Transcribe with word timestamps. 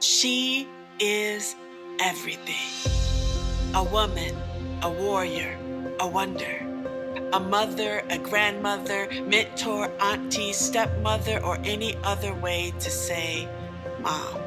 She 0.00 0.68
is 1.00 1.56
everything 2.00 2.92
a 3.74 3.82
woman, 3.82 4.36
a 4.82 4.90
warrior, 4.90 5.58
a 6.00 6.06
wonder, 6.06 6.60
a 7.32 7.40
mother, 7.40 8.04
a 8.10 8.18
grandmother, 8.18 9.08
mentor, 9.22 9.90
auntie, 10.00 10.52
stepmother, 10.52 11.42
or 11.42 11.58
any 11.64 11.96
other 12.04 12.34
way 12.34 12.74
to 12.78 12.90
say 12.90 13.48
mom. 14.00 14.38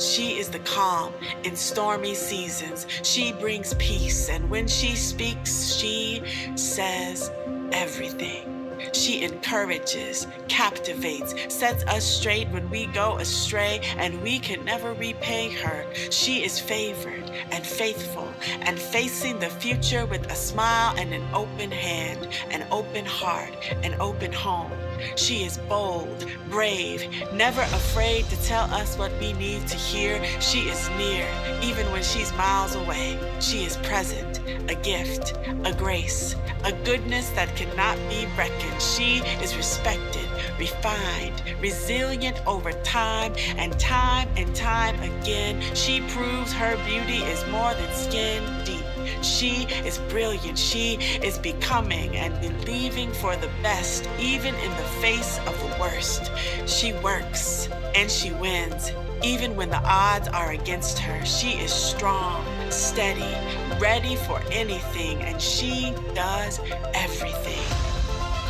She 0.00 0.38
is 0.38 0.48
the 0.48 0.58
calm 0.60 1.14
in 1.44 1.54
stormy 1.54 2.14
seasons. 2.14 2.86
She 3.04 3.32
brings 3.32 3.74
peace, 3.74 4.28
and 4.28 4.50
when 4.50 4.66
she 4.66 4.96
speaks, 4.96 5.74
she 5.74 6.22
says 6.56 7.30
everything. 7.72 8.51
She 8.92 9.22
encourages, 9.22 10.26
captivates, 10.48 11.34
sets 11.48 11.84
us 11.84 12.04
straight 12.04 12.48
when 12.48 12.68
we 12.70 12.86
go 12.86 13.18
astray, 13.18 13.80
and 13.96 14.20
we 14.22 14.38
can 14.38 14.64
never 14.64 14.92
repay 14.94 15.50
her. 15.50 15.86
She 16.10 16.44
is 16.44 16.58
favored 16.58 17.30
and 17.50 17.66
faithful 17.66 18.32
and 18.60 18.78
facing 18.78 19.38
the 19.38 19.50
future 19.50 20.06
with 20.06 20.30
a 20.30 20.34
smile 20.34 20.94
and 20.96 21.12
an 21.14 21.24
open 21.34 21.70
hand, 21.70 22.28
an 22.50 22.66
open 22.70 23.04
heart, 23.04 23.54
an 23.82 23.94
open 24.00 24.32
home. 24.32 24.72
She 25.16 25.44
is 25.44 25.58
bold, 25.68 26.26
brave, 26.50 27.08
never 27.32 27.62
afraid 27.62 28.24
to 28.26 28.42
tell 28.42 28.64
us 28.74 28.96
what 28.96 29.12
we 29.20 29.32
need 29.34 29.66
to 29.68 29.76
hear. 29.76 30.22
She 30.40 30.68
is 30.68 30.88
near, 30.90 31.26
even 31.62 31.90
when 31.92 32.02
she's 32.02 32.32
miles 32.34 32.74
away. 32.74 33.18
She 33.40 33.64
is 33.64 33.76
present, 33.78 34.40
a 34.70 34.74
gift, 34.74 35.34
a 35.64 35.72
grace, 35.72 36.34
a 36.64 36.72
goodness 36.84 37.28
that 37.30 37.54
cannot 37.56 37.96
be 38.08 38.26
reckoned. 38.36 38.80
She 38.80 39.18
is 39.42 39.56
respected, 39.56 40.28
refined, 40.58 41.42
resilient 41.60 42.40
over 42.46 42.72
time, 42.82 43.34
and 43.56 43.78
time 43.78 44.28
and 44.36 44.54
time 44.54 45.00
again, 45.02 45.60
she 45.74 46.00
proves 46.08 46.52
her 46.52 46.76
beauty 46.86 47.22
is 47.24 47.44
more 47.48 47.74
than 47.74 47.92
skin 47.92 48.42
deep. 48.64 48.81
She 49.22 49.66
is 49.84 49.98
brilliant. 50.08 50.58
She 50.58 50.94
is 51.22 51.38
becoming 51.38 52.16
and 52.16 52.38
believing 52.40 53.12
for 53.12 53.36
the 53.36 53.48
best, 53.62 54.08
even 54.18 54.54
in 54.56 54.70
the 54.70 54.88
face 55.00 55.38
of 55.46 55.58
the 55.60 55.76
worst. 55.80 56.30
She 56.66 56.92
works 56.94 57.68
and 57.94 58.10
she 58.10 58.32
wins, 58.32 58.92
even 59.22 59.54
when 59.54 59.70
the 59.70 59.82
odds 59.84 60.28
are 60.28 60.52
against 60.52 60.98
her. 60.98 61.24
She 61.24 61.52
is 61.52 61.72
strong, 61.72 62.44
steady, 62.70 63.34
ready 63.78 64.16
for 64.16 64.40
anything, 64.50 65.22
and 65.22 65.40
she 65.40 65.94
does 66.14 66.60
everything. 66.94 67.64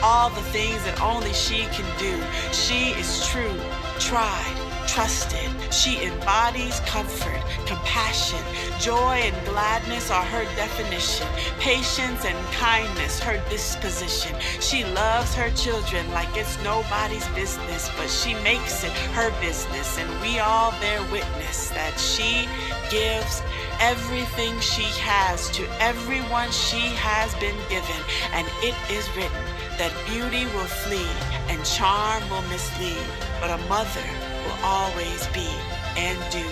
All 0.03 0.31
the 0.31 0.43
things 0.51 0.83
that 0.85 1.01
only 1.01 1.33
she 1.33 1.67
can 1.73 1.87
do. 1.99 2.19
She 2.53 2.91
is 2.99 3.27
true, 3.27 3.61
tried, 3.99 4.62
trusted. 4.93 5.51
She 5.73 6.05
embodies 6.05 6.81
comfort, 6.81 7.41
compassion, 7.67 8.45
joy, 8.79 9.25
and 9.25 9.47
gladness 9.47 10.11
are 10.11 10.25
her 10.25 10.45
definition. 10.55 11.27
Patience 11.59 12.27
and 12.27 12.37
kindness, 12.53 13.19
her 13.21 13.43
disposition. 13.49 14.39
She 14.61 14.85
loves 14.85 15.35
her 15.35 15.51
children 15.53 16.11
like 16.11 16.29
it's 16.37 16.63
nobody's 16.63 17.27
business, 17.29 17.91
but 17.97 18.11
she 18.11 18.35
makes 18.45 18.85
it 18.85 18.93
her 19.17 19.31
business. 19.41 19.99
And 19.99 20.11
we 20.21 20.41
all 20.41 20.73
bear 20.73 21.01
witness 21.11 21.71
that 21.71 21.99
she 21.99 22.47
gives 22.91 23.43
everything 23.81 24.61
she 24.61 24.85
has 25.01 25.49
to 25.57 25.67
everyone 25.81 26.51
she 26.51 26.93
has 27.01 27.33
been 27.37 27.57
given. 27.71 28.01
And 28.35 28.47
it 28.61 28.77
is 28.93 29.09
written 29.17 29.45
that 29.79 29.93
beauty 30.07 30.45
will 30.53 30.69
flee 30.85 31.13
and 31.49 31.65
charm 31.65 32.29
will 32.29 32.43
mislead, 32.53 33.07
but 33.41 33.49
a 33.49 33.57
mother 33.69 34.32
always 34.63 35.27
be 35.29 35.49
and 35.97 36.19
do 36.31 36.45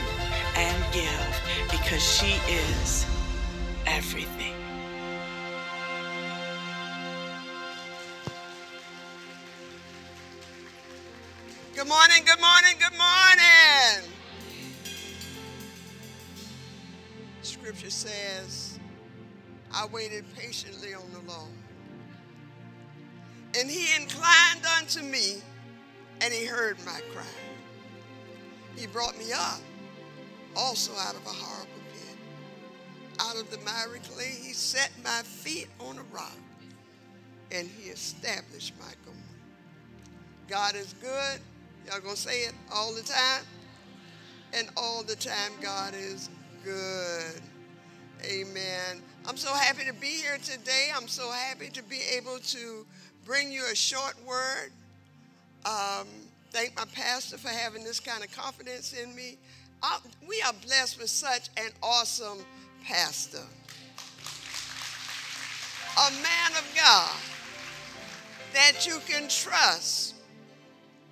and 0.56 0.84
give 0.92 1.42
because 1.70 2.02
she 2.02 2.38
is 2.50 3.06
everything. 3.86 4.54
Good 11.74 11.88
morning, 11.88 12.24
good 12.26 12.40
morning, 12.40 12.74
good 12.78 12.98
morning. 12.98 14.10
Scripture 17.42 17.90
says, 17.90 18.78
I 19.72 19.86
waited 19.86 20.24
patiently 20.36 20.94
on 20.94 21.10
the 21.12 21.32
Lord, 21.32 21.48
and 23.58 23.70
he 23.70 23.86
inclined 24.00 24.66
unto 24.78 25.00
me, 25.00 25.36
and 26.20 26.34
he 26.34 26.44
heard 26.44 26.76
my 26.84 27.00
cry. 27.12 27.39
He 28.76 28.86
brought 28.86 29.18
me 29.18 29.32
up 29.32 29.60
also 30.56 30.92
out 30.98 31.14
of 31.14 31.24
a 31.26 31.30
horrible 31.30 31.70
pit. 31.92 32.16
Out 33.20 33.36
of 33.36 33.50
the 33.50 33.58
miry 33.58 34.00
clay, 34.00 34.34
he 34.40 34.52
set 34.52 34.90
my 35.04 35.22
feet 35.22 35.68
on 35.78 35.98
a 35.98 36.02
rock 36.14 36.36
and 37.52 37.68
he 37.68 37.90
established 37.90 38.74
my 38.78 38.92
going. 39.04 39.16
God 40.48 40.74
is 40.74 40.94
good. 41.00 41.40
Y'all 41.86 42.00
gonna 42.00 42.16
say 42.16 42.40
it 42.40 42.54
all 42.72 42.94
the 42.94 43.02
time? 43.02 43.44
And 44.52 44.68
all 44.76 45.02
the 45.02 45.16
time, 45.16 45.52
God 45.60 45.94
is 45.94 46.28
good. 46.64 47.40
Amen. 48.24 49.02
I'm 49.26 49.36
so 49.36 49.52
happy 49.54 49.84
to 49.84 49.94
be 49.94 50.08
here 50.08 50.38
today. 50.38 50.90
I'm 50.94 51.08
so 51.08 51.30
happy 51.30 51.68
to 51.70 51.82
be 51.84 52.00
able 52.16 52.38
to 52.38 52.86
bring 53.24 53.52
you 53.52 53.64
a 53.70 53.76
short 53.76 54.14
word. 54.26 54.72
Um, 55.64 56.06
thank 56.50 56.76
my 56.76 56.84
pastor 56.92 57.38
for 57.38 57.48
having 57.48 57.84
this 57.84 58.00
kind 58.00 58.24
of 58.24 58.30
confidence 58.36 58.92
in 58.92 59.14
me. 59.14 59.38
Uh, 59.82 59.98
we 60.28 60.42
are 60.42 60.52
blessed 60.66 60.98
with 60.98 61.08
such 61.08 61.48
an 61.56 61.70
awesome 61.82 62.38
pastor, 62.84 63.38
a 65.96 66.10
man 66.10 66.50
of 66.58 66.66
God 66.76 67.16
that 68.52 68.86
you 68.86 68.98
can 69.06 69.28
trust. 69.28 70.14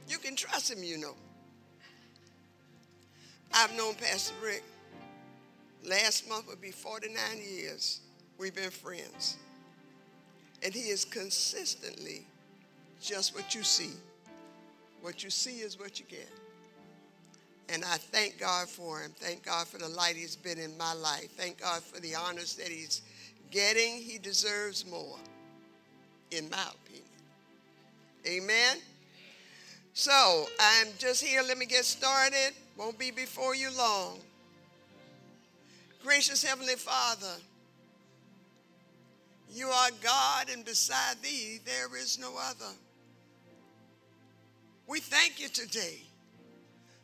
You 0.08 0.18
can 0.18 0.36
trust 0.36 0.70
him, 0.70 0.82
you 0.82 0.98
know. 0.98 1.14
I've 3.52 3.74
known 3.76 3.94
Pastor 3.94 4.34
Rick. 4.42 4.62
Last 5.84 6.28
month 6.28 6.48
would 6.48 6.60
be 6.60 6.70
49 6.70 7.16
years 7.38 8.00
we've 8.36 8.54
been 8.54 8.70
friends. 8.70 9.36
And 10.62 10.74
he 10.74 10.90
is 10.90 11.04
consistently 11.04 12.26
just 13.00 13.34
what 13.34 13.54
you 13.54 13.62
see. 13.62 13.92
What 15.02 15.22
you 15.24 15.30
see 15.30 15.60
is 15.60 15.78
what 15.78 15.98
you 15.98 16.06
get. 16.08 16.28
And 17.70 17.84
I 17.84 17.96
thank 17.96 18.38
God 18.38 18.68
for 18.68 19.00
him. 19.00 19.12
Thank 19.18 19.44
God 19.44 19.66
for 19.68 19.78
the 19.78 19.88
light 19.88 20.16
he's 20.16 20.36
been 20.36 20.58
in 20.58 20.76
my 20.78 20.94
life. 20.94 21.30
Thank 21.36 21.60
God 21.60 21.82
for 21.82 22.00
the 22.00 22.14
honors 22.14 22.54
that 22.56 22.68
he's 22.68 23.02
getting. 23.50 23.96
He 23.96 24.18
deserves 24.18 24.86
more, 24.86 25.18
in 26.30 26.48
my 26.50 26.66
opinion. 26.84 27.04
Amen. 28.26 28.78
So 29.92 30.46
I'm 30.60 30.88
just 30.98 31.22
here. 31.22 31.42
Let 31.42 31.58
me 31.58 31.66
get 31.66 31.84
started. 31.84 32.52
Won't 32.76 32.98
be 32.98 33.10
before 33.10 33.54
you 33.54 33.70
long. 33.76 34.18
Gracious 36.02 36.42
Heavenly 36.42 36.76
Father, 36.76 37.34
you 39.50 39.66
are 39.66 39.90
God, 40.02 40.48
and 40.50 40.64
beside 40.64 41.16
thee 41.22 41.58
there 41.66 41.94
is 41.96 42.18
no 42.18 42.34
other. 42.40 42.72
We 44.88 45.00
thank 45.00 45.38
you 45.38 45.48
today 45.48 45.98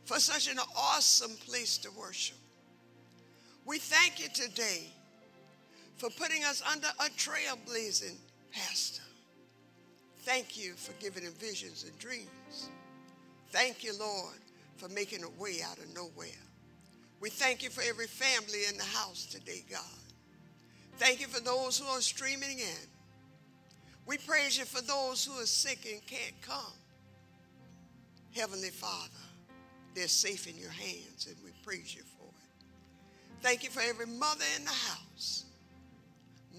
for 0.07 0.19
such 0.19 0.51
an 0.51 0.59
awesome 0.75 1.37
place 1.47 1.77
to 1.79 1.91
worship. 1.91 2.39
We 3.67 3.79
thank 3.79 4.19
you 4.19 4.29
today 4.31 4.85
for 5.99 6.09
putting 6.09 6.45
us 6.45 6.63
under 6.63 6.87
a 6.87 7.11
trailblazing 7.11 8.17
pastor. 8.53 9.03
Thank 10.21 10.57
you 10.57 10.73
for 10.73 10.93
giving 10.95 11.25
him 11.25 11.35
visions 11.35 11.85
and 11.85 11.97
dreams. 11.99 12.71
Thank 13.51 13.85
you, 13.85 13.93
Lord, 13.99 14.39
for 14.79 14.89
making 14.89 15.23
a 15.23 15.41
way 15.41 15.59
out 15.63 15.77
of 15.77 15.95
nowhere. 15.95 16.41
We 17.21 17.29
thank 17.29 17.63
you 17.63 17.69
for 17.69 17.83
every 17.83 18.07
family 18.07 18.61
in 18.67 18.79
the 18.79 18.85
house 18.85 19.27
today, 19.27 19.63
God. 19.71 19.81
Thank 20.97 21.21
you 21.21 21.27
for 21.27 21.41
those 21.41 21.79
who 21.79 21.87
are 21.89 22.01
streaming 22.01 22.61
in. 22.61 22.89
We 24.07 24.17
praise 24.17 24.57
you 24.59 24.65
for 24.65 24.81
those 24.81 25.25
who 25.25 25.39
are 25.39 25.47
sick 25.47 25.87
and 25.91 26.05
can't 26.07 26.41
come. 26.41 26.73
Heavenly 28.35 28.71
Father, 28.71 29.11
they're 29.95 30.09
safe 30.09 30.49
in 30.49 30.59
your 30.59 30.71
hands, 30.71 31.29
and 31.29 31.37
we 31.45 31.53
praise 31.63 31.95
you 31.95 32.03
for 32.19 32.27
it. 32.27 32.65
Thank 33.43 33.63
you 33.63 33.71
for 33.71 33.81
every 33.81 34.07
mother 34.07 34.45
in 34.57 34.65
the 34.65 34.71
house. 34.71 35.45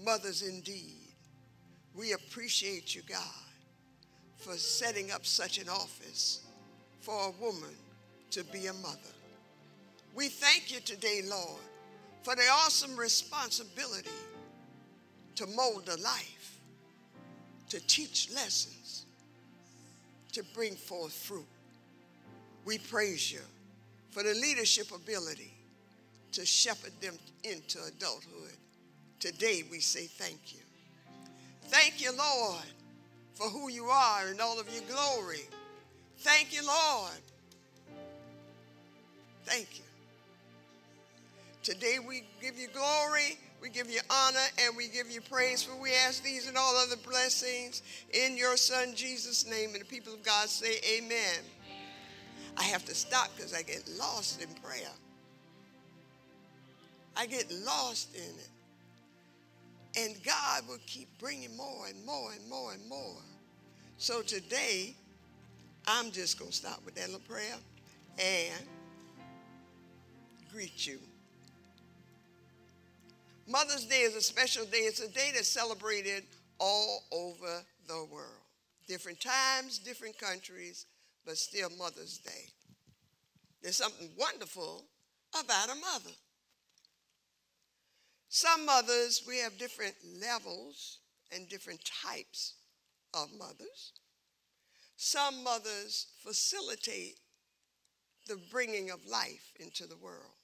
Mothers 0.04 0.42
indeed. 0.42 1.12
We 1.94 2.12
appreciate 2.12 2.94
you, 2.94 3.02
God, 3.08 3.18
for 4.36 4.54
setting 4.54 5.10
up 5.10 5.26
such 5.26 5.58
an 5.58 5.68
office 5.68 6.46
for 7.00 7.28
a 7.28 7.42
woman 7.42 7.74
to 8.30 8.44
be 8.44 8.66
a 8.66 8.72
mother. 8.74 8.98
We 10.14 10.28
thank 10.28 10.72
you 10.72 10.80
today, 10.80 11.22
Lord, 11.26 11.60
for 12.22 12.34
the 12.34 12.42
awesome 12.50 12.96
responsibility 12.96 14.10
to 15.36 15.46
mold 15.46 15.88
a 15.88 16.00
life, 16.00 16.58
to 17.68 17.80
teach 17.86 18.30
lessons, 18.34 19.04
to 20.32 20.42
bring 20.54 20.74
forth 20.74 21.12
fruit. 21.12 21.46
We 22.66 22.78
praise 22.78 23.32
you 23.32 23.40
for 24.10 24.24
the 24.24 24.34
leadership 24.34 24.88
ability 24.92 25.54
to 26.32 26.44
shepherd 26.44 26.92
them 27.00 27.14
into 27.44 27.78
adulthood. 27.86 28.56
Today 29.20 29.62
we 29.70 29.78
say 29.78 30.06
thank 30.06 30.52
you. 30.52 30.60
Thank 31.68 32.02
you, 32.02 32.10
Lord, 32.10 32.64
for 33.34 33.48
who 33.48 33.70
you 33.70 33.84
are 33.84 34.26
and 34.28 34.40
all 34.40 34.58
of 34.58 34.68
your 34.68 34.82
glory. 34.90 35.48
Thank 36.18 36.52
you, 36.52 36.66
Lord. 36.66 37.12
Thank 39.44 39.78
you. 39.78 39.84
Today 41.62 41.98
we 42.04 42.24
give 42.42 42.58
you 42.58 42.66
glory, 42.68 43.38
we 43.62 43.70
give 43.70 43.88
you 43.88 44.00
honor, 44.10 44.38
and 44.64 44.76
we 44.76 44.88
give 44.88 45.10
you 45.10 45.20
praise. 45.20 45.62
For 45.62 45.80
we 45.80 45.92
ask 46.06 46.22
these 46.22 46.48
and 46.48 46.56
all 46.56 46.76
other 46.76 46.96
blessings 46.96 47.82
in 48.10 48.36
your 48.36 48.56
Son 48.56 48.94
Jesus' 48.96 49.48
name. 49.48 49.70
And 49.70 49.80
the 49.80 49.84
people 49.84 50.14
of 50.14 50.24
God 50.24 50.48
say, 50.48 50.80
Amen. 50.96 51.44
I 52.56 52.62
have 52.64 52.84
to 52.86 52.94
stop 52.94 53.30
because 53.36 53.52
I 53.52 53.62
get 53.62 53.88
lost 53.98 54.42
in 54.42 54.48
prayer. 54.62 54.92
I 57.16 57.26
get 57.26 57.50
lost 57.64 58.14
in 58.14 58.22
it. 58.22 58.48
And 59.98 60.22
God 60.24 60.68
will 60.68 60.78
keep 60.86 61.08
bringing 61.18 61.56
more 61.56 61.86
and 61.88 62.04
more 62.04 62.32
and 62.32 62.48
more 62.48 62.72
and 62.72 62.86
more. 62.88 63.16
So 63.96 64.20
today, 64.20 64.94
I'm 65.86 66.10
just 66.10 66.38
going 66.38 66.50
to 66.50 66.56
stop 66.56 66.82
with 66.84 66.94
that 66.96 67.06
little 67.06 67.20
prayer 67.20 67.54
and 68.18 68.66
greet 70.52 70.86
you. 70.86 70.98
Mother's 73.48 73.84
Day 73.84 74.00
is 74.00 74.16
a 74.16 74.20
special 74.20 74.64
day. 74.64 74.78
It's 74.78 75.00
a 75.00 75.08
day 75.08 75.30
that's 75.34 75.48
celebrated 75.48 76.24
all 76.58 77.04
over 77.12 77.62
the 77.86 78.06
world. 78.10 78.42
Different 78.88 79.20
times, 79.20 79.78
different 79.78 80.18
countries, 80.18 80.86
but 81.26 81.36
still 81.36 81.68
Mother's 81.76 82.18
Day. 82.18 82.46
There's 83.62 83.76
something 83.76 84.10
wonderful 84.16 84.84
about 85.38 85.70
a 85.70 85.74
mother. 85.74 86.14
Some 88.28 88.64
mothers, 88.64 89.24
we 89.26 89.38
have 89.38 89.58
different 89.58 89.94
levels 90.20 91.00
and 91.32 91.48
different 91.48 91.80
types 91.84 92.54
of 93.12 93.28
mothers. 93.36 93.92
Some 94.96 95.42
mothers 95.42 96.06
facilitate 96.22 97.18
the 98.28 98.38
bringing 98.50 98.90
of 98.90 99.04
life 99.06 99.52
into 99.58 99.86
the 99.86 99.96
world. 99.96 100.34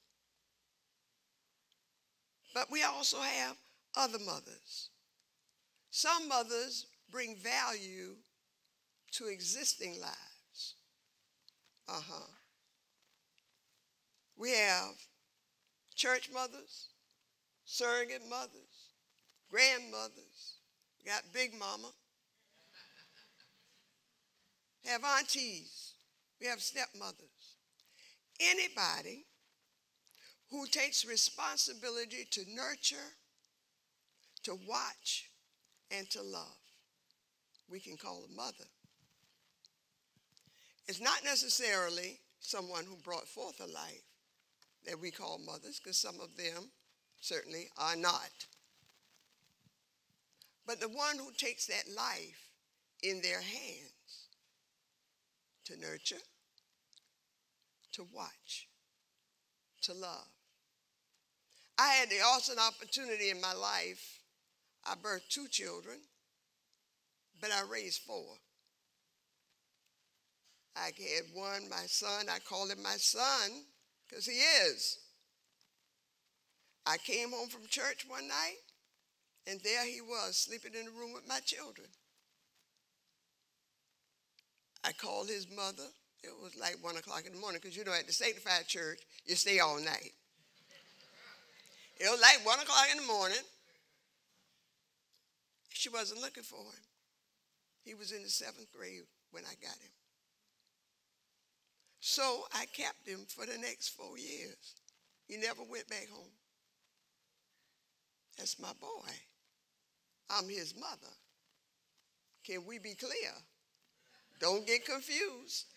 But 2.53 2.69
we 2.69 2.83
also 2.83 3.19
have 3.19 3.55
other 3.95 4.19
mothers. 4.19 4.89
Some 5.91 6.27
mothers 6.27 6.87
bring 7.11 7.37
value 7.37 8.15
to 9.13 9.27
existing 9.27 9.99
lives. 10.01 10.32
Uh 11.87 12.01
huh. 12.01 12.27
We 14.35 14.51
have 14.51 14.95
church 15.95 16.29
mothers, 16.33 16.89
surrogate 17.65 18.23
mothers, 18.29 18.93
grandmothers. 19.49 20.57
We 20.99 21.11
got 21.11 21.23
Big 21.33 21.53
Mama. 21.57 21.91
Have 24.85 25.03
aunties. 25.03 25.93
We 26.39 26.47
have 26.47 26.61
stepmothers. 26.61 27.57
Anybody 28.39 29.25
who 30.49 30.67
takes 30.67 31.03
responsibility 31.05 32.25
to 32.31 32.45
nurture, 32.47 33.17
to 34.43 34.55
watch, 34.67 35.29
and 35.91 36.09
to 36.11 36.21
love. 36.21 36.57
We 37.67 37.79
can 37.79 37.97
call 37.97 38.25
a 38.25 38.33
mother. 38.35 38.69
It's 40.87 41.01
not 41.01 41.23
necessarily 41.23 42.19
someone 42.39 42.85
who 42.85 42.95
brought 42.97 43.27
forth 43.27 43.59
a 43.61 43.71
life 43.71 44.03
that 44.85 44.99
we 44.99 45.11
call 45.11 45.39
mothers, 45.39 45.79
because 45.79 45.97
some 45.97 46.19
of 46.19 46.35
them 46.35 46.69
certainly 47.21 47.67
are 47.77 47.95
not. 47.95 48.47
But 50.65 50.79
the 50.79 50.89
one 50.89 51.17
who 51.17 51.31
takes 51.37 51.67
that 51.67 51.85
life 51.95 52.49
in 53.01 53.21
their 53.21 53.41
hands 53.41 54.27
to 55.65 55.79
nurture, 55.79 56.15
to 57.93 58.07
watch, 58.13 58.67
to 59.83 59.93
love. 59.93 60.27
I 61.77 61.89
had 61.89 62.09
the 62.09 62.21
awesome 62.21 62.59
opportunity 62.59 63.29
in 63.29 63.41
my 63.41 63.53
life. 63.53 64.19
I 64.85 64.95
birthed 64.95 65.29
two 65.29 65.47
children, 65.47 65.97
but 67.39 67.51
I 67.51 67.61
raised 67.69 68.01
four. 68.01 68.35
I 70.75 70.85
had 70.85 71.25
one, 71.33 71.69
my 71.69 71.85
son, 71.85 72.25
I 72.29 72.39
call 72.39 72.67
him 72.67 72.81
my 72.81 72.97
son 72.97 73.51
because 74.07 74.25
he 74.25 74.33
is. 74.33 74.97
I 76.85 76.97
came 76.97 77.31
home 77.31 77.47
from 77.47 77.67
church 77.69 78.05
one 78.07 78.27
night, 78.27 78.57
and 79.47 79.59
there 79.63 79.85
he 79.85 80.01
was, 80.01 80.35
sleeping 80.35 80.73
in 80.77 80.85
the 80.85 80.91
room 80.91 81.13
with 81.13 81.27
my 81.27 81.39
children. 81.39 81.87
I 84.83 84.91
called 84.91 85.29
his 85.29 85.47
mother. 85.49 85.87
It 86.23 86.33
was 86.41 86.55
like 86.59 86.77
1 86.81 86.97
o'clock 86.97 87.23
in 87.25 87.33
the 87.33 87.39
morning 87.39 87.59
because, 87.61 87.77
you 87.77 87.85
know, 87.85 87.93
at 87.93 88.07
the 88.07 88.13
sanctified 88.13 88.67
church, 88.67 88.99
you 89.25 89.35
stay 89.35 89.59
all 89.59 89.77
night. 89.77 90.13
It 91.99 92.09
was 92.09 92.19
like 92.19 92.45
1 92.45 92.59
o'clock 92.59 92.87
in 92.91 92.97
the 92.97 93.07
morning. 93.07 93.37
She 95.69 95.89
wasn't 95.89 96.21
looking 96.21 96.43
for 96.43 96.59
him. 96.59 96.83
He 97.83 97.93
was 97.93 98.11
in 98.11 98.23
the 98.23 98.29
seventh 98.29 98.71
grade 98.71 99.03
when 99.31 99.43
I 99.45 99.55
got 99.61 99.77
him. 99.77 99.91
So 102.05 102.43
I 102.53 102.65
kept 102.65 103.07
him 103.07 103.19
for 103.29 103.45
the 103.45 103.57
next 103.57 103.91
four 103.91 104.17
years. 104.17 104.75
He 105.25 105.37
never 105.37 105.61
went 105.63 105.87
back 105.87 106.09
home. 106.11 106.33
That's 108.37 108.59
my 108.59 108.73
boy. 108.81 109.09
I'm 110.29 110.49
his 110.49 110.75
mother. 110.75 111.13
Can 112.45 112.65
we 112.67 112.77
be 112.77 112.93
clear? 112.93 113.31
Don't 114.41 114.67
get 114.67 114.85
confused. 114.85 115.67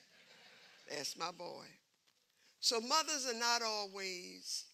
That's 0.90 1.16
my 1.16 1.30
boy. 1.30 1.66
So 2.58 2.80
mothers 2.80 3.30
are 3.32 3.38
not 3.38 3.62
always 3.62 4.64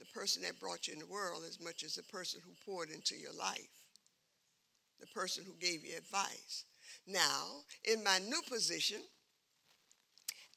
the 0.00 0.06
person 0.14 0.42
that 0.42 0.60
brought 0.60 0.86
you 0.86 0.92
in 0.92 1.00
the 1.00 1.06
world 1.06 1.44
as 1.48 1.58
much 1.62 1.82
as 1.82 1.94
the 1.94 2.02
person 2.02 2.42
who 2.44 2.70
poured 2.70 2.90
into 2.90 3.16
your 3.16 3.32
life, 3.32 3.70
the 5.00 5.06
person 5.06 5.44
who 5.46 5.54
gave 5.58 5.82
you 5.82 5.96
advice. 5.96 6.66
Now, 7.06 7.62
in 7.84 8.04
my 8.04 8.18
new 8.18 8.42
position 8.46 9.00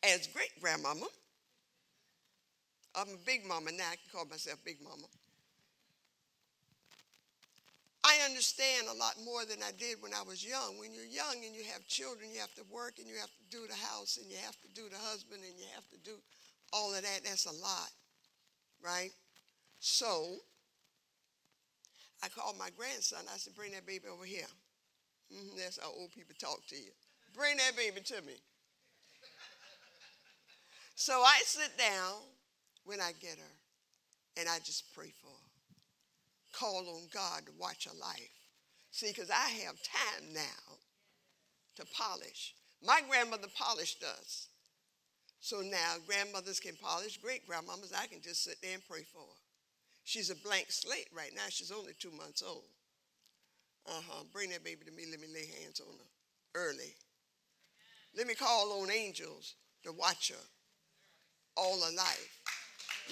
as 0.03 0.27
great 0.27 0.51
grandmama, 0.61 1.07
I'm 2.95 3.09
a 3.09 3.25
big 3.25 3.45
mama 3.45 3.71
now, 3.71 3.85
I 3.91 3.95
can 3.95 4.09
call 4.11 4.25
myself 4.25 4.59
big 4.63 4.77
mama. 4.83 5.07
I 8.05 8.19
understand 8.27 8.87
a 8.91 8.99
lot 8.99 9.15
more 9.23 9.45
than 9.45 9.63
I 9.63 9.71
did 9.71 10.03
when 10.03 10.13
I 10.13 10.21
was 10.21 10.45
young. 10.45 10.77
When 10.77 10.93
you're 10.93 11.07
young 11.07 11.39
and 11.45 11.55
you 11.55 11.63
have 11.71 11.87
children, 11.87 12.29
you 12.33 12.39
have 12.41 12.53
to 12.55 12.63
work 12.69 12.99
and 12.99 13.07
you 13.07 13.15
have 13.15 13.31
to 13.31 13.45
do 13.49 13.65
the 13.65 13.79
house 13.79 14.19
and 14.21 14.29
you 14.29 14.37
have 14.43 14.59
to 14.61 14.67
do 14.75 14.89
the 14.89 14.99
husband 14.99 15.41
and 15.41 15.57
you 15.57 15.65
have 15.73 15.87
to 15.89 15.97
do 16.03 16.11
all 16.73 16.93
of 16.93 17.01
that. 17.01 17.21
That's 17.23 17.45
a 17.45 17.55
lot, 17.55 17.89
right? 18.83 19.11
So 19.79 20.35
I 22.21 22.27
called 22.27 22.57
my 22.59 22.69
grandson. 22.77 23.19
I 23.33 23.37
said, 23.37 23.55
Bring 23.55 23.71
that 23.71 23.87
baby 23.87 24.05
over 24.11 24.25
here. 24.25 24.51
Mm-hmm, 25.33 25.57
that's 25.57 25.79
how 25.81 25.89
old 25.89 26.11
people 26.11 26.35
talk 26.37 26.59
to 26.67 26.75
you. 26.75 26.91
Bring 27.33 27.57
that 27.57 27.75
baby 27.77 28.01
to 28.01 28.21
me. 28.21 28.35
So 31.03 31.21
I 31.21 31.41
sit 31.43 31.77
down 31.77 32.15
when 32.85 33.01
I 33.01 33.11
get 33.19 33.37
her 33.37 34.39
and 34.39 34.47
I 34.47 34.59
just 34.59 34.85
pray 34.95 35.11
for 35.21 35.27
her 35.27 35.43
call 36.53 36.87
on 36.87 37.09
God 37.13 37.45
to 37.45 37.51
watch 37.59 37.83
her 37.85 37.99
life. 37.99 38.31
See, 38.91 39.07
because 39.09 39.29
I 39.29 39.49
have 39.65 39.75
time 39.83 40.33
now 40.33 40.77
to 41.75 41.83
polish. 41.93 42.53
My 42.81 43.01
grandmother 43.09 43.49
polished 43.53 44.01
us. 44.01 44.47
So 45.41 45.59
now 45.59 45.95
grandmothers 46.07 46.61
can 46.61 46.77
polish 46.81 47.17
great 47.17 47.45
grandmamas. 47.45 47.91
I 47.93 48.07
can 48.07 48.21
just 48.21 48.45
sit 48.45 48.61
there 48.61 48.75
and 48.75 48.87
pray 48.87 49.03
for 49.11 49.19
her. 49.19 49.41
She's 50.05 50.29
a 50.29 50.35
blank 50.35 50.67
slate 50.69 51.09
right 51.13 51.31
now. 51.35 51.49
She's 51.49 51.71
only 51.71 51.91
two 51.99 52.11
months 52.11 52.41
old. 52.47 52.63
Uh 53.85 53.99
huh. 54.07 54.23
Bring 54.31 54.51
that 54.51 54.63
baby 54.63 54.85
to 54.85 54.91
me. 54.93 55.03
Let 55.11 55.19
me 55.19 55.27
lay 55.33 55.47
hands 55.61 55.81
on 55.81 55.97
her 55.97 56.61
early. 56.61 56.95
Let 58.15 58.25
me 58.25 58.35
call 58.35 58.81
on 58.81 58.89
angels 58.89 59.55
to 59.83 59.91
watch 59.91 60.29
her 60.29 60.45
all 61.55 61.81
her 61.81 61.95
life. 61.95 62.39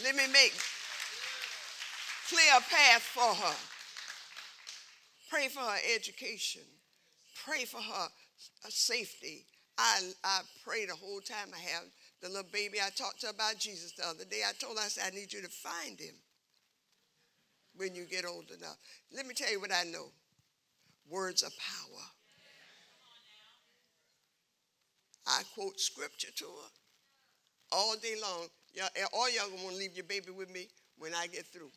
Let 0.04 0.16
me 0.16 0.24
make 0.32 0.54
clear 2.30 2.58
a 2.58 2.62
path 2.62 3.02
for 3.02 3.34
her. 3.34 3.56
Pray 5.30 5.48
for 5.48 5.62
her 5.62 5.80
education. 5.96 6.64
Pray 7.46 7.66
for 7.66 7.78
her 7.82 8.08
uh, 8.66 8.70
safety. 8.70 9.46
I, 9.78 10.12
I 10.24 10.42
pray 10.66 10.86
the 10.86 10.96
whole 10.96 11.22
time 11.22 11.50
I 11.56 11.60
have 11.60 11.84
the 12.22 12.30
little 12.30 12.52
baby 12.52 12.80
I 12.80 12.90
talked 12.90 13.22
to 13.22 13.30
about 13.30 13.58
Jesus 13.58 13.94
the 13.94 14.08
other 14.08 14.26
day. 14.26 14.42
I 14.48 14.54
told 14.54 14.78
her, 14.78 14.86
I 14.86 14.88
said, 14.88 15.12
I 15.12 15.16
need 15.16 15.34
you 15.34 15.42
to 15.42 15.50
find 15.50 16.00
him 16.00 16.16
when 17.76 17.96
you 17.96 18.06
get 18.06 18.26
old 18.26 18.52
enough. 18.52 18.78
Let 19.16 19.26
me 19.26 19.34
tell 19.34 19.52
you 19.52 19.60
what 19.60 19.72
I 19.74 19.84
know 19.84 20.12
words 21.10 21.44
of 21.44 21.52
power. 21.58 22.04
I 25.28 25.42
quote 25.56 25.80
scripture 25.80 26.32
to 26.36 26.46
her 26.46 26.81
all 27.72 27.96
day 27.96 28.16
long. 28.22 28.48
Y'all, 28.74 28.90
all 29.14 29.30
y'all 29.30 29.50
gonna 29.50 29.64
want 29.64 29.76
to 29.76 29.80
leave 29.80 29.96
your 29.96 30.06
baby 30.06 30.32
with 30.32 30.52
me 30.52 30.68
when 30.98 31.14
I 31.14 31.28
get 31.28 31.46
through. 31.48 31.72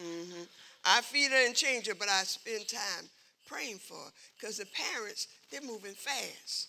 mm-hmm. 0.00 0.42
I 0.84 1.00
feed 1.00 1.30
her 1.30 1.46
and 1.46 1.54
change 1.54 1.86
her, 1.86 1.94
but 1.94 2.08
I 2.08 2.24
spend 2.24 2.68
time 2.68 3.08
praying 3.46 3.78
for 3.78 3.94
her 3.94 4.10
because 4.38 4.58
the 4.58 4.66
parents 4.66 5.28
they're 5.50 5.60
moving 5.62 5.94
fast. 5.94 6.68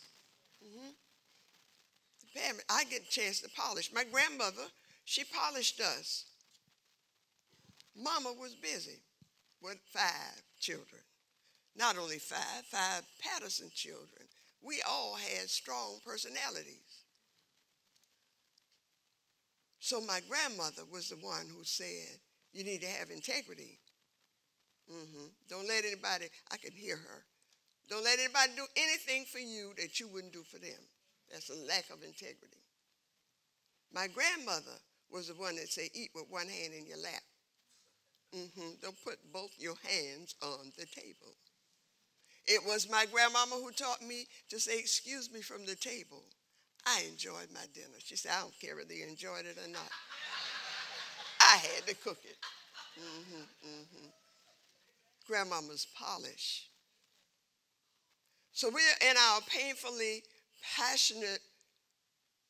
Mm-hmm. 0.63 0.89
The 2.21 2.39
parent, 2.39 2.63
I 2.69 2.83
get 2.85 3.03
a 3.03 3.09
chance 3.09 3.41
to 3.41 3.49
polish. 3.49 3.91
My 3.93 4.03
grandmother, 4.03 4.67
she 5.05 5.23
polished 5.23 5.81
us. 5.81 6.25
Mama 7.95 8.33
was 8.39 8.55
busy 8.55 8.99
with 9.61 9.77
five 9.91 10.41
children. 10.59 11.01
Not 11.75 11.97
only 11.97 12.19
five, 12.19 12.65
five 12.65 13.03
Patterson 13.19 13.69
children. 13.73 14.27
We 14.63 14.81
all 14.87 15.15
had 15.15 15.49
strong 15.49 15.99
personalities. 16.05 17.03
So 19.79 20.01
my 20.01 20.21
grandmother 20.27 20.83
was 20.91 21.09
the 21.09 21.17
one 21.17 21.47
who 21.53 21.63
said, 21.63 22.19
You 22.53 22.63
need 22.63 22.81
to 22.81 22.87
have 22.87 23.09
integrity. 23.11 23.79
Mm-hmm. 24.91 25.27
Don't 25.49 25.67
let 25.67 25.85
anybody, 25.85 26.27
I 26.51 26.57
can 26.57 26.71
hear 26.71 26.97
her. 26.97 27.25
Don't 27.89 28.03
let 28.03 28.19
anybody 28.19 28.53
do 28.55 28.65
anything 28.75 29.25
for 29.25 29.39
you 29.39 29.73
that 29.77 29.99
you 29.99 30.07
wouldn't 30.07 30.33
do 30.33 30.43
for 30.43 30.57
them. 30.59 30.79
That's 31.31 31.49
a 31.49 31.55
lack 31.55 31.89
of 31.89 32.03
integrity. 32.03 32.63
My 33.93 34.07
grandmother 34.07 34.79
was 35.09 35.27
the 35.27 35.35
one 35.35 35.55
that 35.55 35.69
said, 35.69 35.89
Eat 35.93 36.11
with 36.15 36.29
one 36.29 36.47
hand 36.47 36.73
in 36.73 36.85
your 36.87 36.97
lap. 36.97 37.23
Mm-hmm. 38.35 38.69
Don't 38.81 39.03
put 39.03 39.19
both 39.31 39.51
your 39.57 39.75
hands 39.83 40.35
on 40.41 40.71
the 40.77 40.85
table. 40.85 41.35
It 42.45 42.63
was 42.65 42.89
my 42.89 43.05
grandmama 43.11 43.55
who 43.55 43.71
taught 43.71 44.01
me 44.01 44.27
to 44.49 44.59
say, 44.59 44.77
Excuse 44.79 45.31
me 45.31 45.41
from 45.41 45.65
the 45.65 45.75
table. 45.75 46.23
I 46.85 47.03
enjoyed 47.09 47.47
my 47.53 47.65
dinner. 47.73 47.97
She 48.03 48.15
said, 48.17 48.33
I 48.37 48.41
don't 48.41 48.59
care 48.59 48.75
whether 48.75 48.93
you 48.93 49.05
enjoyed 49.07 49.45
it 49.45 49.57
or 49.57 49.69
not. 49.69 49.89
I 51.39 51.57
had 51.57 51.87
to 51.87 51.95
cook 51.95 52.19
it. 52.23 52.37
Mm-hmm, 52.99 53.69
mm-hmm. 53.69 54.07
Grandmama's 55.27 55.85
polish. 55.97 56.69
So 58.53 58.69
we're 58.69 59.09
in 59.09 59.17
our 59.17 59.41
painfully 59.41 60.23
passionate 60.75 61.41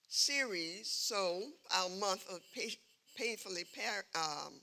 series. 0.10 0.90
So 0.90 1.44
our 1.76 1.90
month 1.90 2.26
of 2.30 2.40
pa- 2.56 2.78
painfully 3.16 3.66
um, 4.16 4.54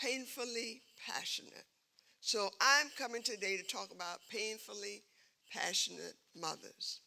painfully 0.00 0.82
passionate. 1.06 1.66
So 2.24 2.50
I'm 2.60 2.86
coming 2.96 3.24
today 3.24 3.56
to 3.56 3.64
talk 3.64 3.90
about 3.90 4.20
painfully 4.30 5.02
passionate 5.52 6.14
mothers. 6.40 7.00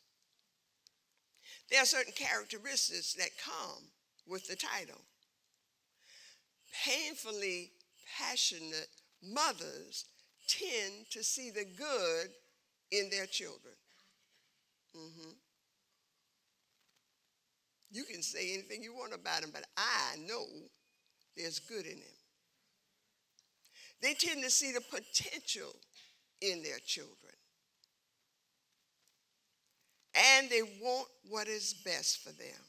There 1.72 1.82
are 1.82 1.86
certain 1.86 2.12
characteristics 2.12 3.14
that 3.14 3.30
come 3.42 3.84
with 4.28 4.46
the 4.46 4.58
title. 4.58 5.00
Painfully 6.86 7.72
passionate 8.20 8.90
mothers 9.24 10.04
tend 10.50 11.10
to 11.12 11.24
see 11.24 11.50
the 11.50 11.64
good 11.64 12.28
in 12.92 13.10
their 13.10 13.26
children. 13.26 13.74
Mm-hmm. 14.98 15.32
You 17.90 18.04
can 18.04 18.22
say 18.22 18.54
anything 18.54 18.84
you 18.84 18.94
want 18.94 19.14
about 19.14 19.44
them, 19.44 19.52
but 19.54 19.64
I 19.78 20.18
know 20.28 20.46
there's 21.38 21.60
good 21.60 21.86
in 21.86 22.00
them. 22.00 22.25
They 24.06 24.14
tend 24.14 24.44
to 24.44 24.52
see 24.52 24.72
the 24.72 24.82
potential 24.82 25.76
in 26.40 26.62
their 26.62 26.78
children. 26.86 27.34
And 30.14 30.48
they 30.48 30.62
want 30.80 31.08
what 31.28 31.48
is 31.48 31.74
best 31.74 32.20
for 32.20 32.30
them. 32.30 32.62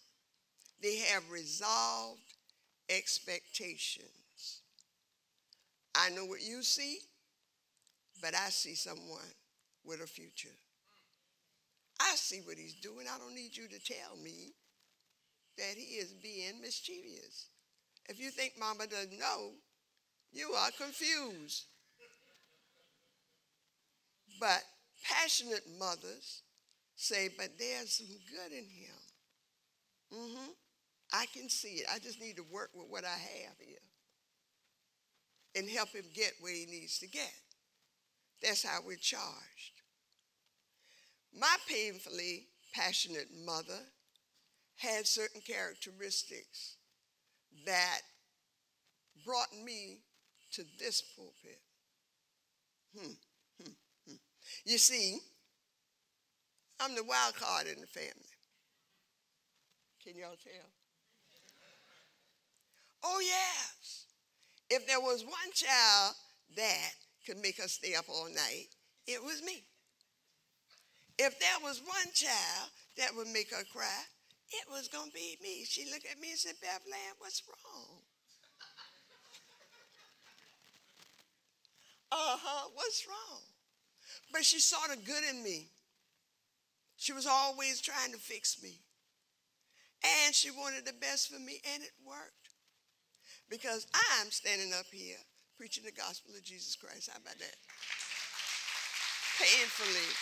They 0.83 0.97
have 1.13 1.31
resolved 1.31 2.23
expectations. 2.89 4.63
I 5.95 6.09
know 6.09 6.25
what 6.25 6.41
you 6.41 6.63
see, 6.63 7.01
but 8.23 8.35
I 8.35 8.49
see 8.49 8.75
someone 8.75 9.35
with 9.85 10.01
a 10.01 10.07
future. 10.07 10.57
I 12.01 12.15
see 12.15 12.41
what 12.47 12.57
he's 12.57 12.77
doing. 12.77 13.05
I 13.15 13.19
don't 13.19 13.35
need 13.35 13.55
you 13.55 13.69
to 13.69 13.79
tell 13.79 14.17
me 14.25 14.55
that 15.59 15.75
he 15.77 15.97
is 15.97 16.15
being 16.15 16.63
mischievous. 16.63 17.49
If 18.09 18.19
you 18.19 18.31
think 18.31 18.55
mama 18.59 18.87
doesn't 18.87 19.19
know, 19.19 19.51
you 20.37 20.53
are 20.53 20.71
confused. 20.79 21.65
But 24.39 24.63
passionate 25.05 25.65
mothers 25.79 26.43
say, 26.95 27.29
but 27.37 27.59
there's 27.59 27.93
some 27.93 28.07
good 28.07 28.53
in 28.53 28.65
him. 28.65 28.97
Mm-hmm. 30.13 30.51
I 31.13 31.27
can 31.33 31.49
see 31.49 31.77
it. 31.81 31.87
I 31.93 31.99
just 31.99 32.21
need 32.21 32.37
to 32.37 32.45
work 32.53 32.71
with 32.75 32.89
what 32.89 33.05
I 33.05 33.09
have 33.09 33.57
here 33.59 33.79
and 35.55 35.69
help 35.71 35.91
him 35.91 36.05
get 36.15 36.33
where 36.41 36.53
he 36.53 36.67
needs 36.67 36.99
to 36.99 37.09
get. 37.09 37.33
That's 38.43 38.65
how 38.65 38.81
we're 38.85 38.97
charged. 38.97 39.83
My 41.35 41.57
painfully 41.69 42.49
passionate 42.75 43.29
mother 43.45 43.81
had 44.77 45.07
certain 45.07 45.41
characteristics 45.41 46.77
that 47.65 48.01
brought 49.25 49.53
me 49.65 50.01
to 50.57 50.65
this 50.79 51.03
pulpit. 51.03 51.61
Hmm, 52.97 53.13
hmm, 53.61 53.73
hmm. 54.09 54.17
You 54.65 54.79
see, 54.79 55.19
I'm 56.81 56.95
the 56.95 57.05
wild 57.05 57.35
card 57.37 57.67
in 57.67 57.79
the 57.79 57.87
family. 57.87 58.33
Can 60.03 60.17
y'all 60.17 60.37
tell? 60.43 60.71
Oh, 63.05 63.21
yes. 63.21 64.07
If 64.71 64.87
there 64.87 65.01
was 65.01 65.25
one 65.25 65.53
child 65.53 66.15
that 66.57 66.91
could 67.27 67.39
make 67.39 67.61
her 67.61 67.69
stay 67.69 67.95
up 67.95 68.07
all 68.09 68.29
night, 68.29 68.69
it 69.07 69.23
was 69.23 69.43
me. 69.43 69.65
If 71.19 71.39
there 71.39 71.61
was 71.63 71.83
one 71.85 72.13
child 72.15 72.71
that 72.97 73.15
would 73.15 73.29
make 73.29 73.51
her 73.51 73.65
cry, 73.73 74.05
it 74.53 74.65
was 74.71 74.89
going 74.89 75.11
to 75.11 75.15
be 75.15 75.37
me. 75.43 75.65
She 75.65 75.85
looked 75.91 76.07
at 76.11 76.21
me 76.21 76.31
and 76.31 76.39
said, 76.39 76.55
Bethlehem, 76.63 77.15
what's 77.19 77.43
wrong? 77.47 78.01
uh 78.61 78.87
huh, 82.17 82.69
what's 82.75 83.07
wrong? 83.07 83.41
But 84.33 84.45
she 84.45 84.61
saw 84.61 84.79
the 84.89 84.97
good 84.97 85.25
in 85.31 85.43
me. 85.43 85.69
She 86.97 87.13
was 87.13 87.27
always 87.27 87.81
trying 87.81 88.13
to 88.13 88.19
fix 88.19 88.63
me. 88.63 88.81
And 90.25 90.35
she 90.35 90.51
wanted 90.51 90.85
the 90.87 90.93
best 90.93 91.33
for 91.33 91.41
me, 91.41 91.61
and 91.75 91.83
it 91.83 91.93
worked 92.07 92.51
because 93.49 93.87
I'm 93.95 94.31
standing 94.31 94.73
up 94.73 94.87
here 94.93 95.17
preaching 95.57 95.85
the 95.85 95.93
gospel 95.93 96.35
of 96.35 96.45
Jesus 96.45 96.77
Christ. 96.77 97.11
How 97.11 97.19
about 97.19 97.39
that? 97.39 97.57
Painfully 99.39 100.13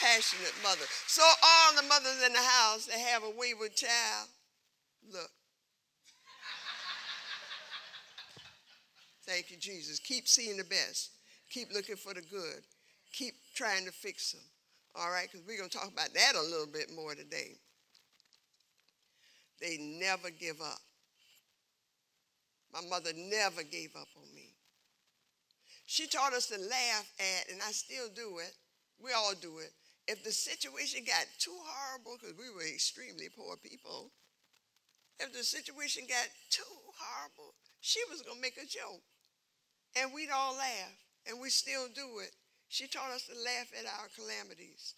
passionate 0.00 0.54
mother. 0.62 0.84
So 1.06 1.22
all 1.22 1.76
the 1.76 1.88
mothers 1.88 2.22
in 2.24 2.32
the 2.32 2.38
house 2.38 2.86
that 2.86 2.98
have 2.98 3.22
a 3.22 3.30
wayward 3.30 3.74
child, 3.74 4.28
look. 5.10 5.30
Thank 9.26 9.50
you, 9.50 9.56
Jesus. 9.56 9.98
Keep 9.98 10.28
seeing 10.28 10.56
the 10.56 10.64
best. 10.64 11.10
Keep 11.50 11.72
looking 11.72 11.96
for 11.96 12.14
the 12.14 12.22
good. 12.22 12.62
Keep 13.12 13.34
trying 13.54 13.84
to 13.84 13.92
fix 13.92 14.32
them. 14.32 14.42
All 14.94 15.10
right, 15.10 15.28
because 15.30 15.46
we're 15.46 15.58
going 15.58 15.68
to 15.68 15.78
talk 15.78 15.92
about 15.92 16.14
that 16.14 16.34
a 16.36 16.42
little 16.42 16.66
bit 16.66 16.90
more 16.94 17.14
today. 17.14 17.56
They 19.60 19.78
never 19.78 20.30
give 20.30 20.60
up. 20.60 20.78
My 22.72 22.80
mother 22.88 23.10
never 23.14 23.62
gave 23.62 23.90
up 23.96 24.08
on 24.16 24.34
me. 24.34 24.54
She 25.86 26.06
taught 26.06 26.34
us 26.34 26.48
to 26.48 26.58
laugh 26.58 27.12
at, 27.18 27.50
and 27.50 27.60
I 27.66 27.72
still 27.72 28.08
do 28.14 28.38
it. 28.38 28.52
We 29.02 29.12
all 29.12 29.34
do 29.40 29.58
it. 29.58 29.70
If 30.08 30.24
the 30.24 30.32
situation 30.32 31.04
got 31.06 31.26
too 31.38 31.56
horrible, 31.64 32.16
because 32.20 32.36
we 32.36 32.50
were 32.54 32.66
extremely 32.66 33.28
poor 33.36 33.56
people, 33.56 34.10
if 35.18 35.32
the 35.32 35.42
situation 35.42 36.04
got 36.08 36.26
too 36.50 36.62
horrible, 36.98 37.54
she 37.80 38.00
was 38.10 38.22
going 38.22 38.36
to 38.36 38.42
make 38.42 38.56
a 38.56 38.66
joke. 38.66 39.02
And 39.98 40.12
we'd 40.12 40.30
all 40.30 40.54
laugh, 40.56 40.92
and 41.26 41.40
we 41.40 41.48
still 41.48 41.86
do 41.94 42.18
it. 42.22 42.30
She 42.68 42.86
taught 42.86 43.10
us 43.12 43.26
to 43.26 43.34
laugh 43.34 43.72
at 43.78 43.86
our 43.86 44.08
calamities. 44.14 44.94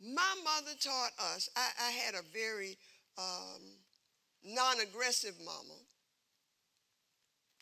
My 0.00 0.34
mother 0.44 0.76
taught 0.80 1.12
us, 1.34 1.48
I, 1.56 1.68
I 1.86 1.90
had 1.90 2.14
a 2.14 2.22
very 2.32 2.76
um, 3.16 3.62
non 4.44 4.80
aggressive 4.80 5.34
mama. 5.44 5.78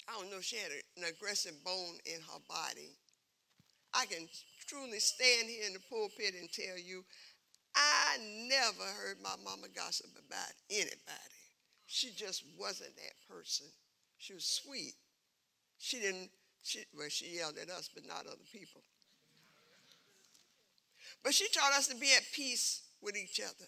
I 0.08 0.20
don't 0.20 0.30
know, 0.30 0.40
she 0.40 0.56
had 0.56 0.70
an 0.96 1.04
aggressive 1.08 1.62
bone 1.64 1.98
in 2.06 2.20
her 2.20 2.40
body. 2.48 2.90
I 3.92 4.06
can 4.06 4.28
truly 4.66 5.00
stand 5.00 5.48
here 5.48 5.66
in 5.66 5.72
the 5.72 5.80
pulpit 5.90 6.34
and 6.38 6.50
tell 6.52 6.78
you, 6.78 7.04
I 7.74 8.18
never 8.48 8.84
heard 8.84 9.18
my 9.22 9.34
mama 9.44 9.66
gossip 9.74 10.10
about 10.12 10.52
anybody. 10.70 11.42
She 11.86 12.12
just 12.12 12.44
wasn't 12.58 12.96
that 12.96 13.28
person. 13.28 13.66
She 14.18 14.34
was 14.34 14.44
sweet. 14.44 14.94
She 15.78 16.00
didn't, 16.00 16.30
she, 16.62 16.80
well, 16.96 17.08
she 17.08 17.36
yelled 17.36 17.56
at 17.60 17.70
us, 17.70 17.90
but 17.92 18.06
not 18.06 18.26
other 18.26 18.36
people. 18.52 18.82
But 21.22 21.34
she 21.34 21.48
taught 21.48 21.72
us 21.72 21.88
to 21.88 21.96
be 21.96 22.12
at 22.16 22.22
peace 22.32 22.82
with 23.00 23.16
each 23.16 23.40
other. 23.40 23.66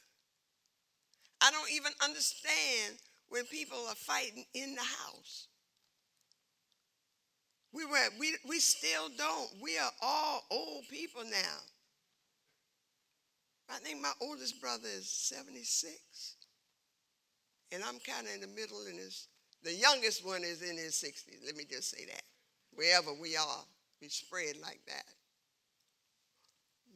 I 1.40 1.50
don't 1.50 1.70
even 1.72 1.92
understand 2.02 2.96
when 3.28 3.44
people 3.44 3.78
are 3.88 3.94
fighting 3.94 4.44
in 4.54 4.74
the 4.74 4.80
house. 4.80 5.46
We, 7.72 7.84
were, 7.84 8.08
we, 8.18 8.36
we 8.48 8.58
still 8.60 9.08
don't. 9.16 9.50
We 9.60 9.78
are 9.78 9.90
all 10.02 10.42
old 10.50 10.84
people 10.88 11.22
now. 11.24 11.58
I 13.70 13.78
think 13.78 14.00
my 14.00 14.12
oldest 14.22 14.60
brother 14.60 14.88
is 14.88 15.10
76. 15.10 16.36
And 17.70 17.82
I'm 17.84 17.98
kind 18.00 18.26
of 18.26 18.34
in 18.34 18.40
the 18.40 18.46
middle, 18.46 18.78
and 18.88 18.98
his, 18.98 19.28
the 19.62 19.74
youngest 19.74 20.24
one 20.24 20.42
is 20.44 20.62
in 20.62 20.76
his 20.76 20.94
60s. 20.94 21.44
Let 21.44 21.56
me 21.56 21.64
just 21.68 21.90
say 21.90 22.04
that. 22.06 22.22
Wherever 22.74 23.12
we 23.12 23.36
are, 23.36 23.64
we 24.00 24.08
spread 24.08 24.56
like 24.62 24.80
that. 24.86 25.04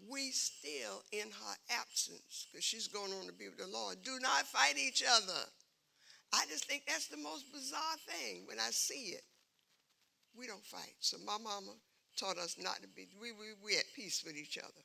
We 0.08 0.30
still, 0.30 1.02
in 1.12 1.28
her 1.30 1.54
absence, 1.80 2.46
because 2.50 2.64
she's 2.64 2.88
going 2.88 3.12
on 3.12 3.26
to 3.26 3.32
be 3.32 3.48
with 3.48 3.58
the 3.58 3.66
Lord, 3.66 4.02
do 4.02 4.18
not 4.20 4.46
fight 4.46 4.76
each 4.76 5.02
other. 5.08 5.40
I 6.32 6.44
just 6.48 6.64
think 6.64 6.84
that's 6.86 7.08
the 7.08 7.16
most 7.16 7.52
bizarre 7.52 7.96
thing 8.06 8.44
when 8.46 8.58
I 8.58 8.70
see 8.70 9.14
it. 9.14 9.24
We 10.36 10.46
don't 10.46 10.64
fight. 10.64 10.94
So 11.00 11.18
my 11.24 11.36
mama 11.38 11.72
taught 12.16 12.38
us 12.38 12.56
not 12.58 12.80
to 12.82 12.88
be, 12.88 13.08
we, 13.20 13.32
we, 13.32 13.54
we 13.64 13.76
at 13.76 13.84
peace 13.94 14.22
with 14.24 14.36
each 14.36 14.58
other. 14.58 14.82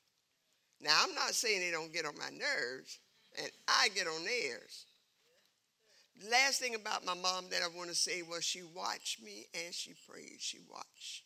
Now, 0.82 1.00
I'm 1.02 1.16
not 1.16 1.34
saying 1.34 1.62
they 1.62 1.72
don't 1.72 1.94
get 1.94 2.06
on 2.06 2.18
my 2.18 2.30
nerves, 2.30 3.00
and 3.38 3.50
I 3.68 3.90
get 3.96 4.08
on 4.08 4.24
theirs. 4.24 4.86
Last 6.30 6.60
thing 6.60 6.76
about 6.76 7.06
my 7.06 7.14
mom 7.14 7.46
that 7.52 7.62
I 7.62 7.68
want 7.78 7.90
to 7.90 7.96
say 7.96 8.22
was 8.24 8.44
she 8.44 8.64
watched 8.64 9.22
me 9.22 9.46
and 9.54 9.74
she 9.74 9.94
prayed. 10.10 10.38
She 10.40 10.60
watched. 10.70 11.24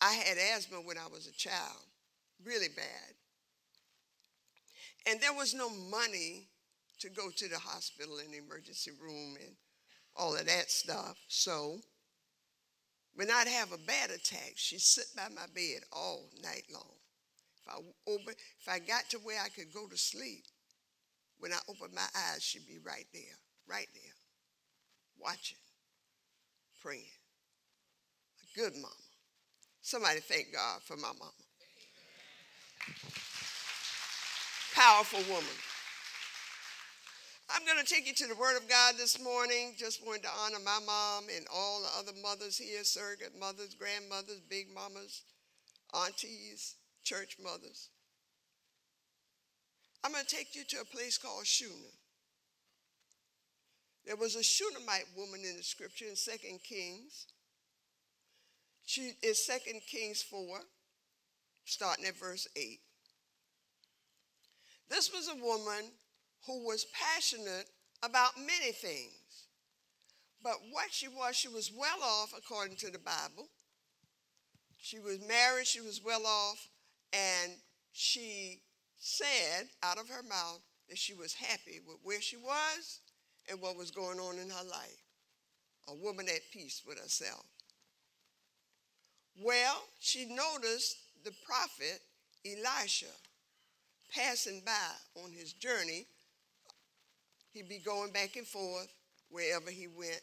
I 0.00 0.12
had 0.12 0.38
asthma 0.54 0.78
when 0.78 0.96
I 0.98 1.08
was 1.08 1.26
a 1.26 1.32
child, 1.32 1.84
really 2.44 2.68
bad. 2.68 3.14
And 5.06 5.20
there 5.20 5.32
was 5.32 5.54
no 5.54 5.68
money 5.70 6.46
to 7.00 7.08
go 7.08 7.30
to 7.30 7.48
the 7.48 7.58
hospital 7.58 8.18
and 8.18 8.32
the 8.32 8.38
emergency 8.38 8.92
room 9.02 9.36
and 9.40 9.56
all 10.14 10.36
of 10.36 10.46
that 10.46 10.70
stuff. 10.70 11.16
So 11.28 11.78
when 13.14 13.30
I'd 13.30 13.48
have 13.48 13.72
a 13.72 13.78
bad 13.78 14.10
attack, 14.10 14.52
she'd 14.54 14.80
sit 14.80 15.06
by 15.16 15.28
my 15.34 15.46
bed 15.54 15.82
all 15.92 16.30
night 16.42 16.64
long. 16.72 16.94
If 17.56 17.68
I, 17.68 17.78
open, 18.06 18.34
if 18.60 18.68
I 18.68 18.78
got 18.78 19.08
to 19.10 19.18
where 19.18 19.40
I 19.42 19.48
could 19.48 19.72
go 19.72 19.86
to 19.88 19.96
sleep, 19.96 20.44
when 21.38 21.52
I 21.52 21.58
opened 21.68 21.94
my 21.94 22.06
eyes, 22.14 22.42
she'd 22.42 22.66
be 22.66 22.78
right 22.84 23.06
there, 23.12 23.38
right 23.68 23.88
there, 23.94 24.14
watching, 25.18 25.58
praying. 26.82 27.04
A 28.42 28.58
good 28.58 28.74
mama. 28.74 28.94
Somebody 29.82 30.20
thank 30.20 30.52
God 30.52 30.82
for 30.82 30.96
my 30.96 31.12
mama. 31.18 31.32
Powerful 34.74 35.20
woman. 35.28 35.58
I'm 37.50 37.64
going 37.64 37.82
to 37.82 37.94
take 37.94 38.06
you 38.06 38.14
to 38.14 38.26
the 38.26 38.38
Word 38.38 38.56
of 38.56 38.68
God 38.68 38.94
this 38.98 39.18
morning. 39.22 39.74
Just 39.78 40.06
wanted 40.06 40.22
to 40.24 40.28
honor 40.44 40.58
my 40.64 40.78
mom 40.84 41.24
and 41.34 41.46
all 41.52 41.80
the 41.80 41.88
other 41.98 42.18
mothers 42.22 42.58
here 42.58 42.84
surrogate 42.84 43.38
mothers, 43.38 43.74
grandmothers, 43.74 44.40
big 44.48 44.66
mamas, 44.74 45.22
aunties, 45.94 46.76
church 47.04 47.36
mothers. 47.42 47.88
I'm 50.04 50.12
going 50.12 50.24
to 50.24 50.36
take 50.36 50.54
you 50.54 50.64
to 50.68 50.80
a 50.82 50.84
place 50.84 51.18
called 51.18 51.46
Shunem. 51.46 51.74
There 54.08 54.16
was 54.16 54.36
a 54.36 54.42
Shunammite 54.42 55.04
woman 55.14 55.42
in 55.44 55.58
the 55.58 55.62
scripture 55.62 56.06
in 56.06 56.14
2 56.14 56.58
Kings. 56.66 57.26
She 58.86 59.12
is 59.22 59.44
2 59.46 59.80
Kings 59.86 60.22
4, 60.22 60.60
starting 61.66 62.06
at 62.06 62.16
verse 62.16 62.48
8. 62.56 62.80
This 64.88 65.12
was 65.12 65.28
a 65.28 65.44
woman 65.44 65.90
who 66.46 66.64
was 66.64 66.86
passionate 66.94 67.66
about 68.02 68.38
many 68.38 68.72
things. 68.72 69.12
But 70.42 70.54
what 70.70 70.86
she 70.90 71.08
was, 71.08 71.36
she 71.36 71.48
was 71.48 71.70
well 71.70 72.02
off 72.02 72.32
according 72.34 72.78
to 72.78 72.90
the 72.90 72.98
Bible. 72.98 73.50
She 74.78 74.98
was 74.98 75.18
married, 75.20 75.66
she 75.66 75.82
was 75.82 76.00
well 76.02 76.24
off, 76.24 76.66
and 77.12 77.52
she 77.92 78.62
said 78.98 79.68
out 79.82 79.98
of 79.98 80.08
her 80.08 80.22
mouth 80.22 80.62
that 80.88 80.96
she 80.96 81.12
was 81.12 81.34
happy 81.34 81.80
with 81.86 81.98
where 82.02 82.22
she 82.22 82.38
was 82.38 83.00
and 83.50 83.60
what 83.60 83.76
was 83.76 83.90
going 83.90 84.18
on 84.18 84.38
in 84.38 84.48
her 84.50 84.64
life. 84.70 85.02
A 85.88 85.94
woman 85.94 86.26
at 86.28 86.40
peace 86.52 86.82
with 86.86 87.00
herself. 87.00 87.44
Well, 89.40 89.82
she 90.00 90.26
noticed 90.26 90.96
the 91.24 91.32
prophet 91.46 92.00
Elisha 92.44 93.06
passing 94.14 94.62
by 94.64 95.22
on 95.22 95.32
his 95.32 95.52
journey. 95.52 96.06
He'd 97.52 97.68
be 97.68 97.78
going 97.78 98.12
back 98.12 98.36
and 98.36 98.46
forth 98.46 98.92
wherever 99.30 99.70
he 99.70 99.86
went. 99.86 100.20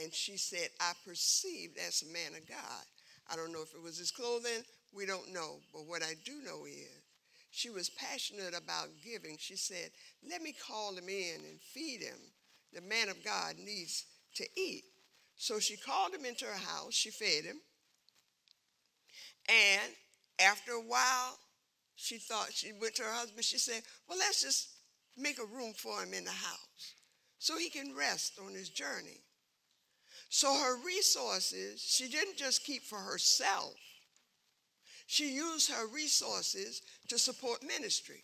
And 0.00 0.12
she 0.14 0.36
said, 0.36 0.68
I 0.80 0.92
perceive 1.06 1.70
that's 1.76 2.02
a 2.02 2.12
man 2.12 2.40
of 2.40 2.46
God. 2.48 2.84
I 3.30 3.36
don't 3.36 3.52
know 3.52 3.62
if 3.62 3.74
it 3.74 3.82
was 3.82 3.98
his 3.98 4.10
clothing, 4.10 4.62
we 4.92 5.06
don't 5.06 5.32
know. 5.32 5.56
But 5.72 5.86
what 5.86 6.02
I 6.02 6.14
do 6.24 6.40
know 6.44 6.64
is 6.66 7.02
she 7.50 7.70
was 7.70 7.90
passionate 7.90 8.54
about 8.56 8.88
giving. 9.02 9.36
She 9.38 9.56
said, 9.56 9.90
Let 10.28 10.42
me 10.42 10.54
call 10.66 10.94
him 10.94 11.08
in 11.08 11.36
and 11.48 11.60
feed 11.60 12.02
him. 12.02 12.18
The 12.72 12.80
man 12.80 13.08
of 13.08 13.24
God 13.24 13.54
needs 13.58 14.04
to 14.36 14.44
eat. 14.56 14.84
So 15.36 15.58
she 15.60 15.76
called 15.76 16.14
him 16.14 16.24
into 16.24 16.44
her 16.44 16.52
house, 16.58 16.94
she 16.94 17.10
fed 17.10 17.44
him. 17.44 17.60
And 19.48 19.92
after 20.40 20.72
a 20.72 20.82
while, 20.82 21.38
she 21.96 22.18
thought, 22.18 22.52
she 22.52 22.72
went 22.72 22.96
to 22.96 23.02
her 23.02 23.12
husband, 23.12 23.44
she 23.44 23.58
said, 23.58 23.82
Well, 24.08 24.18
let's 24.18 24.42
just 24.42 24.68
make 25.16 25.38
a 25.38 25.56
room 25.56 25.72
for 25.74 26.02
him 26.02 26.12
in 26.12 26.24
the 26.24 26.30
house 26.30 26.94
so 27.38 27.56
he 27.56 27.70
can 27.70 27.94
rest 27.96 28.38
on 28.44 28.52
his 28.52 28.68
journey. 28.68 29.20
So 30.28 30.52
her 30.52 30.76
resources, 30.84 31.80
she 31.80 32.08
didn't 32.08 32.36
just 32.36 32.64
keep 32.64 32.82
for 32.82 32.98
herself, 32.98 33.74
she 35.06 35.34
used 35.34 35.70
her 35.70 35.86
resources 35.86 36.82
to 37.08 37.18
support 37.18 37.62
ministry. 37.62 38.22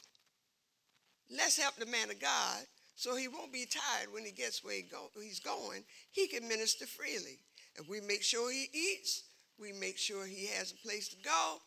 Let's 1.30 1.58
help 1.58 1.76
the 1.76 1.86
man 1.86 2.10
of 2.10 2.20
God 2.20 2.60
so 2.96 3.16
he 3.16 3.28
won't 3.28 3.52
be 3.52 3.66
tired 3.66 4.12
when 4.12 4.24
he 4.24 4.32
gets 4.32 4.62
where 4.62 4.74
he 4.74 4.82
go, 4.82 5.10
he's 5.20 5.40
going. 5.40 5.82
He 6.12 6.28
can 6.28 6.48
minister 6.48 6.86
freely. 6.86 7.38
If 7.76 7.88
we 7.88 8.00
make 8.00 8.22
sure 8.22 8.50
he 8.52 8.68
eats, 8.72 9.24
we 9.58 9.72
make 9.72 9.98
sure 9.98 10.26
he 10.26 10.46
has 10.46 10.72
a 10.72 10.86
place 10.86 11.08
to 11.08 11.16
go, 11.24 11.58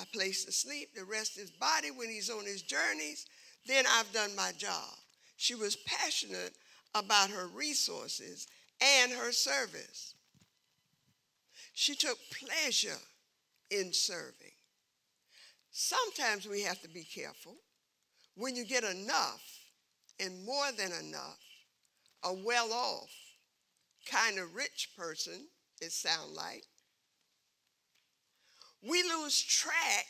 a 0.00 0.06
place 0.06 0.44
to 0.44 0.52
sleep, 0.52 0.94
to 0.94 1.04
rest 1.04 1.36
his 1.36 1.50
body 1.50 1.90
when 1.90 2.08
he's 2.08 2.30
on 2.30 2.44
his 2.44 2.62
journeys, 2.62 3.26
then 3.66 3.84
I've 3.86 4.12
done 4.12 4.34
my 4.34 4.52
job. 4.56 4.94
She 5.36 5.54
was 5.54 5.76
passionate 5.76 6.52
about 6.94 7.30
her 7.30 7.46
resources 7.48 8.46
and 8.80 9.12
her 9.12 9.32
service. 9.32 10.14
She 11.74 11.94
took 11.94 12.18
pleasure 12.30 12.98
in 13.70 13.92
serving. 13.92 14.52
Sometimes 15.70 16.48
we 16.48 16.62
have 16.62 16.80
to 16.82 16.88
be 16.88 17.04
careful. 17.04 17.56
When 18.34 18.56
you 18.56 18.64
get 18.64 18.84
enough 18.84 19.59
and 20.22 20.44
more 20.44 20.70
than 20.76 20.92
enough, 21.06 21.38
a 22.24 22.32
well 22.32 22.72
off, 22.72 23.10
kind 24.10 24.38
of 24.38 24.54
rich 24.54 24.90
person, 24.96 25.46
it 25.80 25.92
sounds 25.92 26.36
like, 26.36 26.64
we 28.82 29.02
lose 29.02 29.42
track 29.42 30.06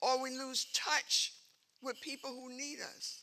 or 0.00 0.22
we 0.22 0.30
lose 0.30 0.66
touch 0.74 1.32
with 1.82 2.00
people 2.00 2.30
who 2.30 2.56
need 2.56 2.78
us. 2.80 3.22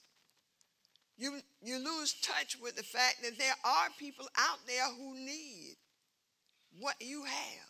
You, 1.18 1.40
you 1.62 1.78
lose 1.78 2.14
touch 2.22 2.58
with 2.62 2.76
the 2.76 2.84
fact 2.84 3.18
that 3.24 3.38
there 3.38 3.56
are 3.66 3.88
people 3.98 4.28
out 4.38 4.60
there 4.68 4.86
who 4.98 5.16
need 5.16 5.76
what 6.80 6.96
you 7.02 7.24
have. 7.26 7.70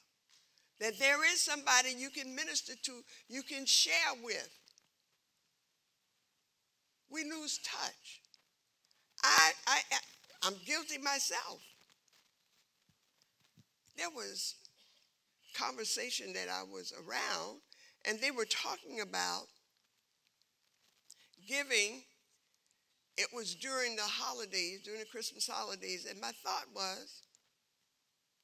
That 0.79 0.99
there 0.99 1.25
is 1.31 1.41
somebody 1.41 1.93
you 1.97 2.09
can 2.09 2.35
minister 2.35 2.73
to, 2.83 3.01
you 3.27 3.43
can 3.43 3.65
share 3.65 3.93
with. 4.23 4.49
We 7.11 7.23
lose 7.23 7.59
touch. 7.63 8.21
I, 9.23 9.51
I, 9.67 9.79
I'm 10.43 10.55
guilty 10.65 10.97
myself. 10.97 11.61
There 13.97 14.09
was 14.09 14.55
conversation 15.53 16.33
that 16.33 16.47
I 16.49 16.63
was 16.63 16.93
around, 16.93 17.59
and 18.05 18.19
they 18.19 18.31
were 18.31 18.45
talking 18.45 19.01
about 19.01 19.47
giving. 21.47 22.03
It 23.17 23.27
was 23.33 23.55
during 23.55 23.97
the 23.97 24.03
holidays, 24.03 24.81
during 24.85 25.01
the 25.01 25.05
Christmas 25.05 25.49
holidays, 25.51 26.07
and 26.09 26.21
my 26.21 26.31
thought 26.43 26.67
was, 26.73 27.23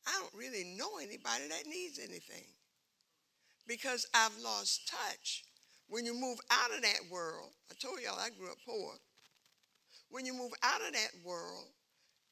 I 0.05 0.19
don't 0.19 0.33
really 0.33 0.75
know 0.77 0.97
anybody 0.97 1.47
that 1.47 1.65
needs 1.65 1.97
anything 1.99 2.45
because 3.67 4.05
I've 4.13 4.37
lost 4.43 4.87
touch. 4.87 5.45
When 5.87 6.05
you 6.05 6.13
move 6.13 6.39
out 6.51 6.75
of 6.75 6.81
that 6.81 7.01
world, 7.11 7.49
I 7.69 7.75
told 7.75 7.99
y'all 8.01 8.19
I 8.19 8.29
grew 8.29 8.51
up 8.51 8.57
poor. 8.65 8.93
When 10.09 10.25
you 10.25 10.33
move 10.33 10.51
out 10.63 10.81
of 10.85 10.93
that 10.93 11.11
world, 11.23 11.67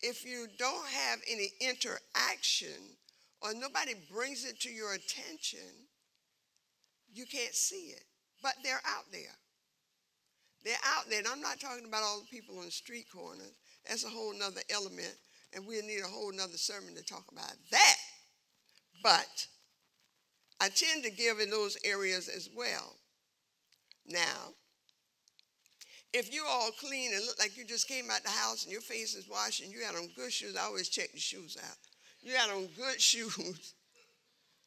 if 0.01 0.25
you 0.25 0.47
don't 0.57 0.87
have 0.87 1.19
any 1.29 1.49
interaction 1.61 2.97
or 3.41 3.53
nobody 3.53 3.93
brings 4.11 4.45
it 4.45 4.59
to 4.61 4.69
your 4.69 4.93
attention, 4.93 5.87
you 7.13 7.25
can't 7.25 7.53
see 7.53 7.93
it. 7.95 8.03
But 8.41 8.55
they're 8.63 8.81
out 8.85 9.05
there. 9.11 9.37
They're 10.65 10.75
out 10.95 11.09
there, 11.09 11.19
and 11.19 11.27
I'm 11.27 11.41
not 11.41 11.59
talking 11.59 11.85
about 11.85 12.03
all 12.03 12.21
the 12.21 12.37
people 12.37 12.57
on 12.59 12.65
the 12.65 12.71
street 12.71 13.05
corners. 13.13 13.53
That's 13.87 14.05
a 14.05 14.09
whole 14.09 14.33
nother 14.33 14.61
element, 14.69 15.13
and 15.53 15.65
we'll 15.65 15.85
need 15.85 16.01
a 16.03 16.07
whole 16.07 16.31
nother 16.31 16.57
sermon 16.57 16.95
to 16.95 17.03
talk 17.03 17.25
about 17.31 17.51
that. 17.71 17.95
But 19.03 19.47
I 20.61 20.69
tend 20.69 21.03
to 21.03 21.11
give 21.11 21.39
in 21.39 21.49
those 21.49 21.77
areas 21.83 22.29
as 22.29 22.49
well. 22.55 22.95
Now, 24.07 24.53
if 26.13 26.33
you're 26.33 26.47
all 26.47 26.71
clean 26.71 27.13
and 27.13 27.25
look 27.25 27.39
like 27.39 27.57
you 27.57 27.65
just 27.65 27.87
came 27.87 28.11
out 28.11 28.23
the 28.23 28.29
house 28.29 28.63
and 28.63 28.71
your 28.71 28.81
face 28.81 29.15
is 29.15 29.27
washed 29.27 29.63
and 29.63 29.71
you 29.71 29.81
got 29.81 29.95
on 29.95 30.09
good 30.15 30.31
shoes, 30.31 30.55
I 30.55 30.65
always 30.65 30.89
check 30.89 31.11
the 31.11 31.19
shoes 31.19 31.57
out. 31.63 31.77
You 32.21 32.33
got 32.33 32.49
on 32.49 32.67
good 32.77 33.01
shoes, 33.01 33.73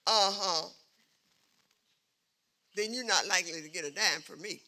uh 0.07 0.33
huh, 0.33 0.69
then 2.77 2.93
you're 2.93 3.07
not 3.07 3.27
likely 3.27 3.63
to 3.63 3.69
get 3.69 3.85
a 3.85 3.91
dime 3.91 4.21
from 4.23 4.43
me. 4.43 4.61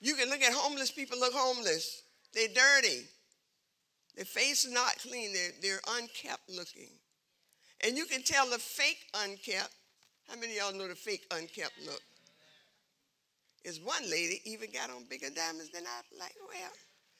You 0.00 0.14
can 0.14 0.30
look 0.30 0.40
at 0.40 0.54
homeless 0.54 0.90
people 0.90 1.18
look 1.18 1.34
homeless. 1.34 2.02
They're 2.32 2.48
dirty. 2.48 3.02
Their 4.16 4.24
face 4.24 4.64
is 4.64 4.72
not 4.72 4.96
clean. 4.98 5.32
They're, 5.34 5.50
they're 5.60 5.80
unkept 5.96 6.48
looking. 6.48 6.88
And 7.82 7.96
you 7.96 8.06
can 8.06 8.22
tell 8.22 8.48
the 8.48 8.58
fake 8.58 9.04
unkept. 9.14 9.70
How 10.28 10.36
many 10.36 10.58
of 10.58 10.58
y'all 10.58 10.78
know 10.78 10.88
the 10.88 10.94
fake 10.94 11.26
unkept 11.30 11.74
look? 11.84 12.00
Is 13.64 13.78
one 13.80 14.02
lady 14.10 14.40
even 14.44 14.70
got 14.72 14.90
on 14.90 15.04
bigger 15.08 15.28
diamonds 15.28 15.70
than 15.70 15.84
I 15.84 16.18
like, 16.18 16.34
well, 16.48 16.70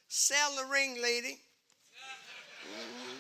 sell 0.09 0.57
the 0.57 0.65
ring, 0.71 1.01
lady. 1.03 1.39
Mm-hmm. 2.65 3.17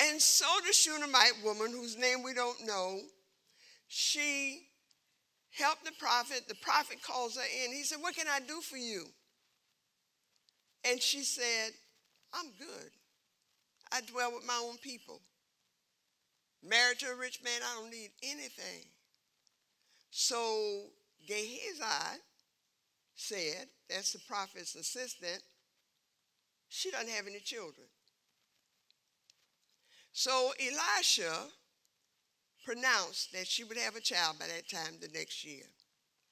And 0.00 0.20
so 0.20 0.46
the 0.66 0.72
Shunammite 0.72 1.44
woman, 1.44 1.70
whose 1.70 1.96
name 1.96 2.22
we 2.22 2.34
don't 2.34 2.66
know, 2.66 3.00
she 3.88 4.68
helped 5.52 5.84
the 5.84 5.92
prophet. 5.98 6.48
The 6.48 6.56
prophet 6.56 7.02
calls 7.02 7.36
her 7.36 7.42
in. 7.64 7.72
He 7.72 7.84
said, 7.84 7.98
What 8.00 8.16
can 8.16 8.26
I 8.28 8.40
do 8.40 8.60
for 8.60 8.76
you? 8.76 9.06
And 10.84 11.00
she 11.00 11.22
said, 11.22 11.70
I'm 12.32 12.46
good. 12.58 12.90
I 13.92 14.00
dwell 14.00 14.32
with 14.34 14.46
my 14.46 14.60
own 14.64 14.76
people. 14.78 15.20
Married 16.66 16.98
to 17.00 17.06
a 17.06 17.14
rich 17.14 17.40
man, 17.44 17.60
I 17.62 17.80
don't 17.80 17.90
need 17.90 18.10
anything. 18.22 18.86
So 20.10 20.86
Gehazi 21.26 22.20
said, 23.16 23.66
that's 23.88 24.12
the 24.12 24.20
prophet's 24.26 24.74
assistant, 24.74 25.42
she 26.68 26.90
doesn't 26.90 27.10
have 27.10 27.26
any 27.26 27.40
children. 27.40 27.86
So 30.12 30.52
Elisha 30.60 31.48
pronounced 32.64 33.32
that 33.32 33.46
she 33.46 33.64
would 33.64 33.76
have 33.76 33.96
a 33.96 34.00
child 34.00 34.38
by 34.38 34.46
that 34.46 34.68
time 34.68 34.94
the 35.00 35.08
next 35.08 35.44
year, 35.44 35.64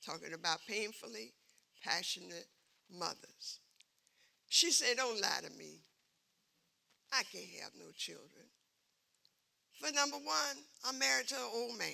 talking 0.04 0.32
about 0.32 0.60
painfully 0.66 1.32
passionate 1.84 2.46
mothers. 2.90 3.60
She 4.48 4.70
said, 4.70 4.96
Don't 4.96 5.20
lie 5.20 5.40
to 5.42 5.50
me. 5.58 5.80
I 7.12 7.22
can't 7.24 7.62
have 7.62 7.72
no 7.78 7.90
children. 7.96 8.51
For 9.82 9.92
number 9.92 10.16
one, 10.16 10.56
I'm 10.84 10.96
married 10.96 11.26
to 11.28 11.34
an 11.34 11.50
old 11.52 11.76
man. 11.76 11.88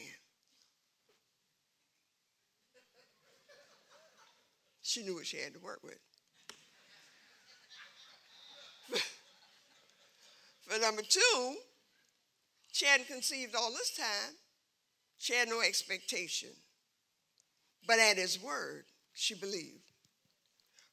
She 4.83 5.03
knew 5.03 5.15
what 5.15 5.27
she 5.27 5.39
had 5.39 5.55
to 5.55 5.61
work 5.61 5.81
with. 5.83 5.99
For 10.67 10.79
number 10.79 11.01
two, 11.01 11.57
she 12.73 12.85
hadn't 12.85 13.09
conceived 13.09 13.55
all 13.55 13.71
this 13.71 13.97
time. 13.97 14.35
She 15.17 15.33
had 15.33 15.49
no 15.49 15.63
expectation. 15.63 16.51
But 17.87 18.01
at 18.01 18.19
his 18.19 18.39
word, 18.43 18.85
she 19.15 19.35
believed. 19.35 19.81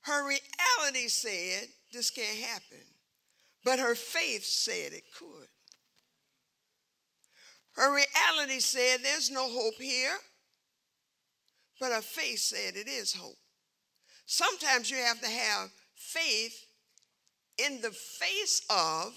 Her 0.02 0.26
reality 0.26 1.10
said 1.10 1.68
this 1.92 2.10
can't 2.10 2.40
happen, 2.40 2.86
but 3.66 3.80
her 3.80 3.96
faith 3.96 4.46
said 4.46 4.94
it 4.94 5.04
could. 5.18 5.50
Her 7.76 7.94
reality 7.94 8.60
said 8.60 9.02
there's 9.04 9.30
no 9.30 9.50
hope 9.50 9.76
here, 9.80 10.16
but 11.80 11.92
her 11.92 12.02
faith 12.02 12.40
said 12.40 12.76
it 12.76 12.88
is 12.88 13.14
hope. 13.14 13.38
Sometimes 14.26 14.90
you 14.90 14.98
have 14.98 15.20
to 15.22 15.30
have 15.30 15.70
faith 15.96 16.66
in 17.58 17.82
the 17.82 17.92
face 17.92 18.62
of 18.70 19.14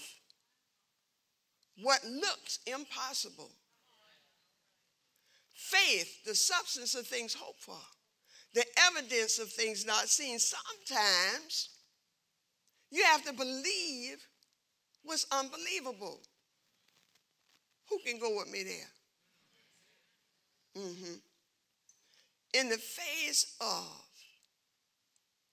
what 1.81 2.03
looks 2.05 2.59
impossible. 2.67 3.51
Faith, 5.53 6.23
the 6.25 6.35
substance 6.35 6.95
of 6.95 7.07
things 7.07 7.33
hoped 7.33 7.61
for, 7.61 7.79
the 8.53 8.65
evidence 8.89 9.39
of 9.39 9.49
things 9.49 9.85
not 9.85 10.09
seen. 10.09 10.37
Sometimes 10.39 11.69
you 12.91 13.03
have 13.03 13.23
to 13.25 13.33
believe 13.33 14.17
what's 15.03 15.25
unbelievable. 15.31 16.21
Who 17.89 17.99
can 18.05 18.19
go 18.19 18.35
with 18.37 18.49
me 18.49 18.63
there? 18.63 18.91
Mm-hmm. 20.83 21.13
In 22.53 22.69
the 22.69 22.77
face 22.77 23.55
of 23.59 24.01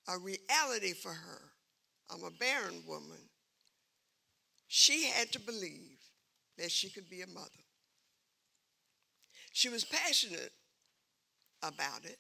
a 0.09 0.19
reality 0.19 0.93
for 0.93 1.13
her, 1.13 1.43
I'm 2.11 2.23
a 2.25 2.31
barren 2.31 2.83
woman, 2.87 3.19
she 4.69 5.07
had 5.07 5.33
to 5.33 5.41
believe 5.41 5.99
that 6.59 6.71
she 6.71 6.91
could 6.91 7.09
be 7.09 7.23
a 7.23 7.27
mother. 7.27 7.51
She 9.53 9.69
was 9.69 9.85
passionate 9.85 10.53
about 11.63 12.05
it. 12.05 12.19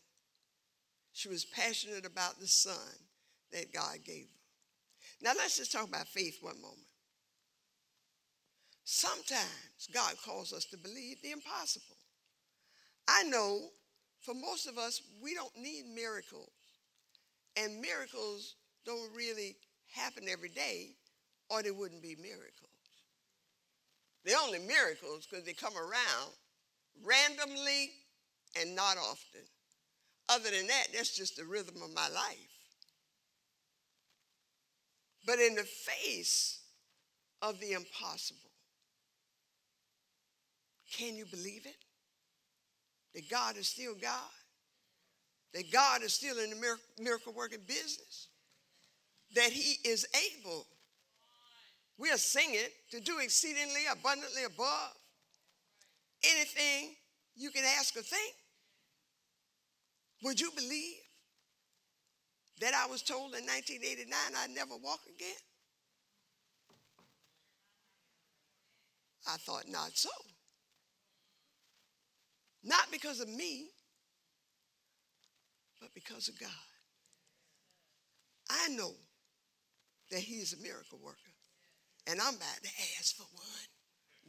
She 1.12 1.28
was 1.28 1.44
passionate 1.44 2.06
about 2.06 2.38
the 2.40 2.46
son 2.46 2.74
that 3.52 3.72
God 3.72 3.98
gave 4.04 4.24
her. 4.24 4.40
Now 5.22 5.32
let's 5.36 5.56
just 5.56 5.72
talk 5.72 5.88
about 5.88 6.08
faith 6.08 6.38
one 6.40 6.60
moment. 6.60 6.85
Sometimes 8.88 9.88
God 9.92 10.14
calls 10.24 10.52
us 10.52 10.64
to 10.66 10.76
believe 10.78 11.20
the 11.20 11.32
impossible. 11.32 11.96
I 13.08 13.24
know 13.24 13.70
for 14.20 14.32
most 14.32 14.68
of 14.68 14.78
us, 14.78 15.02
we 15.20 15.34
don't 15.34 15.56
need 15.58 15.86
miracles. 15.92 16.52
And 17.56 17.80
miracles 17.80 18.54
don't 18.84 19.12
really 19.12 19.56
happen 19.92 20.28
every 20.30 20.50
day, 20.50 20.90
or 21.50 21.64
they 21.64 21.72
wouldn't 21.72 22.00
be 22.00 22.14
miracles. 22.14 22.70
They're 24.24 24.38
only 24.38 24.60
miracles 24.60 25.26
because 25.28 25.44
they 25.44 25.52
come 25.52 25.76
around 25.76 26.30
randomly 27.04 27.90
and 28.60 28.76
not 28.76 28.98
often. 28.98 29.42
Other 30.28 30.50
than 30.50 30.68
that, 30.68 30.86
that's 30.94 31.16
just 31.16 31.36
the 31.36 31.44
rhythm 31.44 31.82
of 31.82 31.92
my 31.92 32.08
life. 32.08 32.56
But 35.26 35.40
in 35.40 35.56
the 35.56 35.64
face 35.64 36.60
of 37.42 37.58
the 37.58 37.72
impossible, 37.72 38.50
can 40.96 41.16
you 41.16 41.26
believe 41.26 41.66
it? 41.66 41.76
That 43.14 43.28
God 43.30 43.56
is 43.56 43.68
still 43.68 43.94
God? 43.94 44.30
That 45.54 45.72
God 45.72 46.02
is 46.02 46.12
still 46.12 46.38
in 46.38 46.50
the 46.50 46.76
miracle 46.98 47.32
working 47.32 47.60
business? 47.66 48.28
That 49.34 49.50
He 49.50 49.88
is 49.88 50.06
able 50.14 50.66
we 51.98 52.10
are 52.10 52.18
singing 52.18 52.68
to 52.90 53.00
do 53.00 53.18
exceedingly 53.20 53.82
abundantly 53.90 54.44
above 54.44 54.92
anything 56.24 56.94
you 57.34 57.50
can 57.50 57.64
ask 57.78 57.96
or 57.96 58.02
think. 58.02 58.34
Would 60.22 60.40
you 60.40 60.50
believe 60.54 60.96
that 62.60 62.74
I 62.74 62.86
was 62.90 63.02
told 63.02 63.34
in 63.34 63.44
1989 63.44 64.12
I'd 64.36 64.50
never 64.50 64.76
walk 64.82 65.00
again? 65.14 65.36
I 69.28 69.36
thought 69.38 69.64
not 69.68 69.90
so. 69.94 70.10
Not 72.66 72.90
because 72.90 73.20
of 73.20 73.28
me, 73.28 73.68
but 75.80 75.94
because 75.94 76.28
of 76.28 76.38
God. 76.38 76.50
I 78.50 78.68
know 78.70 78.92
that 80.10 80.20
He 80.20 80.34
is 80.34 80.52
a 80.52 80.62
miracle 80.62 80.98
worker 81.02 81.16
and 82.06 82.20
I'm 82.20 82.34
about 82.34 82.62
to 82.62 82.70
ask 82.98 83.16
for 83.16 83.26
one. 83.34 83.68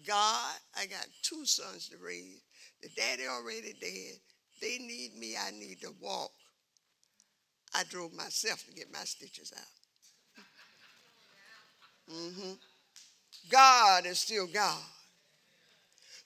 God, 0.06 0.56
I 0.78 0.86
got 0.86 1.08
two 1.24 1.46
sons 1.46 1.90
to 1.90 1.98
raise. 1.98 2.42
The 2.82 2.90
daddy 2.96 3.24
already 3.28 3.74
dead. 3.80 4.20
They 4.62 4.78
need 4.80 5.16
me. 5.18 5.36
I 5.36 5.52
need 5.52 5.82
to 5.82 5.94
walk. 6.00 6.32
I 7.76 7.84
drove 7.90 8.14
myself 8.14 8.66
to 8.66 8.72
get 8.72 8.94
my 8.94 9.04
stitches 9.04 9.54
out. 9.56 9.64
Mm-hmm. 12.16 12.54
God 13.50 14.06
is 14.06 14.20
still 14.20 14.48
God. 14.48 14.82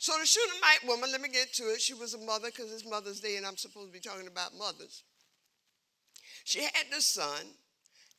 So 0.02 0.14
the 0.20 0.26
Shunammite 0.26 0.88
woman, 0.88 1.12
let 1.12 1.22
me 1.22 1.30
get 1.30 1.54
to 1.54 1.64
it. 1.66 1.80
She 1.80 1.94
was 1.94 2.16
a 2.16 2.18
mother 2.18 2.48
because 2.48 2.74
it's 2.74 2.90
Mother's 2.90 3.20
Day 3.20 3.38
and 3.38 3.46
I'm 3.46 3.56
supposed 3.56 3.86
to 3.86 3.94
be 3.94 4.00
talking 4.00 4.26
about 4.26 4.50
mothers. 4.58 5.04
She 6.44 6.64
had 6.64 6.86
the 6.92 7.00
son, 7.00 7.46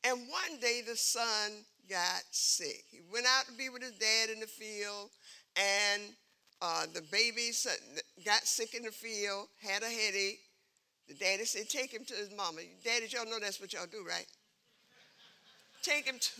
and 0.04 0.16
one 0.28 0.60
day 0.60 0.82
the 0.86 0.94
son 0.94 1.50
got 1.90 2.22
sick. 2.30 2.84
He 2.88 3.00
went 3.12 3.26
out 3.26 3.46
to 3.46 3.52
be 3.54 3.68
with 3.68 3.82
his 3.82 3.98
dad 3.98 4.30
in 4.30 4.38
the 4.38 4.46
field, 4.46 5.10
and 5.56 6.02
uh, 6.60 6.86
the 6.94 7.02
baby 7.10 7.50
got 8.24 8.46
sick 8.46 8.74
in 8.74 8.84
the 8.84 8.92
field, 8.92 9.48
had 9.60 9.82
a 9.82 9.86
headache. 9.86 10.38
The 11.08 11.14
daddy 11.14 11.44
said, 11.44 11.68
Take 11.68 11.90
him 11.90 12.04
to 12.04 12.14
his 12.14 12.30
mama. 12.30 12.60
Daddy, 12.84 13.06
y'all 13.08 13.26
know 13.26 13.40
that's 13.40 13.60
what 13.60 13.72
y'all 13.72 13.86
do, 13.90 14.06
right? 14.08 14.26
Take 15.82 16.04
him 16.04 16.20
to. 16.20 16.30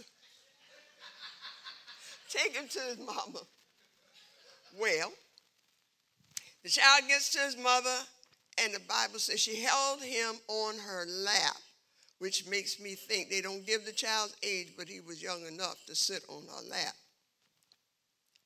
Take 2.31 2.55
him 2.55 2.69
to 2.69 2.79
his 2.79 2.99
mama. 2.99 3.41
Well, 4.81 5.13
the 6.63 6.71
child 6.71 7.03
gets 7.09 7.31
to 7.31 7.41
his 7.41 7.57
mother, 7.57 7.97
and 8.63 8.73
the 8.75 8.81
Bible 8.81 9.19
says 9.19 9.41
she 9.41 9.63
held 9.63 10.03
him 10.03 10.37
on 10.49 10.79
her 10.79 11.05
lap, 11.07 11.57
which 12.19 12.47
makes 12.47 12.79
me 12.79 12.95
think 12.95 13.29
they 13.31 13.41
don't 13.41 13.67
give 13.67 13.85
the 13.85 13.93
child's 13.93 14.37
age, 14.43 14.73
but 14.77 14.89
he 14.89 15.01
was 15.01 15.23
young 15.23 15.45
enough 15.47 15.77
to 15.87 15.95
sit 15.95 16.23
on 16.29 16.43
her 16.43 16.69
lap. 16.69 16.95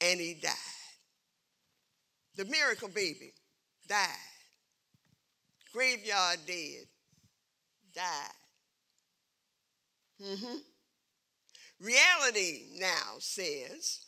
And 0.00 0.20
he 0.20 0.34
died. 0.34 0.52
The 2.36 2.44
miracle 2.44 2.88
baby 2.88 3.32
died. 3.88 4.08
Graveyard 5.72 6.38
dead 6.46 6.86
died. 7.94 8.36
Mm-hmm. 10.22 10.56
Reality 11.80 12.66
now 12.78 13.16
says 13.18 14.00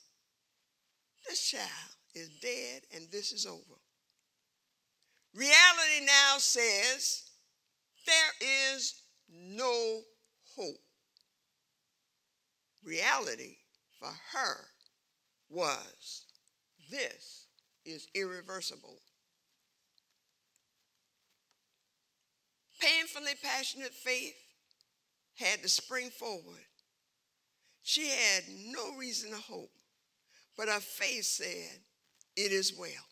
this 1.28 1.42
child 1.42 1.96
is 2.14 2.30
dead 2.40 2.82
and 2.94 3.06
this 3.10 3.32
is 3.32 3.44
over. 3.44 3.77
Reality 5.34 6.04
now 6.04 6.38
says 6.38 7.24
there 8.06 8.14
is 8.40 9.02
no 9.30 10.00
hope. 10.56 10.76
Reality 12.82 13.56
for 13.98 14.12
her 14.32 14.68
was 15.50 16.24
this 16.90 17.46
is 17.84 18.08
irreversible. 18.14 18.98
Painfully 22.80 23.32
passionate 23.42 23.92
faith 23.92 24.36
had 25.34 25.62
to 25.62 25.68
spring 25.68 26.10
forward. 26.10 26.64
She 27.82 28.08
had 28.08 28.44
no 28.48 28.96
reason 28.96 29.30
to 29.30 29.36
hope, 29.36 29.72
but 30.56 30.68
her 30.68 30.80
faith 30.80 31.24
said, 31.24 31.80
It 32.36 32.52
is 32.52 32.76
well. 32.78 33.07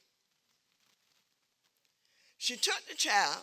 She 2.38 2.56
took 2.56 2.80
the 2.88 2.94
child 2.94 3.42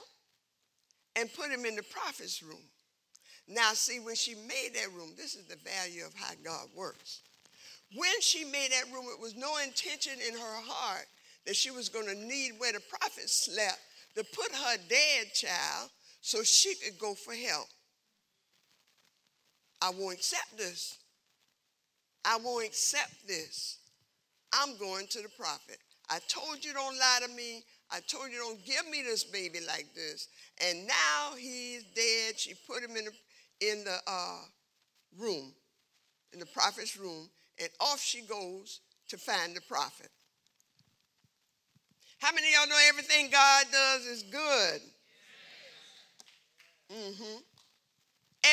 and 1.16 1.34
put 1.34 1.52
him 1.52 1.66
in 1.66 1.76
the 1.76 1.84
prophet's 1.84 2.42
room. 2.42 2.64
Now, 3.48 3.74
see, 3.74 4.00
when 4.00 4.16
she 4.16 4.36
made 4.36 4.72
that 4.76 4.94
room, 4.96 5.14
this 5.18 5.36
is 5.36 5.46
the 5.46 5.58
value 5.58 6.06
of 6.06 6.14
how 6.14 6.34
God 6.44 6.68
works. 6.76 7.22
When 7.96 8.22
she 8.22 8.46
made 8.46 8.72
that 8.72 8.92
room, 8.94 9.06
it 9.14 9.20
was 9.20 9.36
no 9.36 9.58
intention 9.58 10.14
in 10.26 10.34
her 10.34 10.62
heart 10.64 11.06
that 11.46 11.56
she 11.56 11.72
was 11.72 11.90
going 11.90 12.08
to 12.08 12.16
need 12.16 12.54
where 12.58 12.72
the 12.72 12.80
prophet 12.80 13.30
slept 13.30 13.80
to 14.16 14.24
put 14.24 14.52
her 14.52 14.78
dead 14.88 15.34
child 15.34 15.90
so 16.22 16.42
she 16.44 16.76
could 16.76 16.98
go 16.98 17.14
for 17.14 17.34
help. 17.34 17.68
I 19.82 19.90
won't 19.90 20.18
accept 20.18 20.58
this. 20.58 20.98
I 22.24 22.38
won't 22.38 22.66
accept 22.66 23.28
this. 23.28 23.80
I'm 24.54 24.78
going 24.78 25.08
to 25.08 25.22
the 25.22 25.30
prophet. 25.38 25.80
I 26.14 26.20
told 26.28 26.64
you 26.64 26.74
don't 26.74 26.96
lie 26.96 27.20
to 27.26 27.34
me. 27.34 27.64
I 27.90 28.00
told 28.02 28.32
you 28.32 28.38
don't 28.38 28.64
give 28.64 28.88
me 28.88 29.02
this 29.02 29.24
baby 29.24 29.60
like 29.68 29.88
this. 29.96 30.28
And 30.64 30.86
now 30.86 31.36
he's 31.36 31.84
dead. 31.96 32.40
She 32.40 32.54
put 32.68 32.84
him 32.84 32.96
in 32.96 33.06
the, 33.06 33.12
in 33.68 33.84
the 33.84 33.98
uh, 34.06 34.42
room, 35.18 35.54
in 36.32 36.40
the 36.40 36.46
prophet's 36.46 36.96
room, 36.96 37.30
and 37.60 37.70
off 37.80 38.00
she 38.00 38.22
goes 38.22 38.82
to 39.10 39.18
find 39.18 39.56
the 39.56 39.62
prophet. 39.62 40.10
How 42.20 42.32
many 42.32 42.48
of 42.50 42.54
y'all 42.54 42.70
know 42.70 42.82
everything 42.90 43.30
God 43.32 43.66
does 43.72 44.06
is 44.06 44.22
good? 44.22 44.82
Mm-hmm. 46.92 47.38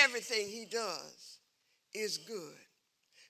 Everything 0.03 0.49
he 0.49 0.65
does 0.65 1.39
is 1.93 2.17
good. 2.17 2.57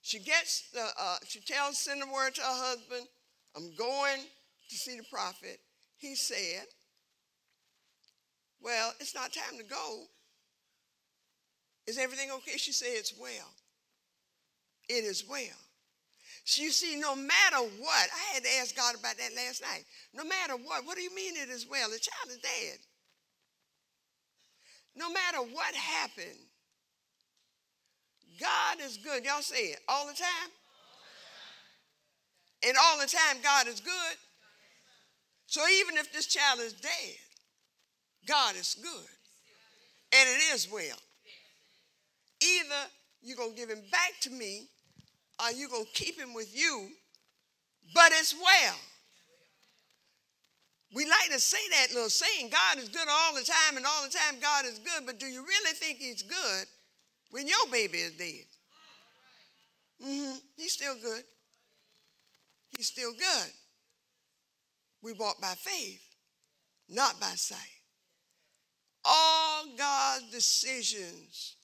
She 0.03 0.21
gets 0.21 0.71
the, 0.73 0.87
uh, 1.01 1.17
she 1.27 1.41
tells, 1.41 1.79
send 1.79 2.01
a 2.01 2.07
word 2.07 2.37
to 2.37 2.43
her 2.43 2.47
husband, 2.47 3.09
I'm 3.57 3.75
going 3.75 4.21
to 4.69 4.77
see 4.77 4.97
the 4.97 5.05
prophet. 5.11 5.59
He 5.97 6.15
said, 6.15 6.67
well, 8.63 8.93
it's 9.01 9.15
not 9.15 9.33
time 9.33 9.59
to 9.59 9.65
go. 9.65 10.05
Is 11.87 11.99
everything 11.99 12.31
okay? 12.31 12.57
She 12.57 12.73
said, 12.73 12.89
it's 12.93 13.15
well. 13.19 13.51
It 14.89 15.05
is 15.05 15.25
well. 15.29 15.59
So 16.45 16.63
you 16.63 16.71
see, 16.71 16.97
no 16.97 17.15
matter 17.15 17.59
what, 17.59 18.09
I 18.15 18.35
had 18.35 18.43
to 18.43 18.49
ask 18.61 18.75
God 18.77 18.95
about 18.95 19.17
that 19.19 19.35
last 19.37 19.63
night. 19.63 19.85
No 20.15 20.25
matter 20.25 20.55
what, 20.55 20.87
what 20.87 20.97
do 20.97 21.03
you 21.03 21.15
mean 21.15 21.35
it 21.37 21.49
is 21.49 21.67
well? 21.69 21.89
The 21.91 21.99
child 21.99 22.29
is 22.29 22.39
dead. 22.39 22.79
No 24.97 25.11
matter 25.11 25.39
what 25.39 25.75
happened, 25.75 26.39
God 28.41 28.79
is 28.83 28.97
good. 28.97 29.25
Y'all 29.25 29.43
say 29.43 29.67
it 29.67 29.81
all 29.89 30.07
the 30.07 30.15
time? 30.15 30.51
And 32.67 32.77
all 32.81 32.99
the 32.99 33.07
time, 33.07 33.43
God 33.43 33.69
is 33.69 33.81
good. 33.81 34.17
So 35.47 35.63
even 35.81 35.97
if 35.97 36.13
this 36.13 36.27
child 36.27 36.61
is 36.61 36.75
dead, 36.75 37.17
God 38.27 38.55
is 38.57 38.77
good. 38.81 39.09
And 40.13 40.29
it 40.29 40.55
is 40.55 40.69
well. 40.71 40.99
Either 42.43 42.91
you're 43.23 43.37
going 43.37 43.53
to 43.53 43.57
give 43.57 43.69
him 43.69 43.83
back 43.91 44.13
to 44.23 44.31
me 44.31 44.67
or 45.41 45.53
you're 45.53 45.69
going 45.69 45.85
to 45.85 45.93
keep 45.93 46.19
him 46.19 46.35
with 46.35 46.57
you, 46.57 46.89
but 47.95 48.13
it's 48.13 48.35
well. 48.35 48.77
We 50.95 51.05
like 51.05 51.31
to 51.31 51.39
say 51.39 51.59
that 51.71 51.95
little 51.95 52.11
saying, 52.11 52.51
God 52.51 52.83
is 52.83 52.89
good 52.89 53.07
all 53.09 53.35
the 53.35 53.45
time, 53.45 53.77
and 53.77 53.87
all 53.87 54.03
the 54.03 54.11
time 54.11 54.41
God 54.41 54.65
is 54.65 54.81
good, 54.81 55.07
but 55.07 55.21
do 55.21 55.27
you 55.27 55.43
really 55.43 55.73
think 55.75 55.99
He's 55.99 56.23
good 56.23 56.67
when 57.31 57.47
your 57.47 57.67
baby 57.71 57.99
is 57.99 58.13
dead? 58.13 58.45
Mm-hmm. 60.05 60.39
He's 60.57 60.73
still 60.73 60.95
good. 61.01 61.23
He's 62.77 62.89
still 62.89 63.13
good. 63.13 63.53
We 65.03 65.13
walk 65.13 65.41
by 65.41 65.55
faith, 65.57 66.03
not 66.89 67.19
by 67.21 67.33
sight. 67.35 67.59
All 69.05 69.65
God's 69.79 70.31
decisions 70.31 71.57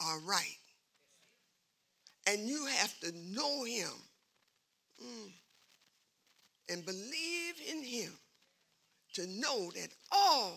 are 0.00 0.18
right. 0.20 0.58
And 2.26 2.48
you 2.48 2.66
have 2.66 2.98
to 3.00 3.12
know 3.12 3.64
Him 3.64 3.90
mm, 5.02 5.32
and 6.68 6.84
believe 6.84 7.54
in 7.68 7.82
Him 7.82 8.12
to 9.14 9.26
know 9.26 9.70
that 9.74 9.88
all 10.10 10.54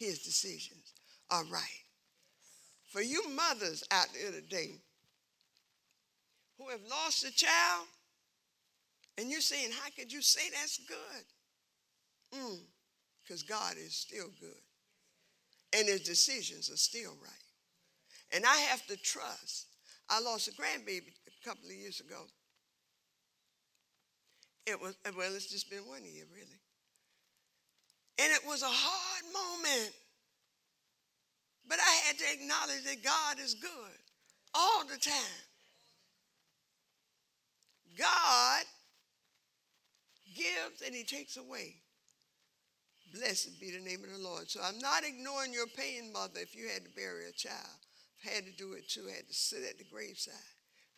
his 0.00 0.20
decisions 0.20 0.94
are 1.30 1.44
right. 1.44 1.84
For 2.88 3.02
you 3.02 3.22
mothers 3.30 3.84
out 3.90 4.08
there 4.14 4.32
today 4.32 4.72
who 6.58 6.68
have 6.70 6.80
lost 6.88 7.24
a 7.24 7.32
child, 7.32 7.86
and 9.20 9.30
you're 9.30 9.42
saying, 9.42 9.70
How 9.70 9.90
could 9.96 10.10
you 10.10 10.22
say 10.22 10.40
that's 10.50 10.80
good? 10.88 11.24
Because 13.22 13.42
mm, 13.42 13.48
God 13.48 13.74
is 13.76 13.94
still 13.94 14.30
good. 14.40 14.62
And 15.76 15.86
his 15.86 16.00
decisions 16.00 16.70
are 16.70 16.76
still 16.76 17.12
right. 17.22 18.34
And 18.34 18.44
I 18.46 18.56
have 18.70 18.84
to 18.86 18.96
trust. 18.96 19.66
I 20.08 20.20
lost 20.20 20.48
a 20.48 20.52
grandbaby 20.52 21.12
a 21.26 21.48
couple 21.48 21.68
of 21.68 21.76
years 21.76 22.00
ago. 22.00 22.22
It 24.66 24.80
was, 24.80 24.96
well, 25.16 25.34
it's 25.34 25.46
just 25.50 25.70
been 25.70 25.86
one 25.86 26.04
year, 26.04 26.24
really. 26.32 26.60
And 28.18 28.32
it 28.32 28.40
was 28.46 28.62
a 28.62 28.68
hard 28.68 29.24
moment. 29.32 29.94
But 31.68 31.78
I 31.78 32.06
had 32.06 32.18
to 32.18 32.24
acknowledge 32.32 32.84
that 32.84 33.04
God 33.04 33.38
is 33.42 33.54
good 33.54 33.70
all 34.54 34.84
the 34.84 34.98
time. 34.98 35.44
God 37.98 38.64
gives 40.34 40.82
and 40.84 40.94
he 40.94 41.04
takes 41.04 41.36
away. 41.36 41.76
Blessed 43.12 43.60
be 43.60 43.70
the 43.70 43.80
name 43.80 44.04
of 44.04 44.10
the 44.10 44.22
Lord. 44.22 44.48
So 44.48 44.60
I'm 44.62 44.78
not 44.78 45.04
ignoring 45.04 45.52
your 45.52 45.66
pain, 45.66 46.12
mother, 46.12 46.40
if 46.40 46.54
you 46.54 46.68
had 46.68 46.84
to 46.84 46.90
bury 46.90 47.28
a 47.28 47.32
child. 47.32 47.80
I 48.24 48.34
had 48.34 48.44
to 48.44 48.52
do 48.52 48.74
it 48.74 48.88
too. 48.88 49.06
I 49.10 49.16
had 49.16 49.28
to 49.28 49.34
sit 49.34 49.64
at 49.68 49.78
the 49.78 49.84
graveside 49.84 50.34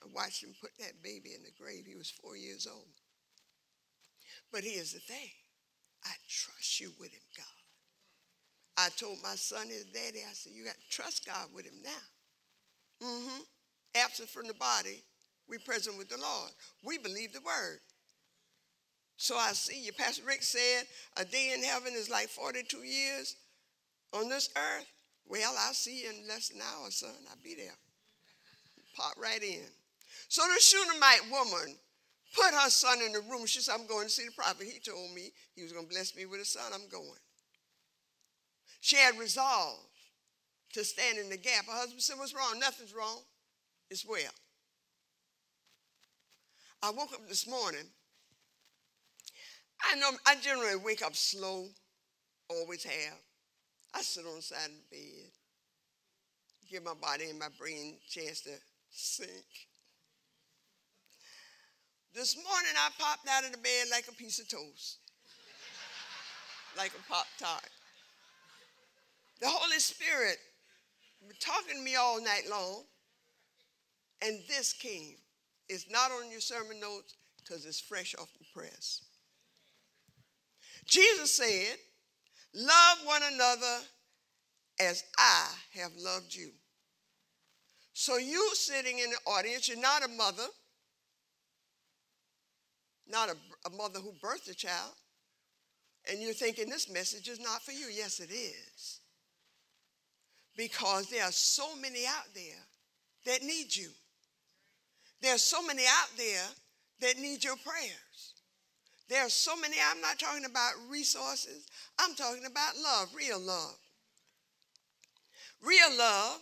and 0.02 0.12
watch 0.12 0.42
him 0.42 0.54
put 0.60 0.76
that 0.78 1.02
baby 1.02 1.32
in 1.34 1.42
the 1.42 1.54
grave. 1.58 1.84
He 1.86 1.96
was 1.96 2.10
four 2.10 2.36
years 2.36 2.66
old. 2.70 2.92
But 4.52 4.64
here's 4.64 4.92
the 4.92 5.00
thing 5.00 5.30
I 6.04 6.12
trust 6.28 6.80
you 6.80 6.92
with 6.98 7.12
him, 7.12 7.22
God. 7.36 7.46
I 8.76 8.88
told 8.96 9.18
my 9.22 9.34
son, 9.36 9.68
his 9.68 9.84
daddy, 9.84 10.20
I 10.28 10.32
said, 10.32 10.52
you 10.54 10.64
got 10.64 10.74
to 10.74 10.88
trust 10.90 11.26
God 11.26 11.48
with 11.54 11.66
him 11.66 11.80
now. 11.82 13.06
Mm-hmm. 13.06 13.42
Absent 13.96 14.28
from 14.28 14.46
the 14.46 14.54
body, 14.54 15.02
we 15.48 15.58
present 15.58 15.98
with 15.98 16.08
the 16.08 16.16
Lord. 16.16 16.50
We 16.82 16.98
believe 16.98 17.32
the 17.32 17.40
word. 17.40 17.80
So 19.22 19.36
I 19.36 19.52
see 19.52 19.80
you. 19.80 19.92
Pastor 19.92 20.24
Rick 20.26 20.42
said 20.42 20.82
a 21.16 21.24
day 21.24 21.52
in 21.54 21.62
heaven 21.62 21.92
is 21.94 22.10
like 22.10 22.26
42 22.26 22.78
years 22.78 23.36
on 24.12 24.28
this 24.28 24.50
earth. 24.56 24.86
Well, 25.28 25.54
I'll 25.60 25.74
see 25.74 26.02
you 26.02 26.10
in 26.10 26.26
less 26.26 26.48
than 26.48 26.58
an 26.58 26.64
hour, 26.66 26.90
son. 26.90 27.14
I'll 27.30 27.36
be 27.40 27.54
there. 27.54 27.76
Pop 28.96 29.12
right 29.16 29.40
in. 29.40 29.62
So 30.26 30.42
the 30.42 30.60
Shunammite 30.60 31.30
woman 31.30 31.76
put 32.34 32.52
her 32.52 32.68
son 32.68 32.98
in 33.00 33.12
the 33.12 33.20
room. 33.30 33.46
She 33.46 33.60
said, 33.60 33.76
I'm 33.78 33.86
going 33.86 34.06
to 34.06 34.10
see 34.10 34.24
the 34.24 34.32
prophet. 34.32 34.66
He 34.66 34.80
told 34.80 35.14
me 35.14 35.30
he 35.54 35.62
was 35.62 35.70
going 35.70 35.86
to 35.86 35.94
bless 35.94 36.16
me 36.16 36.26
with 36.26 36.40
a 36.40 36.44
son. 36.44 36.72
I'm 36.74 36.88
going. 36.88 37.06
She 38.80 38.96
had 38.96 39.16
resolved 39.20 39.86
to 40.72 40.82
stand 40.82 41.18
in 41.18 41.28
the 41.28 41.36
gap. 41.36 41.66
Her 41.66 41.78
husband 41.78 42.02
said, 42.02 42.18
What's 42.18 42.34
wrong? 42.34 42.58
Nothing's 42.58 42.92
wrong. 42.92 43.20
It's 43.88 44.04
well. 44.04 44.34
I 46.82 46.90
woke 46.90 47.12
up 47.12 47.28
this 47.28 47.46
morning. 47.48 47.86
I 49.90 49.96
know 49.96 50.10
I 50.26 50.36
generally 50.36 50.76
wake 50.76 51.02
up 51.02 51.14
slow, 51.16 51.66
always 52.48 52.84
have. 52.84 53.18
I 53.94 54.02
sit 54.02 54.24
on 54.26 54.36
the 54.36 54.42
side 54.42 54.66
of 54.66 54.90
the 54.90 54.96
bed, 54.96 55.30
give 56.70 56.84
my 56.84 56.94
body 56.94 57.28
and 57.28 57.38
my 57.38 57.48
brain 57.58 57.96
a 57.96 58.10
chance 58.10 58.40
to 58.42 58.50
sync. 58.90 59.44
This 62.14 62.36
morning 62.36 62.72
I 62.76 62.90
popped 62.98 63.28
out 63.28 63.44
of 63.44 63.52
the 63.52 63.58
bed 63.58 63.86
like 63.90 64.06
a 64.08 64.12
piece 64.12 64.38
of 64.38 64.48
toast, 64.48 64.98
like 66.76 66.92
a 66.98 67.12
Pop 67.12 67.26
Tart. 67.38 67.68
The 69.40 69.48
Holy 69.48 69.78
Spirit 69.78 70.36
was 71.26 71.36
talking 71.38 71.76
to 71.76 71.82
me 71.82 71.96
all 71.96 72.22
night 72.22 72.44
long, 72.50 72.84
and 74.22 74.38
this 74.48 74.72
came. 74.72 75.16
It's 75.68 75.90
not 75.90 76.10
on 76.10 76.30
your 76.30 76.40
sermon 76.40 76.80
notes 76.80 77.16
because 77.38 77.64
it's 77.66 77.80
fresh 77.80 78.14
off 78.18 78.28
the 78.38 78.44
press. 78.54 79.02
Jesus 80.86 81.36
said, 81.36 81.76
Love 82.54 82.98
one 83.04 83.22
another 83.32 83.78
as 84.80 85.04
I 85.16 85.48
have 85.80 85.92
loved 85.96 86.34
you. 86.34 86.50
So, 87.94 88.16
you 88.16 88.50
sitting 88.54 88.98
in 88.98 89.10
the 89.10 89.30
audience, 89.30 89.68
you're 89.68 89.78
not 89.78 90.04
a 90.04 90.08
mother, 90.08 90.46
not 93.06 93.28
a, 93.28 93.36
a 93.66 93.70
mother 93.70 94.00
who 94.00 94.12
birthed 94.22 94.50
a 94.50 94.54
child, 94.54 94.92
and 96.10 96.20
you're 96.20 96.32
thinking 96.32 96.68
this 96.68 96.90
message 96.90 97.28
is 97.28 97.40
not 97.40 97.62
for 97.62 97.72
you. 97.72 97.86
Yes, 97.92 98.20
it 98.20 98.30
is. 98.32 99.00
Because 100.56 101.08
there 101.08 101.24
are 101.24 101.32
so 101.32 101.76
many 101.76 102.06
out 102.06 102.28
there 102.34 102.66
that 103.26 103.42
need 103.42 103.74
you. 103.74 103.88
There 105.20 105.34
are 105.34 105.38
so 105.38 105.64
many 105.64 105.84
out 105.84 106.10
there 106.16 106.46
that 107.00 107.18
need 107.18 107.44
your 107.44 107.56
prayers. 107.56 108.11
There 109.12 109.26
are 109.26 109.28
so 109.28 109.54
many, 109.56 109.76
I'm 109.90 110.00
not 110.00 110.18
talking 110.18 110.46
about 110.46 110.72
resources, 110.88 111.66
I'm 111.98 112.14
talking 112.14 112.46
about 112.46 112.78
love, 112.82 113.10
real 113.14 113.38
love. 113.38 113.76
Real 115.60 115.98
love, 115.98 116.38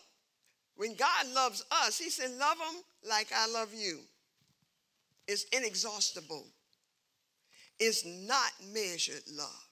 when 0.76 0.94
God 0.94 1.26
loves 1.34 1.64
us, 1.72 1.98
He 1.98 2.10
said, 2.10 2.30
Love 2.38 2.58
them 2.58 2.80
like 3.08 3.26
I 3.34 3.48
love 3.48 3.74
you. 3.74 3.98
It's 5.26 5.46
inexhaustible, 5.52 6.46
it's 7.80 8.06
not 8.06 8.52
measured 8.72 9.22
love. 9.32 9.66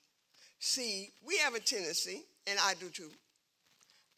See, 0.58 1.10
we 1.24 1.38
have 1.38 1.54
a 1.54 1.60
tendency, 1.60 2.24
and 2.48 2.58
I 2.58 2.74
do 2.80 2.88
too. 2.88 3.12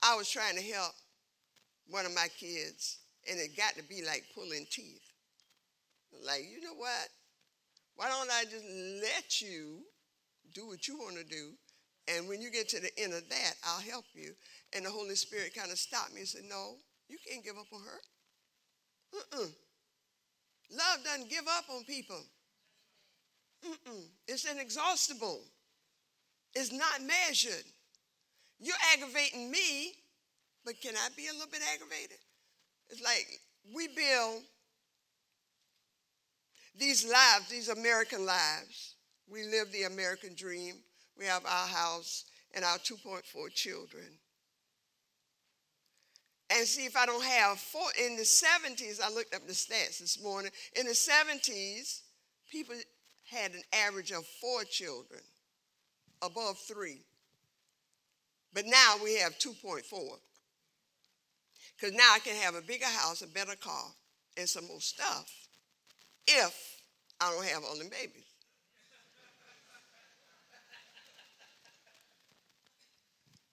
I 0.02 0.16
was 0.16 0.30
trying 0.30 0.56
to 0.56 0.62
help 0.62 0.94
one 1.86 2.06
of 2.06 2.14
my 2.14 2.28
kids, 2.38 3.00
and 3.30 3.38
it 3.38 3.58
got 3.58 3.74
to 3.74 3.82
be 3.82 4.02
like 4.06 4.24
pulling 4.34 4.64
teeth. 4.70 5.02
Like, 6.24 6.44
you 6.50 6.62
know 6.62 6.74
what? 6.74 7.08
Why 8.00 8.08
don't 8.08 8.30
I 8.30 8.44
just 8.44 8.64
let 9.02 9.42
you 9.42 9.80
do 10.54 10.68
what 10.68 10.88
you 10.88 10.96
want 10.96 11.18
to 11.18 11.24
do? 11.24 11.50
And 12.08 12.26
when 12.26 12.40
you 12.40 12.50
get 12.50 12.66
to 12.70 12.80
the 12.80 12.88
end 12.96 13.12
of 13.12 13.28
that, 13.28 13.52
I'll 13.62 13.82
help 13.82 14.06
you. 14.14 14.32
And 14.74 14.86
the 14.86 14.90
Holy 14.90 15.14
Spirit 15.14 15.54
kind 15.54 15.70
of 15.70 15.76
stopped 15.76 16.14
me 16.14 16.20
and 16.20 16.28
said, 16.28 16.44
No, 16.48 16.76
you 17.10 17.18
can't 17.28 17.44
give 17.44 17.58
up 17.58 17.66
on 17.70 17.80
her. 17.82 18.00
Love 19.36 21.04
doesn't 21.04 21.28
give 21.28 21.44
up 21.46 21.64
on 21.68 21.84
people. 21.84 22.22
Mm-mm. 23.66 24.04
It's 24.26 24.50
inexhaustible. 24.50 25.42
It's 26.54 26.72
not 26.72 27.02
measured. 27.02 27.66
You're 28.60 28.76
aggravating 28.94 29.50
me, 29.50 29.92
but 30.64 30.80
can 30.80 30.94
I 30.96 31.08
be 31.14 31.26
a 31.26 31.34
little 31.34 31.52
bit 31.52 31.60
aggravated? 31.74 32.16
It's 32.88 33.02
like 33.02 33.26
we 33.74 33.88
build 33.88 34.44
these 36.80 37.04
lives, 37.04 37.48
these 37.48 37.68
American 37.68 38.24
lives. 38.26 38.96
We 39.30 39.44
live 39.44 39.70
the 39.70 39.84
American 39.84 40.34
dream. 40.34 40.76
We 41.16 41.26
have 41.26 41.44
our 41.44 41.66
house 41.66 42.24
and 42.54 42.64
our 42.64 42.78
2.4 42.78 43.22
children. 43.54 44.06
And 46.52 46.66
see 46.66 46.86
if 46.86 46.96
I 46.96 47.06
don't 47.06 47.22
have 47.22 47.58
four. 47.60 47.86
In 48.04 48.16
the 48.16 48.22
70s, 48.22 49.00
I 49.00 49.12
looked 49.12 49.34
up 49.34 49.46
the 49.46 49.52
stats 49.52 50.00
this 50.00 50.20
morning. 50.20 50.50
In 50.74 50.86
the 50.86 50.92
70s, 50.92 52.00
people 52.50 52.74
had 53.30 53.52
an 53.52 53.62
average 53.86 54.10
of 54.10 54.26
four 54.40 54.64
children, 54.64 55.20
above 56.22 56.58
three. 56.58 57.04
But 58.52 58.64
now 58.66 58.96
we 59.04 59.16
have 59.18 59.38
2.4. 59.38 59.84
Because 61.76 61.94
now 61.94 62.10
I 62.12 62.18
can 62.18 62.34
have 62.36 62.56
a 62.56 62.62
bigger 62.62 62.86
house, 62.86 63.22
a 63.22 63.28
better 63.28 63.54
car, 63.54 63.92
and 64.36 64.48
some 64.48 64.66
more 64.66 64.80
stuff 64.80 65.30
if 66.30 66.82
I 67.20 67.30
don't 67.30 67.44
have 67.46 67.62
them 67.78 67.88
babies. 67.90 68.24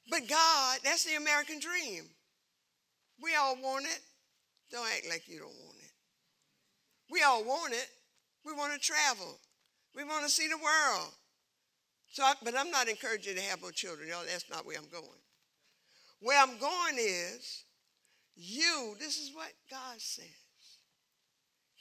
But 0.09 0.27
God, 0.27 0.79
that's 0.83 1.03
the 1.03 1.15
American 1.15 1.59
dream. 1.59 2.05
We 3.21 3.35
all 3.35 3.57
want 3.61 3.85
it. 3.85 3.99
Don't 4.71 4.87
act 4.95 5.07
like 5.09 5.27
you 5.27 5.39
don't 5.39 5.47
want 5.47 5.77
it. 5.79 5.91
We 7.11 7.23
all 7.23 7.43
want 7.43 7.73
it. 7.73 7.89
We 8.45 8.53
want 8.53 8.73
to 8.73 8.79
travel. 8.79 9.39
We 9.95 10.03
want 10.03 10.23
to 10.23 10.29
see 10.29 10.47
the 10.47 10.57
world. 10.57 11.11
So, 12.11 12.23
I, 12.23 12.33
but 12.43 12.57
I'm 12.57 12.71
not 12.71 12.87
encouraging 12.87 13.35
you 13.35 13.39
to 13.39 13.45
have 13.47 13.61
more 13.61 13.71
children, 13.71 14.07
y'all. 14.07 14.23
That's 14.25 14.49
not 14.49 14.65
where 14.65 14.77
I'm 14.77 14.89
going. 14.89 15.21
Where 16.21 16.41
I'm 16.41 16.57
going 16.57 16.97
is 16.97 17.65
you, 18.35 18.95
this 18.99 19.17
is 19.17 19.33
what 19.33 19.51
God 19.69 19.99
says, 19.99 20.25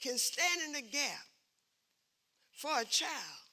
can 0.01 0.17
stand 0.17 0.61
in 0.65 0.73
the 0.73 0.81
gap 0.81 1.25
for 2.51 2.71
a 2.79 2.85
child 2.85 3.47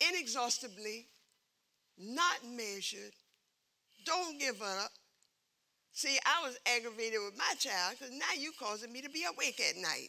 inexhaustibly, 0.00 1.08
not 1.98 2.44
measured, 2.44 3.12
don't 4.04 4.38
give 4.38 4.60
up. 4.60 4.90
See, 5.92 6.18
I 6.26 6.46
was 6.46 6.58
aggravated 6.66 7.20
with 7.24 7.38
my 7.38 7.54
child 7.58 7.96
because 7.98 8.12
now 8.12 8.34
you're 8.36 8.52
causing 8.58 8.92
me 8.92 9.00
to 9.02 9.10
be 9.10 9.24
awake 9.24 9.60
at 9.60 9.76
night. 9.76 10.08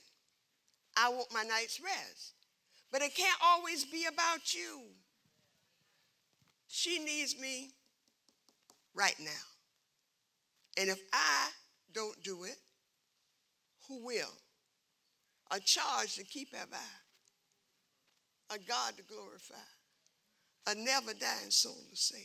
I 0.97 1.09
want 1.09 1.31
my 1.31 1.43
night's 1.43 1.79
rest. 1.79 2.33
But 2.91 3.01
it 3.01 3.15
can't 3.15 3.37
always 3.43 3.85
be 3.85 4.05
about 4.05 4.53
you. 4.53 4.81
She 6.67 6.99
needs 6.99 7.39
me 7.39 7.71
right 8.93 9.15
now. 9.19 9.31
And 10.77 10.89
if 10.89 10.99
I 11.13 11.49
don't 11.93 12.21
do 12.23 12.43
it, 12.45 12.57
who 13.87 14.03
will? 14.03 14.33
A 15.51 15.59
charge 15.59 16.15
to 16.15 16.23
keep 16.23 16.55
have 16.55 16.69
I, 16.73 18.55
a 18.55 18.57
God 18.57 18.97
to 18.97 19.03
glorify, 19.03 19.55
a 20.67 20.75
never 20.75 21.13
dying 21.13 21.51
soul 21.51 21.77
to 21.91 21.95
save, 21.95 22.19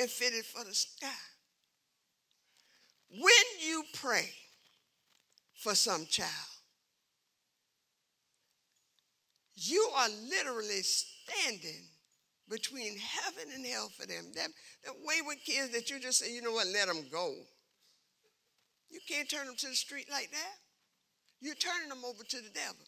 and 0.00 0.08
fitted 0.08 0.44
for 0.44 0.64
the 0.64 0.74
sky. 0.74 1.08
When 3.10 3.44
you 3.60 3.84
pray 3.92 4.30
for 5.54 5.74
some 5.74 6.06
child, 6.06 6.30
you 9.54 9.88
are 9.94 10.08
literally 10.28 10.82
standing 10.82 11.88
between 12.48 12.96
heaven 12.98 13.52
and 13.54 13.64
hell 13.64 13.90
for 13.96 14.06
them. 14.06 14.32
Them, 14.34 14.50
them 14.84 14.94
wayward 15.04 15.38
kids 15.44 15.70
that 15.70 15.90
you 15.90 16.00
just 16.00 16.18
say, 16.18 16.32
you 16.32 16.42
know 16.42 16.52
what, 16.52 16.66
let 16.68 16.88
them 16.88 17.04
go. 17.10 17.34
You 18.90 19.00
can't 19.08 19.28
turn 19.28 19.46
them 19.46 19.56
to 19.56 19.68
the 19.68 19.74
street 19.74 20.08
like 20.10 20.30
that. 20.30 20.56
You're 21.44 21.54
turning 21.56 21.90
them 21.90 22.06
over 22.06 22.24
to 22.24 22.36
the 22.36 22.48
devil. 22.54 22.86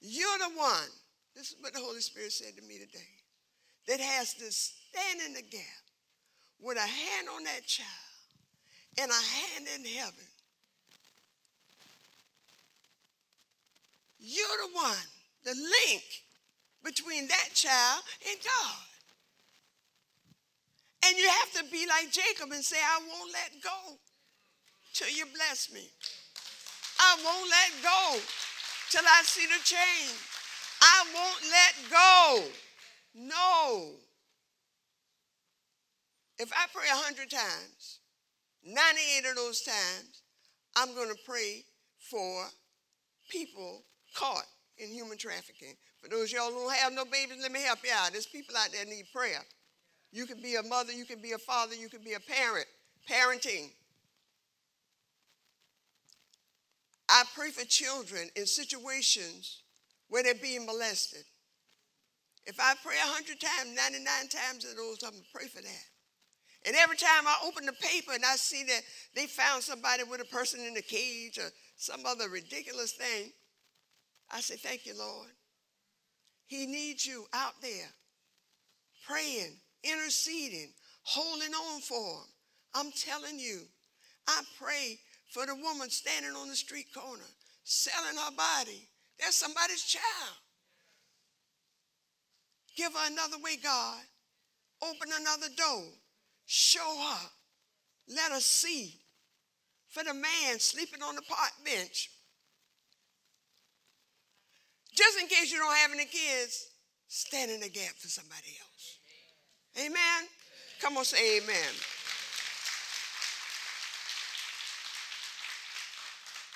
You're 0.00 0.38
the 0.38 0.56
one, 0.56 0.88
this 1.34 1.50
is 1.50 1.56
what 1.58 1.72
the 1.72 1.80
Holy 1.80 1.98
Spirit 1.98 2.30
said 2.30 2.56
to 2.56 2.62
me 2.62 2.78
today, 2.78 3.10
that 3.88 3.98
has 3.98 4.34
to 4.34 4.52
stand 4.52 5.20
in 5.26 5.32
the 5.34 5.42
gap 5.42 5.82
with 6.60 6.76
a 6.76 6.86
hand 6.86 7.26
on 7.34 7.42
that 7.42 7.66
child 7.66 7.88
and 9.00 9.10
a 9.10 9.14
hand 9.14 9.66
in 9.74 9.84
heaven. 9.84 10.28
You're 14.20 14.46
the 14.68 14.72
one, 14.72 15.08
the 15.42 15.54
link 15.54 16.04
between 16.84 17.26
that 17.26 17.48
child 17.52 18.04
and 18.30 18.38
God. 18.44 18.86
And 21.04 21.18
you 21.18 21.28
have 21.28 21.64
to 21.64 21.72
be 21.72 21.84
like 21.88 22.12
Jacob 22.12 22.52
and 22.52 22.62
say, 22.62 22.76
I 22.78 23.00
won't 23.00 23.32
let 23.32 23.60
go 23.60 23.98
till 24.92 25.08
you 25.08 25.24
bless 25.34 25.72
me. 25.72 25.90
I 27.04 27.16
won't 27.22 27.50
let 27.50 27.70
go 27.82 28.18
till 28.90 29.04
I 29.04 29.22
see 29.24 29.46
the 29.46 29.60
change. 29.62 30.18
I 30.80 31.04
won't 31.14 31.42
let 31.50 31.74
go. 31.90 32.44
No. 33.14 33.90
If 36.38 36.50
I 36.52 36.66
pray 36.74 36.88
a 36.90 36.96
hundred 36.96 37.30
times, 37.30 38.00
98 38.64 39.30
of 39.30 39.36
those 39.36 39.62
times, 39.62 40.22
I'm 40.76 40.94
going 40.94 41.08
to 41.08 41.18
pray 41.26 41.64
for 41.98 42.46
people 43.30 43.82
caught 44.14 44.46
in 44.78 44.88
human 44.88 45.18
trafficking. 45.18 45.74
For 46.00 46.08
those 46.08 46.32
y'all 46.32 46.50
who 46.50 46.64
don't 46.64 46.74
have 46.74 46.92
no 46.92 47.04
babies, 47.04 47.38
let 47.40 47.52
me 47.52 47.60
help 47.62 47.80
you 47.84 47.90
out. 47.94 48.12
There's 48.12 48.26
people 48.26 48.56
out 48.56 48.70
there 48.72 48.84
need 48.84 49.06
prayer. 49.14 49.40
You 50.10 50.26
can 50.26 50.40
be 50.40 50.54
a 50.56 50.62
mother, 50.62 50.92
you 50.92 51.04
can 51.04 51.20
be 51.20 51.32
a 51.32 51.38
father, 51.38 51.74
you 51.74 51.88
can 51.88 52.02
be 52.02 52.14
a 52.14 52.20
parent. 52.20 52.66
Parenting. 53.08 53.70
I 57.08 57.24
pray 57.34 57.50
for 57.50 57.64
children 57.64 58.28
in 58.36 58.46
situations 58.46 59.62
where 60.08 60.22
they're 60.22 60.34
being 60.34 60.66
molested. 60.66 61.24
If 62.46 62.60
I 62.60 62.74
pray 62.82 62.96
100 62.96 63.40
times, 63.40 63.74
99 63.74 64.04
times 64.28 64.64
of 64.64 64.76
those, 64.76 65.02
I'm 65.02 65.12
going 65.12 65.22
to 65.22 65.30
pray 65.32 65.46
for 65.46 65.62
that. 65.62 65.84
And 66.66 66.76
every 66.76 66.96
time 66.96 67.26
I 67.26 67.36
open 67.44 67.66
the 67.66 67.72
paper 67.72 68.12
and 68.12 68.24
I 68.24 68.36
see 68.36 68.64
that 68.64 68.80
they 69.14 69.26
found 69.26 69.62
somebody 69.62 70.02
with 70.02 70.20
a 70.20 70.24
person 70.24 70.60
in 70.60 70.76
a 70.76 70.82
cage 70.82 71.38
or 71.38 71.50
some 71.76 72.06
other 72.06 72.28
ridiculous 72.28 72.92
thing, 72.92 73.32
I 74.30 74.40
say, 74.40 74.56
Thank 74.56 74.86
you, 74.86 74.96
Lord. 74.98 75.28
He 76.46 76.66
needs 76.66 77.06
you 77.06 77.26
out 77.34 77.54
there 77.60 77.88
praying, 79.06 79.56
interceding, 79.82 80.72
holding 81.02 81.52
on 81.52 81.80
for 81.80 82.20
him. 82.20 82.26
I'm 82.74 82.92
telling 82.92 83.38
you, 83.38 83.62
I 84.26 84.42
pray 84.58 84.98
for 85.34 85.44
the 85.46 85.54
woman 85.56 85.90
standing 85.90 86.30
on 86.30 86.48
the 86.48 86.54
street 86.54 86.86
corner, 86.94 87.26
selling 87.64 88.16
her 88.16 88.30
body. 88.36 88.88
That's 89.18 89.34
somebody's 89.34 89.82
child. 89.82 90.36
Give 92.76 92.92
her 92.92 93.10
another 93.10 93.38
way, 93.42 93.56
God. 93.60 93.98
Open 94.80 95.08
another 95.20 95.48
door. 95.56 95.86
Show 96.46 96.86
her. 96.86 97.28
Let 98.14 98.30
her 98.30 98.40
see. 98.40 99.00
For 99.88 100.04
the 100.04 100.14
man 100.14 100.60
sleeping 100.60 101.02
on 101.02 101.16
the 101.16 101.22
park 101.22 101.52
bench. 101.64 102.10
Just 104.94 105.20
in 105.20 105.26
case 105.26 105.52
you 105.52 105.58
don't 105.58 105.76
have 105.76 105.90
any 105.92 106.04
kids, 106.04 106.68
stand 107.08 107.50
in 107.50 107.58
the 107.58 107.68
gap 107.68 107.94
for 107.98 108.06
somebody 108.06 108.56
else. 108.60 108.98
Amen. 109.84 110.28
Come 110.80 110.96
on, 110.96 111.04
say 111.04 111.38
amen. 111.38 111.74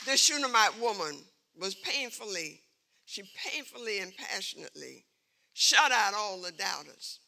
This 0.08 0.22
Shunammite 0.22 0.80
woman 0.80 1.18
was 1.60 1.74
painfully, 1.74 2.62
she 3.04 3.24
painfully 3.44 3.98
and 3.98 4.10
passionately 4.16 5.04
shut 5.52 5.92
out 5.92 6.14
all 6.14 6.40
the 6.40 6.50
doubters. 6.50 7.20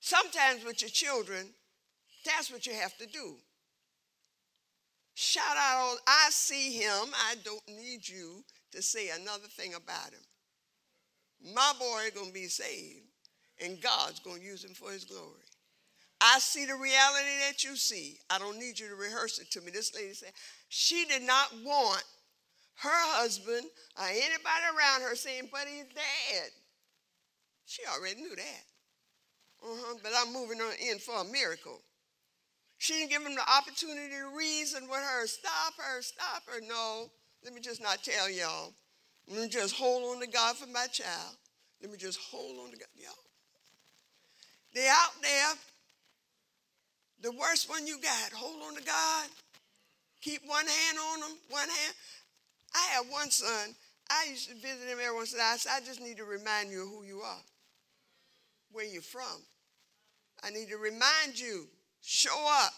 Sometimes 0.00 0.64
with 0.64 0.80
your 0.80 0.88
children, 0.88 1.50
that's 2.24 2.50
what 2.50 2.64
you 2.66 2.72
have 2.72 2.96
to 2.96 3.06
do. 3.06 3.34
Shout 5.12 5.58
out 5.58 5.76
all, 5.76 5.96
I 6.06 6.28
see 6.30 6.78
him, 6.78 7.12
I 7.28 7.34
don't 7.44 7.68
need 7.68 8.08
you 8.08 8.42
to 8.72 8.80
say 8.80 9.10
another 9.10 9.48
thing 9.48 9.74
about 9.74 10.14
him. 10.14 11.52
My 11.54 11.74
boy 11.78 12.08
gonna 12.14 12.32
be 12.32 12.46
saved, 12.46 13.04
and 13.62 13.82
God's 13.82 14.20
gonna 14.20 14.40
use 14.40 14.64
him 14.64 14.72
for 14.72 14.90
his 14.92 15.04
glory. 15.04 15.44
I 16.22 16.38
see 16.38 16.64
the 16.64 16.74
reality 16.74 17.38
that 17.46 17.62
you 17.64 17.76
see. 17.76 18.18
I 18.30 18.38
don't 18.38 18.58
need 18.58 18.78
you 18.78 18.88
to 18.88 18.96
rehearse 18.96 19.38
it 19.38 19.50
to 19.52 19.60
me. 19.60 19.70
This 19.70 19.94
lady 19.94 20.14
said 20.14 20.32
she 20.68 21.04
did 21.06 21.22
not 21.22 21.52
want 21.64 22.04
her 22.76 22.90
husband 23.16 23.64
or 23.98 24.06
anybody 24.06 24.64
around 24.76 25.02
her 25.02 25.16
saying, 25.16 25.48
but 25.50 25.66
he's 25.66 25.86
dead. 25.94 26.50
She 27.66 27.82
already 27.92 28.20
knew 28.20 28.34
that. 28.36 28.64
Uh-huh, 29.62 29.96
but 30.02 30.12
I'm 30.16 30.32
moving 30.32 30.58
her 30.58 30.72
in 30.90 30.98
for 30.98 31.20
a 31.20 31.24
miracle. 31.24 31.80
She 32.78 32.94
didn't 32.94 33.10
give 33.10 33.26
him 33.26 33.34
the 33.34 33.50
opportunity 33.50 34.08
to 34.10 34.36
reason 34.36 34.84
with 34.88 35.00
her. 35.00 35.26
Stop 35.26 35.74
her, 35.78 36.00
stop 36.00 36.42
her. 36.46 36.60
No, 36.60 37.10
let 37.44 37.52
me 37.52 37.60
just 37.60 37.82
not 37.82 38.04
tell 38.04 38.30
y'all. 38.30 38.72
Let 39.28 39.42
me 39.42 39.48
just 39.48 39.74
hold 39.74 40.14
on 40.14 40.20
to 40.20 40.28
God 40.28 40.56
for 40.56 40.68
my 40.68 40.86
child. 40.86 41.36
Let 41.82 41.90
me 41.90 41.98
just 41.98 42.18
hold 42.30 42.58
on 42.64 42.70
to 42.70 42.78
God. 42.78 42.88
Y'all. 42.96 43.12
They're 44.74 44.92
out 44.92 45.20
there. 45.20 45.54
The 47.20 47.32
worst 47.32 47.68
one 47.68 47.86
you 47.86 48.00
got, 48.00 48.32
hold 48.32 48.62
on 48.62 48.76
to 48.76 48.82
God. 48.82 49.26
Keep 50.20 50.42
one 50.46 50.66
hand 50.66 50.98
on 50.98 51.20
them, 51.20 51.38
one 51.48 51.68
hand. 51.68 51.94
I 52.74 52.94
have 52.94 53.06
one 53.08 53.30
son. 53.30 53.74
I 54.10 54.26
used 54.30 54.48
to 54.48 54.54
visit 54.54 54.88
him 54.88 54.98
every 55.00 55.14
once 55.14 55.32
in 55.32 55.38
a 55.38 55.42
while. 55.42 55.54
I 55.54 55.56
said, 55.56 55.72
I 55.76 55.84
just 55.84 56.00
need 56.00 56.16
to 56.16 56.24
remind 56.24 56.70
you 56.70 56.82
of 56.82 56.88
who 56.88 57.04
you 57.04 57.20
are, 57.20 57.42
where 58.72 58.84
you're 58.84 59.02
from. 59.02 59.42
I 60.42 60.50
need 60.50 60.68
to 60.68 60.76
remind 60.76 61.38
you, 61.38 61.66
show 62.00 62.46
up. 62.64 62.72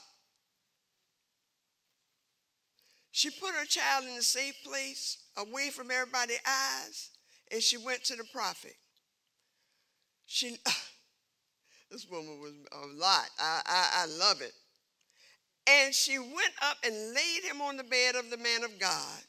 She 3.13 3.31
put 3.31 3.55
her 3.55 3.67
child 3.67 4.05
in 4.05 4.17
a 4.17 4.23
safe 4.23 4.57
place, 4.65 5.19
away 5.37 5.71
from 5.71 5.91
everybody's 5.91 6.39
eyes, 6.47 7.11
and 7.51 7.63
she 7.63 7.77
went 7.77 8.05
to 8.05 8.17
the 8.17 8.25
prophet. 8.33 8.75
She, 10.27 10.57
this 11.91 12.07
woman 12.09 12.41
was 12.41 12.53
a 12.73 12.87
lot. 12.99 13.29
I, 13.39 13.61
I, 13.67 14.03
I 14.03 14.07
love 14.07 14.41
it. 14.41 14.53
And 15.71 15.95
she 15.95 16.19
went 16.19 16.55
up 16.63 16.79
and 16.85 17.15
laid 17.15 17.45
him 17.45 17.63
on 17.63 17.77
the 17.77 17.85
bed 17.85 18.17
of 18.17 18.29
the 18.29 18.37
man 18.37 18.65
of 18.65 18.79
God, 18.81 19.21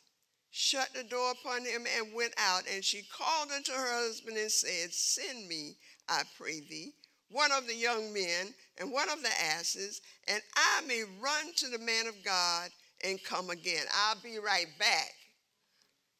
shut 0.50 0.90
the 0.96 1.04
door 1.04 1.34
upon 1.34 1.66
him, 1.66 1.86
and 1.98 2.16
went 2.16 2.34
out. 2.38 2.64
And 2.74 2.84
she 2.84 3.04
called 3.16 3.50
unto 3.56 3.72
her 3.72 4.02
husband 4.02 4.38
and 4.38 4.52
said, 4.52 4.92
Send 4.92 5.48
me, 5.48 5.76
I 6.10 6.24
pray 6.38 6.62
thee, 6.62 6.94
one 7.30 7.52
of 7.52 7.68
the 7.68 7.76
young 7.76 8.12
men 8.12 8.54
and 8.80 8.92
one 8.92 9.10
of 9.10 9.22
the 9.22 9.30
asses, 9.58 10.02
and 10.28 10.42
I 10.56 10.82
may 10.88 11.04
run 11.22 11.54
to 11.58 11.70
the 11.70 11.80
man 11.80 12.08
of 12.08 12.16
God 12.26 12.70
and 13.04 13.24
come 13.24 13.50
again. 13.50 13.86
I'll 13.94 14.22
be 14.22 14.38
right 14.40 14.68
back. 14.80 15.12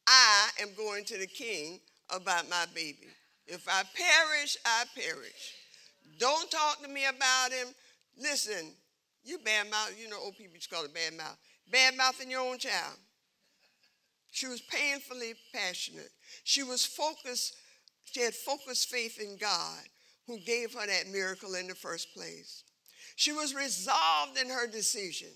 I 0.06 0.48
am 0.60 0.74
going 0.76 1.04
to 1.06 1.18
the 1.18 1.26
king 1.26 1.80
about 2.10 2.48
my 2.48 2.66
baby. 2.74 3.08
If 3.46 3.68
I 3.68 3.82
perish, 3.94 4.56
I 4.64 4.84
perish. 4.94 5.54
Don't 6.18 6.50
talk 6.50 6.82
to 6.82 6.88
me 6.88 7.06
about 7.06 7.52
him. 7.52 7.68
Listen, 8.18 8.72
you 9.24 9.38
bad 9.38 9.70
mouth, 9.70 9.94
you 10.00 10.08
know, 10.08 10.18
old 10.20 10.36
people 10.36 10.54
just 10.56 10.70
call 10.70 10.84
it 10.84 10.94
bad 10.94 11.16
mouth. 11.16 11.36
Bad 11.70 11.96
mouthing 11.96 12.30
your 12.30 12.40
own 12.40 12.58
child. 12.58 12.96
She 14.30 14.46
was 14.46 14.60
painfully 14.62 15.34
passionate. 15.54 16.10
She 16.44 16.62
was 16.62 16.84
focused, 16.84 17.54
she 18.04 18.20
had 18.20 18.34
focused 18.34 18.88
faith 18.88 19.20
in 19.20 19.36
God 19.36 19.80
who 20.26 20.38
gave 20.38 20.74
her 20.74 20.86
that 20.86 21.08
miracle 21.08 21.54
in 21.54 21.68
the 21.68 21.74
first 21.74 22.14
place. 22.14 22.64
She 23.16 23.32
was 23.32 23.54
resolved 23.54 24.38
in 24.40 24.48
her 24.48 24.66
decision, 24.66 25.28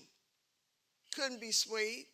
couldn't 1.15 1.39
be 1.39 1.51
swayed. 1.51 2.05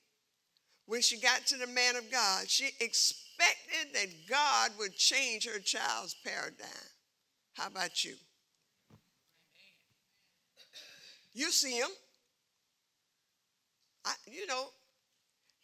When 0.85 1.01
she 1.01 1.17
got 1.17 1.47
to 1.47 1.57
the 1.57 1.67
man 1.67 1.95
of 1.95 2.11
God, 2.11 2.49
she 2.49 2.65
expected 2.81 3.93
that 3.93 4.27
God 4.29 4.71
would 4.77 4.97
change 4.97 5.47
her 5.47 5.59
child's 5.59 6.15
paradigm. 6.25 6.67
How 7.53 7.67
about 7.67 8.03
you? 8.03 8.15
You 11.33 11.51
see 11.51 11.79
them. 11.79 11.89
I, 14.05 14.13
you 14.29 14.45
know, 14.47 14.65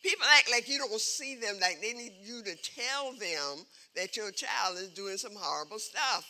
people 0.02 0.26
act 0.38 0.50
like 0.52 0.68
you 0.68 0.78
don't 0.78 1.00
see 1.00 1.36
them, 1.36 1.56
like 1.62 1.82
they 1.82 1.94
need 1.94 2.14
you 2.22 2.42
to 2.44 2.56
tell 2.56 3.12
them 3.12 3.66
that 3.96 4.16
your 4.16 4.32
child 4.32 4.78
is 4.78 4.90
doing 4.90 5.18
some 5.18 5.34
horrible 5.36 5.80
stuff. 5.80 6.26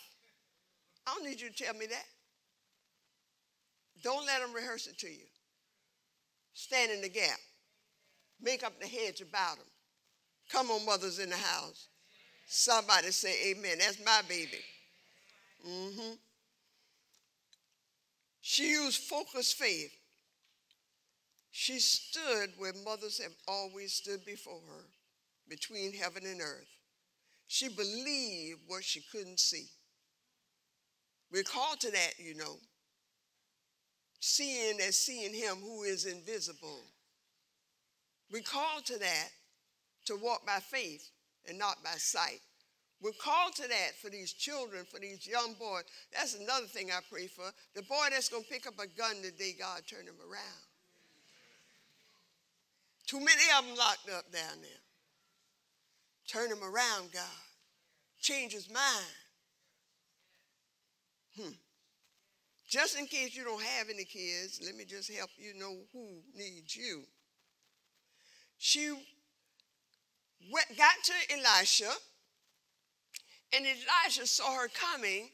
I 1.08 1.14
don't 1.14 1.26
need 1.26 1.40
you 1.40 1.50
to 1.50 1.64
tell 1.64 1.74
me 1.74 1.86
that. 1.88 2.06
Don't 4.04 4.26
let 4.26 4.42
them 4.42 4.54
rehearse 4.54 4.88
it 4.88 4.98
to 5.00 5.08
you. 5.08 5.26
Stand 6.54 6.92
in 6.92 7.02
the 7.02 7.10
gap. 7.10 7.38
Make 8.42 8.64
up 8.64 8.80
the 8.80 8.88
hedge 8.88 9.22
about 9.22 9.58
them. 9.58 9.66
Come 10.52 10.72
on, 10.72 10.86
mothers 10.86 11.20
in 11.20 11.30
the 11.30 11.36
house. 11.36 11.88
Somebody 12.48 13.12
say 13.12 13.52
amen. 13.52 13.78
That's 13.80 14.04
my 14.04 14.22
baby. 14.28 14.60
Mm-hmm. 15.68 16.14
She 18.52 18.72
used 18.72 19.04
focused 19.04 19.58
faith. 19.58 19.96
She 21.52 21.78
stood 21.78 22.50
where 22.58 22.74
mothers 22.84 23.22
have 23.22 23.36
always 23.48 23.94
stood 23.94 24.26
before 24.26 24.60
her, 24.68 24.86
between 25.48 25.94
heaven 25.94 26.26
and 26.26 26.42
earth. 26.42 26.66
She 27.46 27.70
believed 27.70 28.62
what 28.66 28.84
she 28.84 29.02
couldn't 29.12 29.40
see. 29.40 29.68
We're 31.32 31.44
called 31.44 31.80
to 31.82 31.92
that, 31.92 32.14
you 32.18 32.34
know. 32.34 32.56
Seeing 34.20 34.80
as 34.80 34.98
seeing 34.98 35.36
him 35.36 35.58
who 35.58 35.84
is 35.84 36.06
invisible. 36.06 36.82
We're 38.32 38.42
called 38.42 38.84
to 38.88 38.98
that 38.98 39.30
to 40.08 40.16
walk 40.16 40.44
by 40.48 40.58
faith 40.58 41.08
and 41.48 41.60
not 41.60 41.84
by 41.84 41.98
sight. 41.98 42.42
We're 43.02 43.12
called 43.12 43.56
to 43.56 43.68
that 43.68 43.92
for 44.02 44.10
these 44.10 44.34
children, 44.34 44.86
for 44.86 45.00
these 45.00 45.26
young 45.26 45.56
boys. 45.58 45.84
That's 46.14 46.36
another 46.36 46.68
thing 46.68 46.92
I 46.92 47.00
pray 47.10 47.28
for. 47.28 47.46
The 47.74 47.82
boy 47.84 48.08
that's 48.12 48.28
going 48.28 48.44
to 48.44 48.50
pick 48.50 48.68
up 48.68 48.78
a 48.78 48.88
gun 48.88 49.22
the 49.22 49.32
day 49.32 49.56
God 49.58 49.82
turn 49.88 50.06
him 50.06 50.20
around. 50.22 50.64
Too 53.08 53.20
many 53.20 53.42
of 53.58 53.66
them 53.66 53.76
locked 53.76 54.10
up 54.10 54.32
down 54.32 54.62
there. 54.62 54.70
Turn 56.28 56.52
him 56.52 56.64
around, 56.64 57.12
God. 57.14 57.24
Change 58.20 58.54
his 58.54 58.70
mind. 58.70 59.06
Hmm. 61.40 61.54
Just 62.68 63.00
in 63.00 63.08
case 63.08 63.36
you 63.36 63.44
don't 63.44 63.64
have 63.64 63.90
any 63.90 64.04
kids, 64.04 64.62
let 64.64 64.76
me 64.76 64.86
just 64.86 65.12
help 65.12 65.32
you 65.38 65.58
know 65.58 65.76
who 65.92 66.22
needs 66.36 66.76
you. 66.76 67.04
She 68.60 68.92
went, 70.52 70.78
got 70.78 70.94
to 71.06 71.14
Elisha, 71.36 71.90
and 73.54 73.66
Elijah 73.66 74.28
saw 74.28 74.56
her 74.56 74.70
coming. 74.70 75.30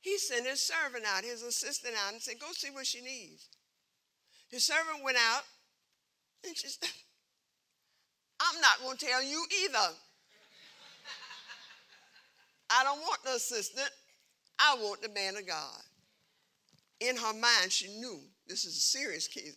He 0.00 0.18
sent 0.18 0.46
his 0.46 0.60
servant 0.60 1.04
out, 1.04 1.24
his 1.24 1.42
assistant 1.42 1.94
out, 2.06 2.12
and 2.12 2.22
said, 2.22 2.38
Go 2.40 2.46
see 2.52 2.70
what 2.70 2.86
she 2.86 3.00
needs. 3.00 3.48
His 4.48 4.64
servant 4.64 5.02
went 5.02 5.16
out, 5.16 5.42
and 6.46 6.56
she 6.56 6.68
said, 6.68 6.88
I'm 8.40 8.60
not 8.60 8.80
going 8.82 8.96
to 8.96 9.06
tell 9.06 9.22
you 9.22 9.44
either. 9.64 9.94
I 12.70 12.84
don't 12.84 13.00
want 13.00 13.22
the 13.24 13.34
assistant. 13.34 13.90
I 14.58 14.76
want 14.80 15.02
the 15.02 15.08
man 15.08 15.36
of 15.36 15.46
God. 15.46 15.80
In 17.00 17.16
her 17.16 17.32
mind, 17.32 17.70
she 17.70 17.88
knew 17.88 18.20
this 18.46 18.64
is 18.64 18.76
a 18.76 18.80
serious 18.80 19.28
case. 19.28 19.56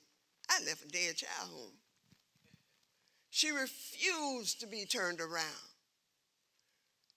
I 0.50 0.64
left 0.66 0.84
a 0.84 0.88
dead 0.88 1.16
child 1.16 1.52
home. 1.52 1.74
She 3.30 3.52
refused 3.52 4.60
to 4.62 4.68
be 4.68 4.86
turned 4.86 5.22
around. 5.22 5.69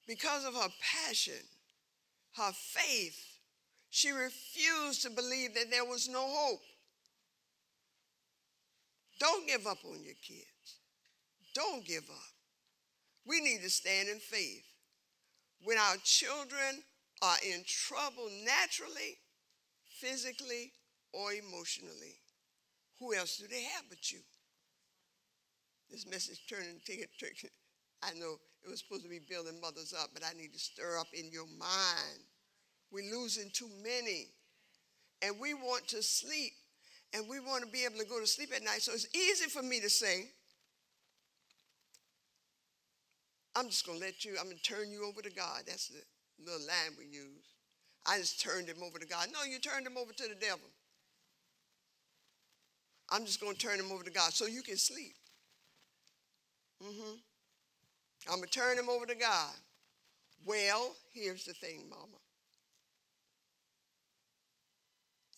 Because 0.06 0.44
of 0.44 0.54
her 0.54 0.68
passion, 0.80 1.46
her 2.36 2.52
faith, 2.52 3.38
she 3.90 4.10
refused 4.10 5.02
to 5.02 5.10
believe 5.10 5.54
that 5.54 5.70
there 5.70 5.84
was 5.84 6.08
no 6.08 6.26
hope. 6.26 6.62
Don't 9.20 9.46
give 9.46 9.66
up 9.66 9.78
on 9.84 10.02
your 10.02 10.14
kids. 10.26 10.80
Don't 11.54 11.84
give 11.84 12.04
up. 12.10 12.32
We 13.26 13.40
need 13.40 13.62
to 13.62 13.70
stand 13.70 14.08
in 14.08 14.18
faith. 14.18 14.64
When 15.62 15.78
our 15.78 15.96
children 16.02 16.82
are 17.22 17.36
in 17.46 17.62
trouble 17.64 18.28
naturally, 18.44 19.18
physically, 20.00 20.72
or 21.12 21.32
emotionally, 21.32 22.16
who 22.98 23.14
else 23.14 23.36
do 23.36 23.46
they 23.46 23.62
have 23.62 23.84
but 23.88 24.10
you? 24.10 24.18
This 25.90 26.06
message 26.06 26.40
turning 26.48 26.80
I 28.02 28.12
know 28.18 28.36
it 28.64 28.70
was 28.70 28.80
supposed 28.80 29.02
to 29.04 29.08
be 29.08 29.20
building 29.28 29.60
mothers 29.60 29.94
up, 29.98 30.10
but 30.12 30.22
I 30.24 30.36
need 30.36 30.52
to 30.52 30.58
stir 30.58 30.98
up 30.98 31.08
in 31.12 31.30
your 31.30 31.46
mind. 31.58 32.20
We're 32.90 33.10
losing 33.12 33.50
too 33.52 33.68
many. 33.82 34.28
And 35.22 35.38
we 35.40 35.54
want 35.54 35.86
to 35.88 36.02
sleep 36.02 36.52
and 37.14 37.28
we 37.28 37.38
want 37.40 37.64
to 37.64 37.70
be 37.70 37.84
able 37.84 37.98
to 37.98 38.06
go 38.06 38.18
to 38.18 38.26
sleep 38.26 38.50
at 38.54 38.62
night. 38.62 38.82
So 38.82 38.92
it's 38.92 39.06
easy 39.14 39.48
for 39.48 39.62
me 39.62 39.80
to 39.80 39.90
say, 39.90 40.28
I'm 43.54 43.68
just 43.68 43.86
going 43.86 43.98
to 43.98 44.04
let 44.04 44.24
you, 44.24 44.36
I'm 44.38 44.46
going 44.46 44.56
to 44.56 44.62
turn 44.62 44.90
you 44.90 45.06
over 45.06 45.22
to 45.22 45.30
God. 45.30 45.62
That's 45.66 45.88
the 45.88 46.02
little 46.44 46.66
line 46.66 46.96
we 46.98 47.04
use. 47.06 47.44
I 48.06 48.18
just 48.18 48.40
turned 48.40 48.68
him 48.68 48.82
over 48.82 48.98
to 48.98 49.06
God. 49.06 49.28
No, 49.32 49.44
you 49.44 49.58
turned 49.58 49.86
him 49.86 49.96
over 49.96 50.12
to 50.12 50.22
the 50.22 50.34
devil. 50.34 50.66
I'm 53.10 53.26
just 53.26 53.40
going 53.40 53.54
to 53.54 53.58
turn 53.58 53.78
him 53.78 53.92
over 53.92 54.02
to 54.02 54.10
God 54.10 54.32
so 54.32 54.46
you 54.46 54.62
can 54.62 54.76
sleep. 54.76 55.14
Mm-hmm. 56.82 57.16
I'm 58.28 58.36
going 58.36 58.48
to 58.48 58.58
turn 58.58 58.78
him 58.78 58.88
over 58.88 59.06
to 59.06 59.14
God. 59.14 59.54
Well, 60.44 60.94
here's 61.12 61.44
the 61.44 61.54
thing, 61.54 61.88
Mama. 61.88 62.18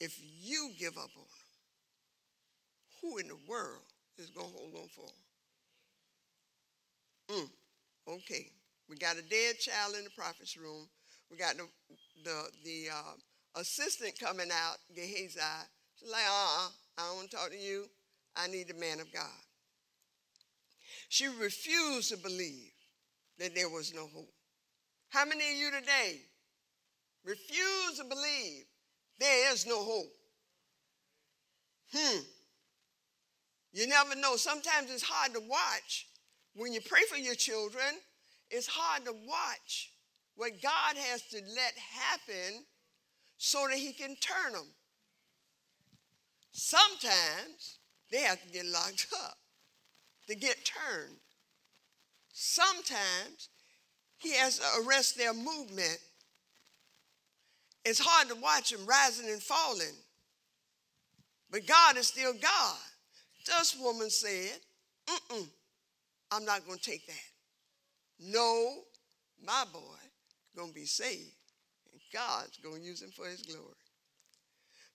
If 0.01 0.18
you 0.43 0.70
give 0.78 0.97
up 0.97 1.11
on 1.16 1.22
him, 1.22 1.45
who 3.01 3.18
in 3.18 3.28
the 3.28 3.39
world 3.49 3.85
is 4.18 4.30
going 4.30 4.49
to 4.49 4.53
hold 4.53 4.74
on 4.74 4.89
for 4.89 5.07
him? 7.30 7.39
Mm, 7.41 8.14
okay. 8.14 8.51
We 8.89 8.97
got 8.97 9.16
a 9.16 9.22
dead 9.22 9.59
child 9.59 9.95
in 9.97 10.05
the 10.05 10.11
prophet's 10.11 10.57
room. 10.57 10.89
We 11.30 11.37
got 11.39 11.57
the, 11.57 11.66
the, 12.22 12.51
the 12.64 12.89
uh, 12.93 13.61
assistant 13.61 14.18
coming 14.20 14.51
out, 14.53 14.76
Gehazi. 14.95 15.41
She's 15.97 16.11
like, 16.11 16.22
uh-uh, 16.28 16.68
I 16.99 17.09
don't 17.09 17.16
want 17.16 17.30
to 17.30 17.37
talk 17.37 17.51
to 17.51 17.57
you. 17.57 17.87
I 18.37 18.49
need 18.49 18.68
the 18.68 18.74
man 18.74 19.01
of 19.01 19.12
God. 19.12 19.24
She 21.09 21.28
refused 21.28 22.11
to 22.11 22.18
believe 22.18 22.74
that 23.39 23.55
there 23.55 23.68
was 23.68 23.95
no 23.95 24.07
hope. 24.07 24.32
How 25.11 25.24
many 25.24 25.45
of 25.53 25.57
you 25.57 25.70
today 25.70 26.20
refuse 27.24 27.99
to 27.99 28.05
believe 28.05 28.64
there 29.18 29.53
is 29.53 29.66
no 29.66 29.82
hope? 29.82 30.12
Hmm. 31.95 32.20
You 33.72 33.89
never 33.89 34.14
know. 34.16 34.37
Sometimes 34.37 34.91
it's 34.91 35.03
hard 35.03 35.35
to 35.35 35.41
watch. 35.41 36.09
When 36.55 36.72
you 36.72 36.80
pray 36.80 37.03
for 37.09 37.16
your 37.16 37.35
children, 37.35 37.85
it's 38.51 38.68
hard 38.68 39.05
to 39.05 39.12
watch 39.12 39.93
what 40.37 40.62
God 40.62 40.97
has 40.97 41.22
to 41.30 41.37
let 41.37 41.74
happen 41.76 42.64
so 43.37 43.66
that 43.68 43.78
He 43.78 43.93
can 43.93 44.16
turn 44.16 44.53
them. 44.53 44.68
Sometimes 46.53 47.78
they 48.12 48.20
have 48.20 48.41
to 48.43 48.49
get 48.49 48.66
locked 48.66 49.09
up 49.24 49.37
to 50.28 50.37
get 50.37 50.64
turned. 50.64 51.16
Sometimes 52.35 53.49
he 54.18 54.35
has 54.35 54.59
to 54.59 54.64
arrest 54.82 55.16
their 55.16 55.32
movement. 55.32 55.99
It's 57.85 58.01
hard 58.01 58.28
to 58.28 58.35
watch 58.35 58.70
them 58.70 58.85
rising 58.87 59.30
and 59.30 59.41
falling. 59.41 59.95
But 61.49 61.66
God 61.66 61.97
is 61.97 62.09
still 62.09 62.32
God. 62.32 62.76
This 63.47 63.76
woman 63.80 64.11
said, 64.11 64.59
Mm-mm, 65.07 65.47
I'm 66.32 66.45
not 66.45 66.66
going 66.66 66.78
to 66.78 66.91
take 66.91 67.07
that. 67.07 67.14
No, 68.18 68.80
my 69.41 69.64
boy 69.72 69.80
going 70.57 70.70
to 70.70 70.74
be 70.74 70.87
saved. 70.87 71.30
And 71.93 72.01
God's 72.12 72.57
going 72.59 72.80
to 72.80 72.87
use 72.87 73.01
him 73.01 73.11
for 73.11 73.26
his 73.26 73.43
glory. 73.43 73.76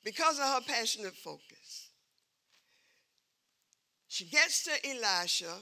Because 0.04 0.40
of 0.40 0.46
her 0.46 0.62
passionate 0.68 1.16
focus, 1.16 1.90
she 4.10 4.26
gets 4.26 4.64
to 4.64 4.72
Elisha, 4.90 5.54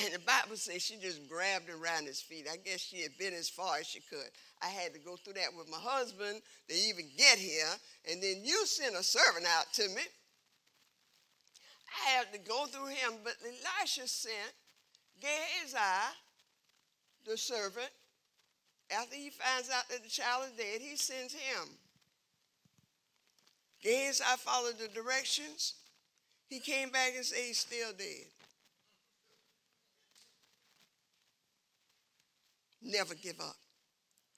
and 0.00 0.14
the 0.14 0.18
Bible 0.20 0.56
says 0.56 0.82
she 0.82 0.96
just 0.96 1.28
grabbed 1.28 1.68
around 1.68 2.06
his 2.06 2.20
feet. 2.20 2.46
I 2.50 2.56
guess 2.56 2.80
she 2.80 3.02
had 3.02 3.16
been 3.18 3.34
as 3.34 3.50
far 3.50 3.76
as 3.78 3.86
she 3.86 4.00
could. 4.00 4.30
I 4.62 4.68
had 4.68 4.94
to 4.94 4.98
go 4.98 5.16
through 5.16 5.34
that 5.34 5.54
with 5.56 5.68
my 5.68 5.78
husband 5.78 6.40
to 6.68 6.74
even 6.74 7.10
get 7.16 7.38
here, 7.38 7.68
and 8.10 8.22
then 8.22 8.42
you 8.42 8.64
sent 8.64 8.94
a 8.94 9.02
servant 9.02 9.46
out 9.46 9.66
to 9.74 9.88
me. 9.88 10.02
I 12.06 12.10
had 12.10 12.32
to 12.32 12.38
go 12.38 12.64
through 12.66 12.86
him, 12.86 13.20
but 13.22 13.34
Elisha 13.44 14.08
sent 14.08 14.52
Gehazi, 15.20 15.76
the 17.26 17.36
servant, 17.36 17.90
after 18.90 19.14
he 19.14 19.30
finds 19.30 19.70
out 19.70 19.88
that 19.90 20.02
the 20.02 20.08
child 20.08 20.44
is 20.46 20.56
dead, 20.56 20.80
he 20.80 20.96
sends 20.96 21.34
him. 21.34 21.68
Gehazi 23.82 24.24
followed 24.38 24.78
the 24.78 24.88
directions. 24.88 25.74
He 26.48 26.60
came 26.60 26.90
back 26.90 27.12
and 27.14 27.24
said 27.24 27.40
he's 27.46 27.58
still 27.58 27.92
dead. 27.96 28.26
Never 32.82 33.14
give 33.14 33.40
up. 33.40 33.56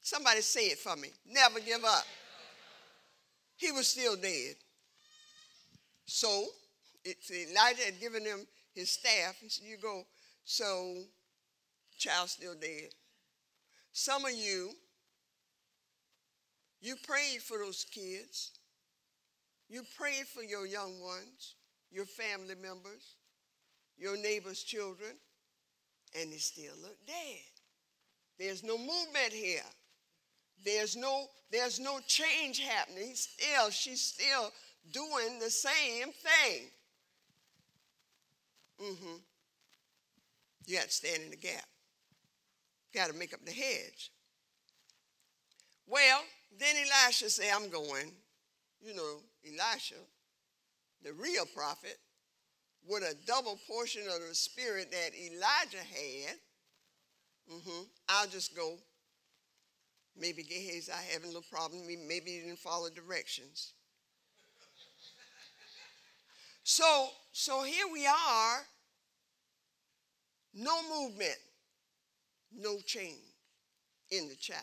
Somebody 0.01 0.41
say 0.43 0.67
it 0.67 0.79
for 0.79 0.97
me. 0.97 1.09
Never 1.27 1.61
give 1.61 1.83
up. 1.85 2.05
He 3.57 3.73
was 3.73 3.89
still 3.89 4.17
dead. 4.17 4.57
So 6.05 6.47
Elijah 7.07 7.85
had 7.85 8.01
given 8.01 8.25
him 8.25 8.47
his 8.75 8.91
staff. 8.91 9.37
He 9.41 9.49
said, 9.49 9.67
You 9.67 9.77
go. 9.79 10.05
So 10.45 10.97
child 11.99 12.29
still 12.29 12.55
dead. 12.61 12.91
Some 13.93 14.25
of 14.25 14.33
you, 14.33 14.73
you 16.83 16.97
prayed 17.07 17.41
for 17.41 17.59
those 17.59 17.87
kids. 17.91 18.51
You 19.69 19.83
prayed 19.97 20.27
for 20.27 20.43
your 20.43 20.67
young 20.67 21.01
ones 21.01 21.55
your 21.95 22.05
family 22.05 22.57
members, 22.61 23.15
your 23.97 24.17
neighbor's 24.21 24.65
children, 24.65 25.13
and 26.19 26.33
they 26.33 26.39
still 26.39 26.75
look 26.83 26.97
dead. 27.07 27.54
There's 28.39 28.63
no 28.63 28.77
movement 28.77 29.33
here. 29.33 29.63
There's 30.65 30.97
no, 30.97 31.27
there's 31.51 31.79
no 31.79 32.01
change 32.07 32.61
happening. 32.61 33.13
Still, 33.15 33.71
she's 33.71 34.01
still 34.01 34.51
doing 34.93 35.39
the 35.39 35.51
same 35.51 36.09
thing. 36.13 36.63
Mm-hmm. 38.83 39.17
You 40.67 40.77
got 40.77 40.87
to 40.87 40.93
stand 40.93 41.23
in 41.23 41.31
the 41.31 41.37
gap. 41.37 41.67
Got 42.95 43.09
to 43.09 43.15
make 43.15 43.35
up 43.35 43.45
the 43.45 43.53
hedge. 43.53 44.11
Well, 45.87 46.23
then 46.59 46.77
Elisha 46.77 47.31
said, 47.31 47.51
I'm 47.55 47.69
going. 47.69 48.13
You 48.81 48.95
know, 48.95 49.17
Elisha 49.47 49.97
the 51.05 51.13
real 51.13 51.45
prophet, 51.55 51.99
with 52.89 53.03
a 53.03 53.15
double 53.27 53.59
portion 53.69 54.03
of 54.09 54.27
the 54.27 54.35
spirit 54.35 54.91
that 54.91 55.11
Elijah 55.15 55.77
had, 55.77 56.37
mm-hmm, 57.53 57.83
I'll 58.09 58.29
just 58.29 58.55
go. 58.55 58.79
Maybe 60.17 60.43
Gehazi 60.45 60.93
having 61.11 61.25
a 61.25 61.33
little 61.33 61.45
problem. 61.51 61.83
Maybe 61.87 62.31
he 62.31 62.41
didn't 62.41 62.59
follow 62.59 62.89
directions. 62.89 63.73
so, 66.63 67.09
so 67.33 67.63
here 67.65 67.87
we 67.93 68.07
are. 68.07 68.61
No 70.55 70.83
movement, 70.89 71.39
no 72.57 72.79
change 72.87 73.19
in 74.11 74.29
the 74.29 74.37
child. 74.37 74.61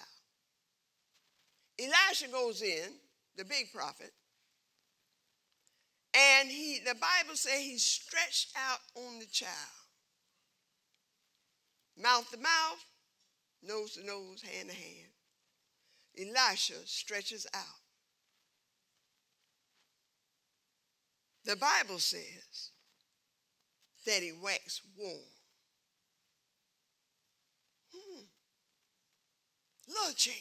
Elisha 1.77 2.29
goes 2.31 2.61
in, 2.61 2.93
the 3.35 3.43
big 3.43 3.73
prophet, 3.73 4.13
and 6.13 6.49
he, 6.49 6.79
the 6.85 6.95
Bible 6.95 7.35
says 7.35 7.59
he 7.59 7.77
stretched 7.77 8.53
out 8.55 8.79
on 8.95 9.19
the 9.19 9.25
child. 9.25 9.80
Mouth 12.01 12.29
to 12.31 12.37
mouth, 12.37 12.85
nose 13.61 13.93
to 13.93 14.05
nose, 14.05 14.41
hand 14.41 14.69
to 14.69 14.75
hand. 14.75 15.11
Elisha 16.17 16.85
stretches 16.85 17.45
out. 17.53 17.81
The 21.45 21.55
Bible 21.55 21.99
says 21.99 22.71
that 24.05 24.21
he 24.21 24.31
waxed 24.31 24.81
warm. 24.97 25.19
Hmm. 27.93 28.21
Little 29.87 30.13
change. 30.13 30.37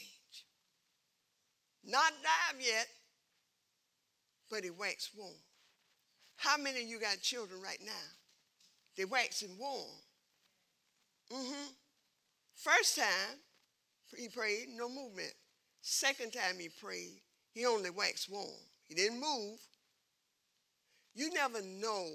Not 1.85 2.13
dive 2.23 2.61
yet, 2.61 2.87
but 4.51 4.65
he 4.65 4.71
waxed 4.71 5.11
warm. 5.17 5.35
How 6.37 6.57
many 6.57 6.83
of 6.83 6.89
you 6.89 6.99
got 7.01 7.21
children 7.21 7.61
right 7.63 7.81
now? 7.85 8.09
They 8.97 9.05
waxing 9.05 9.57
warm. 9.59 9.91
Mm-hmm. 11.33 11.71
First 12.57 12.97
time 12.97 13.39
he 14.17 14.29
prayed, 14.29 14.67
no 14.77 14.89
movement. 14.89 15.33
Second 15.83 16.33
time 16.33 16.59
he 16.59 16.69
prayed, 16.69 17.21
he 17.53 17.67
only 17.67 17.91
waxed 17.91 18.31
warm. 18.31 18.49
He 18.89 18.95
didn't 18.95 19.21
move. 19.21 19.59
You 21.15 21.33
never 21.33 21.63
know 21.63 22.09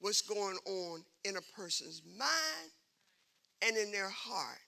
what's 0.00 0.22
going 0.22 0.58
on 0.66 1.04
in 1.24 1.36
a 1.36 1.40
person's 1.56 2.02
mind 2.18 2.70
and 3.62 3.76
in 3.76 3.90
their 3.90 4.10
heart. 4.10 4.58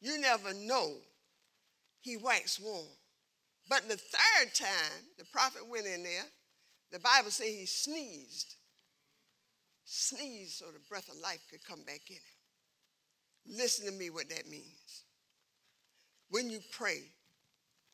You 0.00 0.20
never 0.20 0.54
know. 0.54 0.94
He 2.00 2.16
waxed 2.16 2.62
warm. 2.62 2.86
But 3.68 3.88
the 3.88 3.96
third 3.96 4.54
time 4.54 5.02
the 5.18 5.24
prophet 5.24 5.68
went 5.68 5.86
in 5.86 6.02
there, 6.02 6.24
the 6.92 7.00
Bible 7.00 7.30
says 7.30 7.48
he 7.48 7.66
sneezed. 7.66 8.54
Sneezed 9.84 10.58
so 10.58 10.66
the 10.66 10.80
breath 10.88 11.08
of 11.08 11.20
life 11.20 11.40
could 11.50 11.64
come 11.64 11.82
back 11.84 12.02
in 12.08 12.16
him. 12.16 12.35
Listen 13.48 13.86
to 13.86 13.92
me 13.92 14.10
what 14.10 14.28
that 14.30 14.48
means. 14.48 15.04
When 16.30 16.50
you 16.50 16.60
pray 16.72 17.02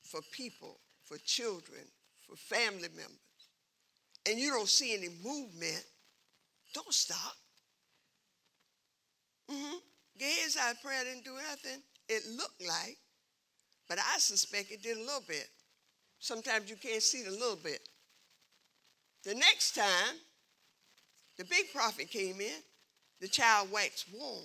for 0.02 0.20
people, 0.32 0.80
for 1.04 1.18
children, 1.18 1.82
for 2.26 2.36
family 2.36 2.88
members, 2.88 3.18
and 4.28 4.38
you 4.38 4.50
don't 4.50 4.68
see 4.68 4.94
any 4.94 5.08
movement, 5.22 5.84
don't 6.72 6.92
stop. 6.92 7.34
Mm-hmm. 9.50 9.76
Gehazi 10.18 10.60
prayer 10.82 11.04
didn't 11.04 11.24
do 11.24 11.34
nothing. 11.34 11.82
It 12.08 12.22
looked 12.36 12.62
like, 12.66 12.96
but 13.88 13.98
I 13.98 14.18
suspect 14.18 14.70
it 14.70 14.82
did 14.82 14.96
a 14.96 15.00
little 15.00 15.24
bit. 15.26 15.48
Sometimes 16.18 16.70
you 16.70 16.76
can't 16.76 17.02
see 17.02 17.22
the 17.22 17.30
little 17.30 17.58
bit. 17.62 17.80
The 19.24 19.34
next 19.34 19.74
time, 19.74 20.16
the 21.36 21.44
big 21.44 21.72
prophet 21.74 22.10
came 22.10 22.40
in, 22.40 22.60
the 23.20 23.28
child 23.28 23.70
waxed 23.72 24.06
warm. 24.12 24.44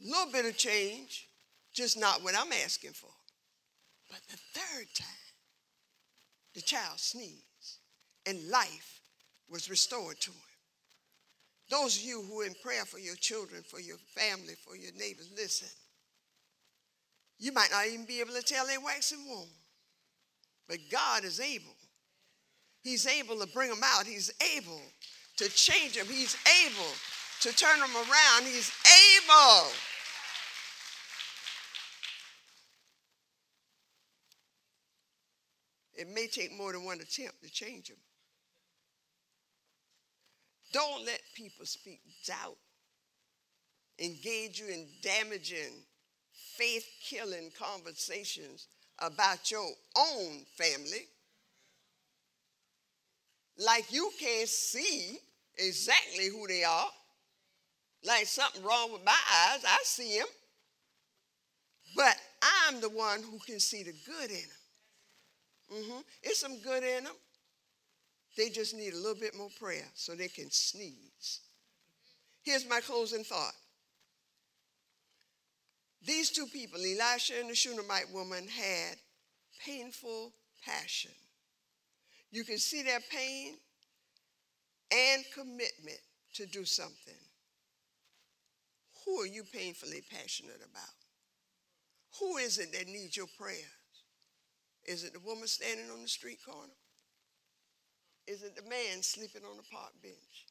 A 0.00 0.08
little 0.08 0.32
bit 0.32 0.44
of 0.44 0.56
change, 0.56 1.28
just 1.74 1.98
not 1.98 2.22
what 2.22 2.34
I'm 2.36 2.52
asking 2.52 2.92
for. 2.92 3.10
But 4.10 4.20
the 4.28 4.36
third 4.58 4.86
time, 4.94 5.08
the 6.54 6.62
child 6.62 6.98
sneezed 6.98 7.78
and 8.26 8.48
life 8.48 9.00
was 9.48 9.70
restored 9.70 10.20
to 10.20 10.30
him. 10.30 10.40
Those 11.70 11.98
of 11.98 12.02
you 12.02 12.22
who 12.22 12.40
are 12.40 12.46
in 12.46 12.54
prayer 12.62 12.84
for 12.84 12.98
your 12.98 13.16
children, 13.16 13.62
for 13.62 13.80
your 13.80 13.98
family, 14.14 14.54
for 14.66 14.76
your 14.76 14.92
neighbors, 14.92 15.30
listen. 15.36 15.68
You 17.38 17.52
might 17.52 17.70
not 17.70 17.86
even 17.86 18.06
be 18.06 18.20
able 18.20 18.34
to 18.34 18.42
tell 18.42 18.66
they're 18.66 18.80
waxing 18.80 19.24
warm, 19.26 19.48
but 20.68 20.78
God 20.90 21.24
is 21.24 21.40
able. 21.40 21.76
He's 22.82 23.06
able 23.06 23.38
to 23.38 23.46
bring 23.46 23.70
them 23.70 23.82
out. 23.84 24.06
He's 24.06 24.32
able 24.56 24.80
to 25.36 25.48
change 25.50 25.94
them. 25.94 26.06
He's 26.06 26.36
able 26.64 26.92
to 27.42 27.52
turn 27.52 27.78
them 27.80 27.94
around. 27.94 28.44
He's 28.44 28.72
able. 28.84 29.68
It 35.98 36.08
may 36.08 36.28
take 36.28 36.56
more 36.56 36.72
than 36.72 36.84
one 36.84 37.00
attempt 37.00 37.42
to 37.42 37.50
change 37.50 37.88
them. 37.88 37.96
Don't 40.72 41.04
let 41.04 41.20
people 41.34 41.66
speak 41.66 42.00
doubt, 42.24 42.56
engage 43.98 44.60
you 44.60 44.68
in 44.68 44.86
damaging, 45.02 45.82
faith 46.56 46.86
killing 47.02 47.50
conversations 47.58 48.68
about 49.00 49.50
your 49.50 49.68
own 49.96 50.44
family. 50.56 51.08
Like 53.56 53.92
you 53.92 54.12
can't 54.20 54.48
see 54.48 55.18
exactly 55.56 56.28
who 56.28 56.46
they 56.46 56.62
are. 56.62 56.90
Like 58.04 58.26
something 58.26 58.62
wrong 58.62 58.92
with 58.92 59.04
my 59.04 59.10
eyes, 59.50 59.64
I 59.66 59.78
see 59.82 60.18
them. 60.18 60.28
But 61.96 62.16
I'm 62.68 62.80
the 62.80 62.90
one 62.90 63.20
who 63.22 63.40
can 63.40 63.58
see 63.58 63.82
the 63.82 63.94
good 64.06 64.30
in 64.30 64.36
them. 64.36 64.57
Mm-hmm. 65.72 66.00
It's 66.22 66.40
some 66.40 66.60
good 66.60 66.82
in 66.82 67.04
them. 67.04 67.14
They 68.36 68.48
just 68.50 68.74
need 68.74 68.92
a 68.92 68.96
little 68.96 69.20
bit 69.20 69.36
more 69.36 69.50
prayer 69.60 69.86
so 69.94 70.14
they 70.14 70.28
can 70.28 70.50
sneeze. 70.50 71.40
Here's 72.42 72.68
my 72.68 72.80
closing 72.80 73.24
thought. 73.24 73.52
These 76.06 76.30
two 76.30 76.46
people, 76.46 76.80
Elisha 76.80 77.34
and 77.40 77.50
the 77.50 77.54
Shunammite 77.54 78.12
woman, 78.12 78.46
had 78.46 78.96
painful 79.64 80.32
passion. 80.64 81.10
You 82.30 82.44
can 82.44 82.58
see 82.58 82.82
their 82.82 83.00
pain 83.10 83.56
and 84.92 85.24
commitment 85.34 86.00
to 86.34 86.46
do 86.46 86.64
something. 86.64 87.14
Who 89.04 89.20
are 89.20 89.26
you 89.26 89.42
painfully 89.44 90.02
passionate 90.10 90.56
about? 90.56 90.94
Who 92.20 92.36
is 92.36 92.58
it 92.58 92.72
that 92.72 92.86
needs 92.86 93.16
your 93.16 93.26
prayers? 93.38 93.77
Is 94.88 95.04
it 95.04 95.12
the 95.12 95.20
woman 95.20 95.46
standing 95.46 95.90
on 95.90 96.00
the 96.00 96.08
street 96.08 96.38
corner? 96.42 96.72
Is 98.26 98.42
it 98.42 98.56
the 98.56 98.62
man 98.62 99.02
sleeping 99.02 99.42
on 99.44 99.58
the 99.58 99.62
park 99.70 99.92
bench? 100.02 100.46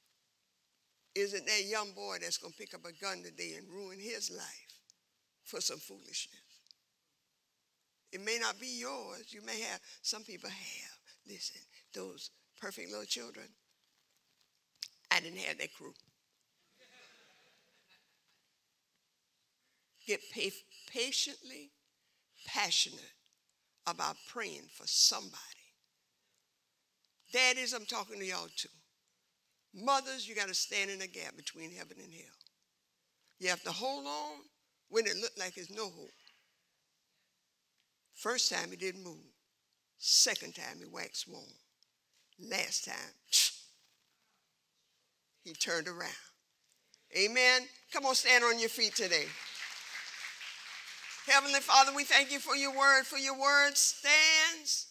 Is 1.15 1.33
it 1.33 1.47
that 1.47 1.65
young 1.65 1.91
boy 1.93 2.17
that's 2.21 2.37
going 2.37 2.53
to 2.53 2.57
pick 2.57 2.75
up 2.75 2.85
a 2.85 2.93
gun 3.03 3.23
today 3.23 3.55
and 3.57 3.67
ruin 3.67 3.97
his 3.99 4.29
life 4.29 4.73
for 5.43 5.59
some 5.59 5.79
foolishness? 5.79 6.43
It 8.11 8.23
may 8.23 8.37
not 8.39 8.59
be 8.59 8.79
yours. 8.79 9.25
You 9.33 9.41
may 9.41 9.59
have, 9.61 9.79
some 10.03 10.23
people 10.23 10.51
have. 10.51 10.99
Listen, 11.27 11.61
those 11.95 12.29
perfect 12.61 12.91
little 12.91 13.05
children. 13.05 13.47
I 15.09 15.19
didn't 15.19 15.39
have 15.39 15.57
that 15.57 15.73
crew. 15.73 15.93
Get 20.05 20.21
patiently 20.93 21.71
passionate 22.45 23.16
about 23.87 24.17
praying 24.27 24.67
for 24.75 24.85
somebody 24.85 25.37
Daddies, 27.31 27.73
I'm 27.73 27.85
talking 27.85 28.19
to 28.19 28.25
y'all 28.25 28.47
too. 28.55 28.69
Mothers, 29.73 30.27
you 30.27 30.35
got 30.35 30.47
to 30.47 30.53
stand 30.53 30.89
in 30.89 30.99
the 30.99 31.07
gap 31.07 31.35
between 31.35 31.71
heaven 31.71 31.97
and 32.01 32.11
hell. 32.11 32.35
You 33.39 33.49
have 33.49 33.61
to 33.63 33.71
hold 33.71 34.05
on 34.05 34.39
when 34.89 35.05
it 35.05 35.17
looked 35.17 35.37
like 35.37 35.55
there's 35.55 35.69
no 35.69 35.89
hope. 35.89 36.09
First 38.15 38.51
time 38.51 38.71
he 38.71 38.77
didn't 38.77 39.03
move. 39.03 39.33
Second 39.99 40.55
time 40.55 40.79
he 40.79 40.85
waxed 40.85 41.29
warm. 41.29 41.43
Last 42.39 42.85
time, 42.85 43.13
he 45.43 45.53
turned 45.53 45.87
around. 45.87 46.11
Amen. 47.15 47.61
Come 47.91 48.05
on, 48.05 48.15
stand 48.15 48.43
on 48.43 48.59
your 48.59 48.69
feet 48.69 48.95
today. 48.95 49.25
Heavenly 51.27 51.59
Father, 51.59 51.91
we 51.93 52.05
thank 52.05 52.31
you 52.31 52.39
for 52.39 52.55
your 52.55 52.71
word, 52.71 53.03
for 53.03 53.17
your 53.17 53.37
word 53.37 53.75
stands 53.75 54.87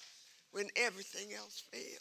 when 0.53 0.67
everything 0.77 1.33
else 1.35 1.63
fails. 1.73 1.99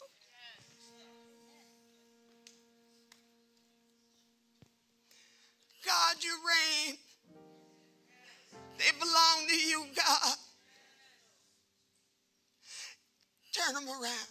God, 5.86 6.16
you 6.22 6.36
reign. 6.46 6.96
They 8.78 8.98
belong 8.98 9.48
to 9.48 9.56
you, 9.56 9.86
God. 9.94 10.36
Turn 13.54 13.74
them 13.74 13.88
around. 13.88 14.28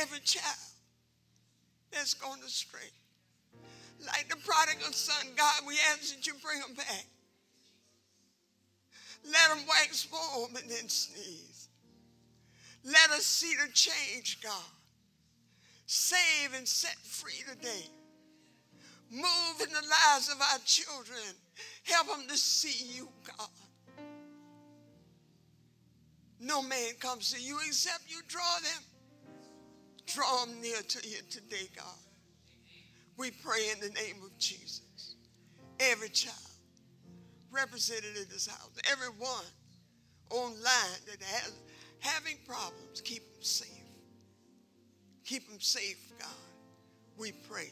Every 0.00 0.18
child 0.20 0.56
that's 1.92 2.14
gone 2.14 2.40
astray. 2.44 2.80
Like 4.04 4.28
the 4.28 4.36
prodigal 4.36 4.92
son, 4.92 5.26
God, 5.36 5.62
we 5.66 5.74
ask 5.92 6.14
that 6.14 6.26
you 6.26 6.32
bring 6.42 6.60
them 6.60 6.74
back. 6.74 7.06
Let 9.30 9.50
them 9.50 9.66
wax 9.68 10.08
warm 10.10 10.56
and 10.56 10.70
then 10.70 10.88
sneeze. 10.88 11.68
Let 12.84 13.10
us 13.10 13.24
see 13.24 13.54
the 13.54 13.70
change, 13.72 14.40
God. 14.42 14.52
Save 15.86 16.54
and 16.56 16.66
set 16.66 16.96
free 16.98 17.42
today. 17.48 17.86
Move 19.10 19.60
in 19.62 19.68
the 19.70 19.82
lives 19.82 20.30
of 20.30 20.40
our 20.40 20.58
children. 20.64 21.34
Help 21.84 22.08
them 22.08 22.26
to 22.28 22.36
see 22.36 22.94
you, 22.94 23.08
God. 23.38 23.48
No 26.40 26.62
man 26.62 26.92
comes 27.00 27.32
to 27.32 27.40
you 27.40 27.58
except 27.66 28.04
you 28.08 28.20
draw 28.28 28.58
them. 28.62 28.82
Draw 30.06 30.44
them 30.44 30.60
near 30.60 30.82
to 30.82 31.08
you 31.08 31.18
today, 31.30 31.68
God. 31.76 31.86
We 33.16 33.30
pray 33.30 33.70
in 33.72 33.80
the 33.80 33.90
name 33.94 34.16
of 34.24 34.36
Jesus. 34.38 35.16
every 35.80 36.08
child 36.10 36.47
represented 37.50 38.16
in 38.16 38.28
this 38.30 38.46
house, 38.46 38.70
everyone 38.90 39.44
online 40.30 41.00
that 41.06 41.22
has 41.22 41.52
having 42.00 42.36
problems, 42.46 43.00
keep 43.00 43.22
them 43.34 43.42
safe. 43.42 43.68
Keep 45.24 45.48
them 45.48 45.60
safe, 45.60 45.98
God. 46.18 46.28
We 47.18 47.32
pray 47.50 47.70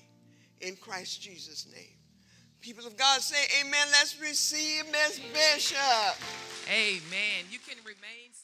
in 0.60 0.76
Christ 0.76 1.22
Jesus' 1.22 1.66
name. 1.72 1.96
People 2.60 2.86
of 2.86 2.96
God 2.96 3.20
say 3.20 3.38
amen. 3.60 3.86
Let's 3.92 4.20
receive 4.20 4.84
Miss 4.90 5.20
Bishop. 5.32 6.16
Amen. 6.68 7.44
You 7.50 7.58
can 7.60 7.78
remain. 7.84 8.35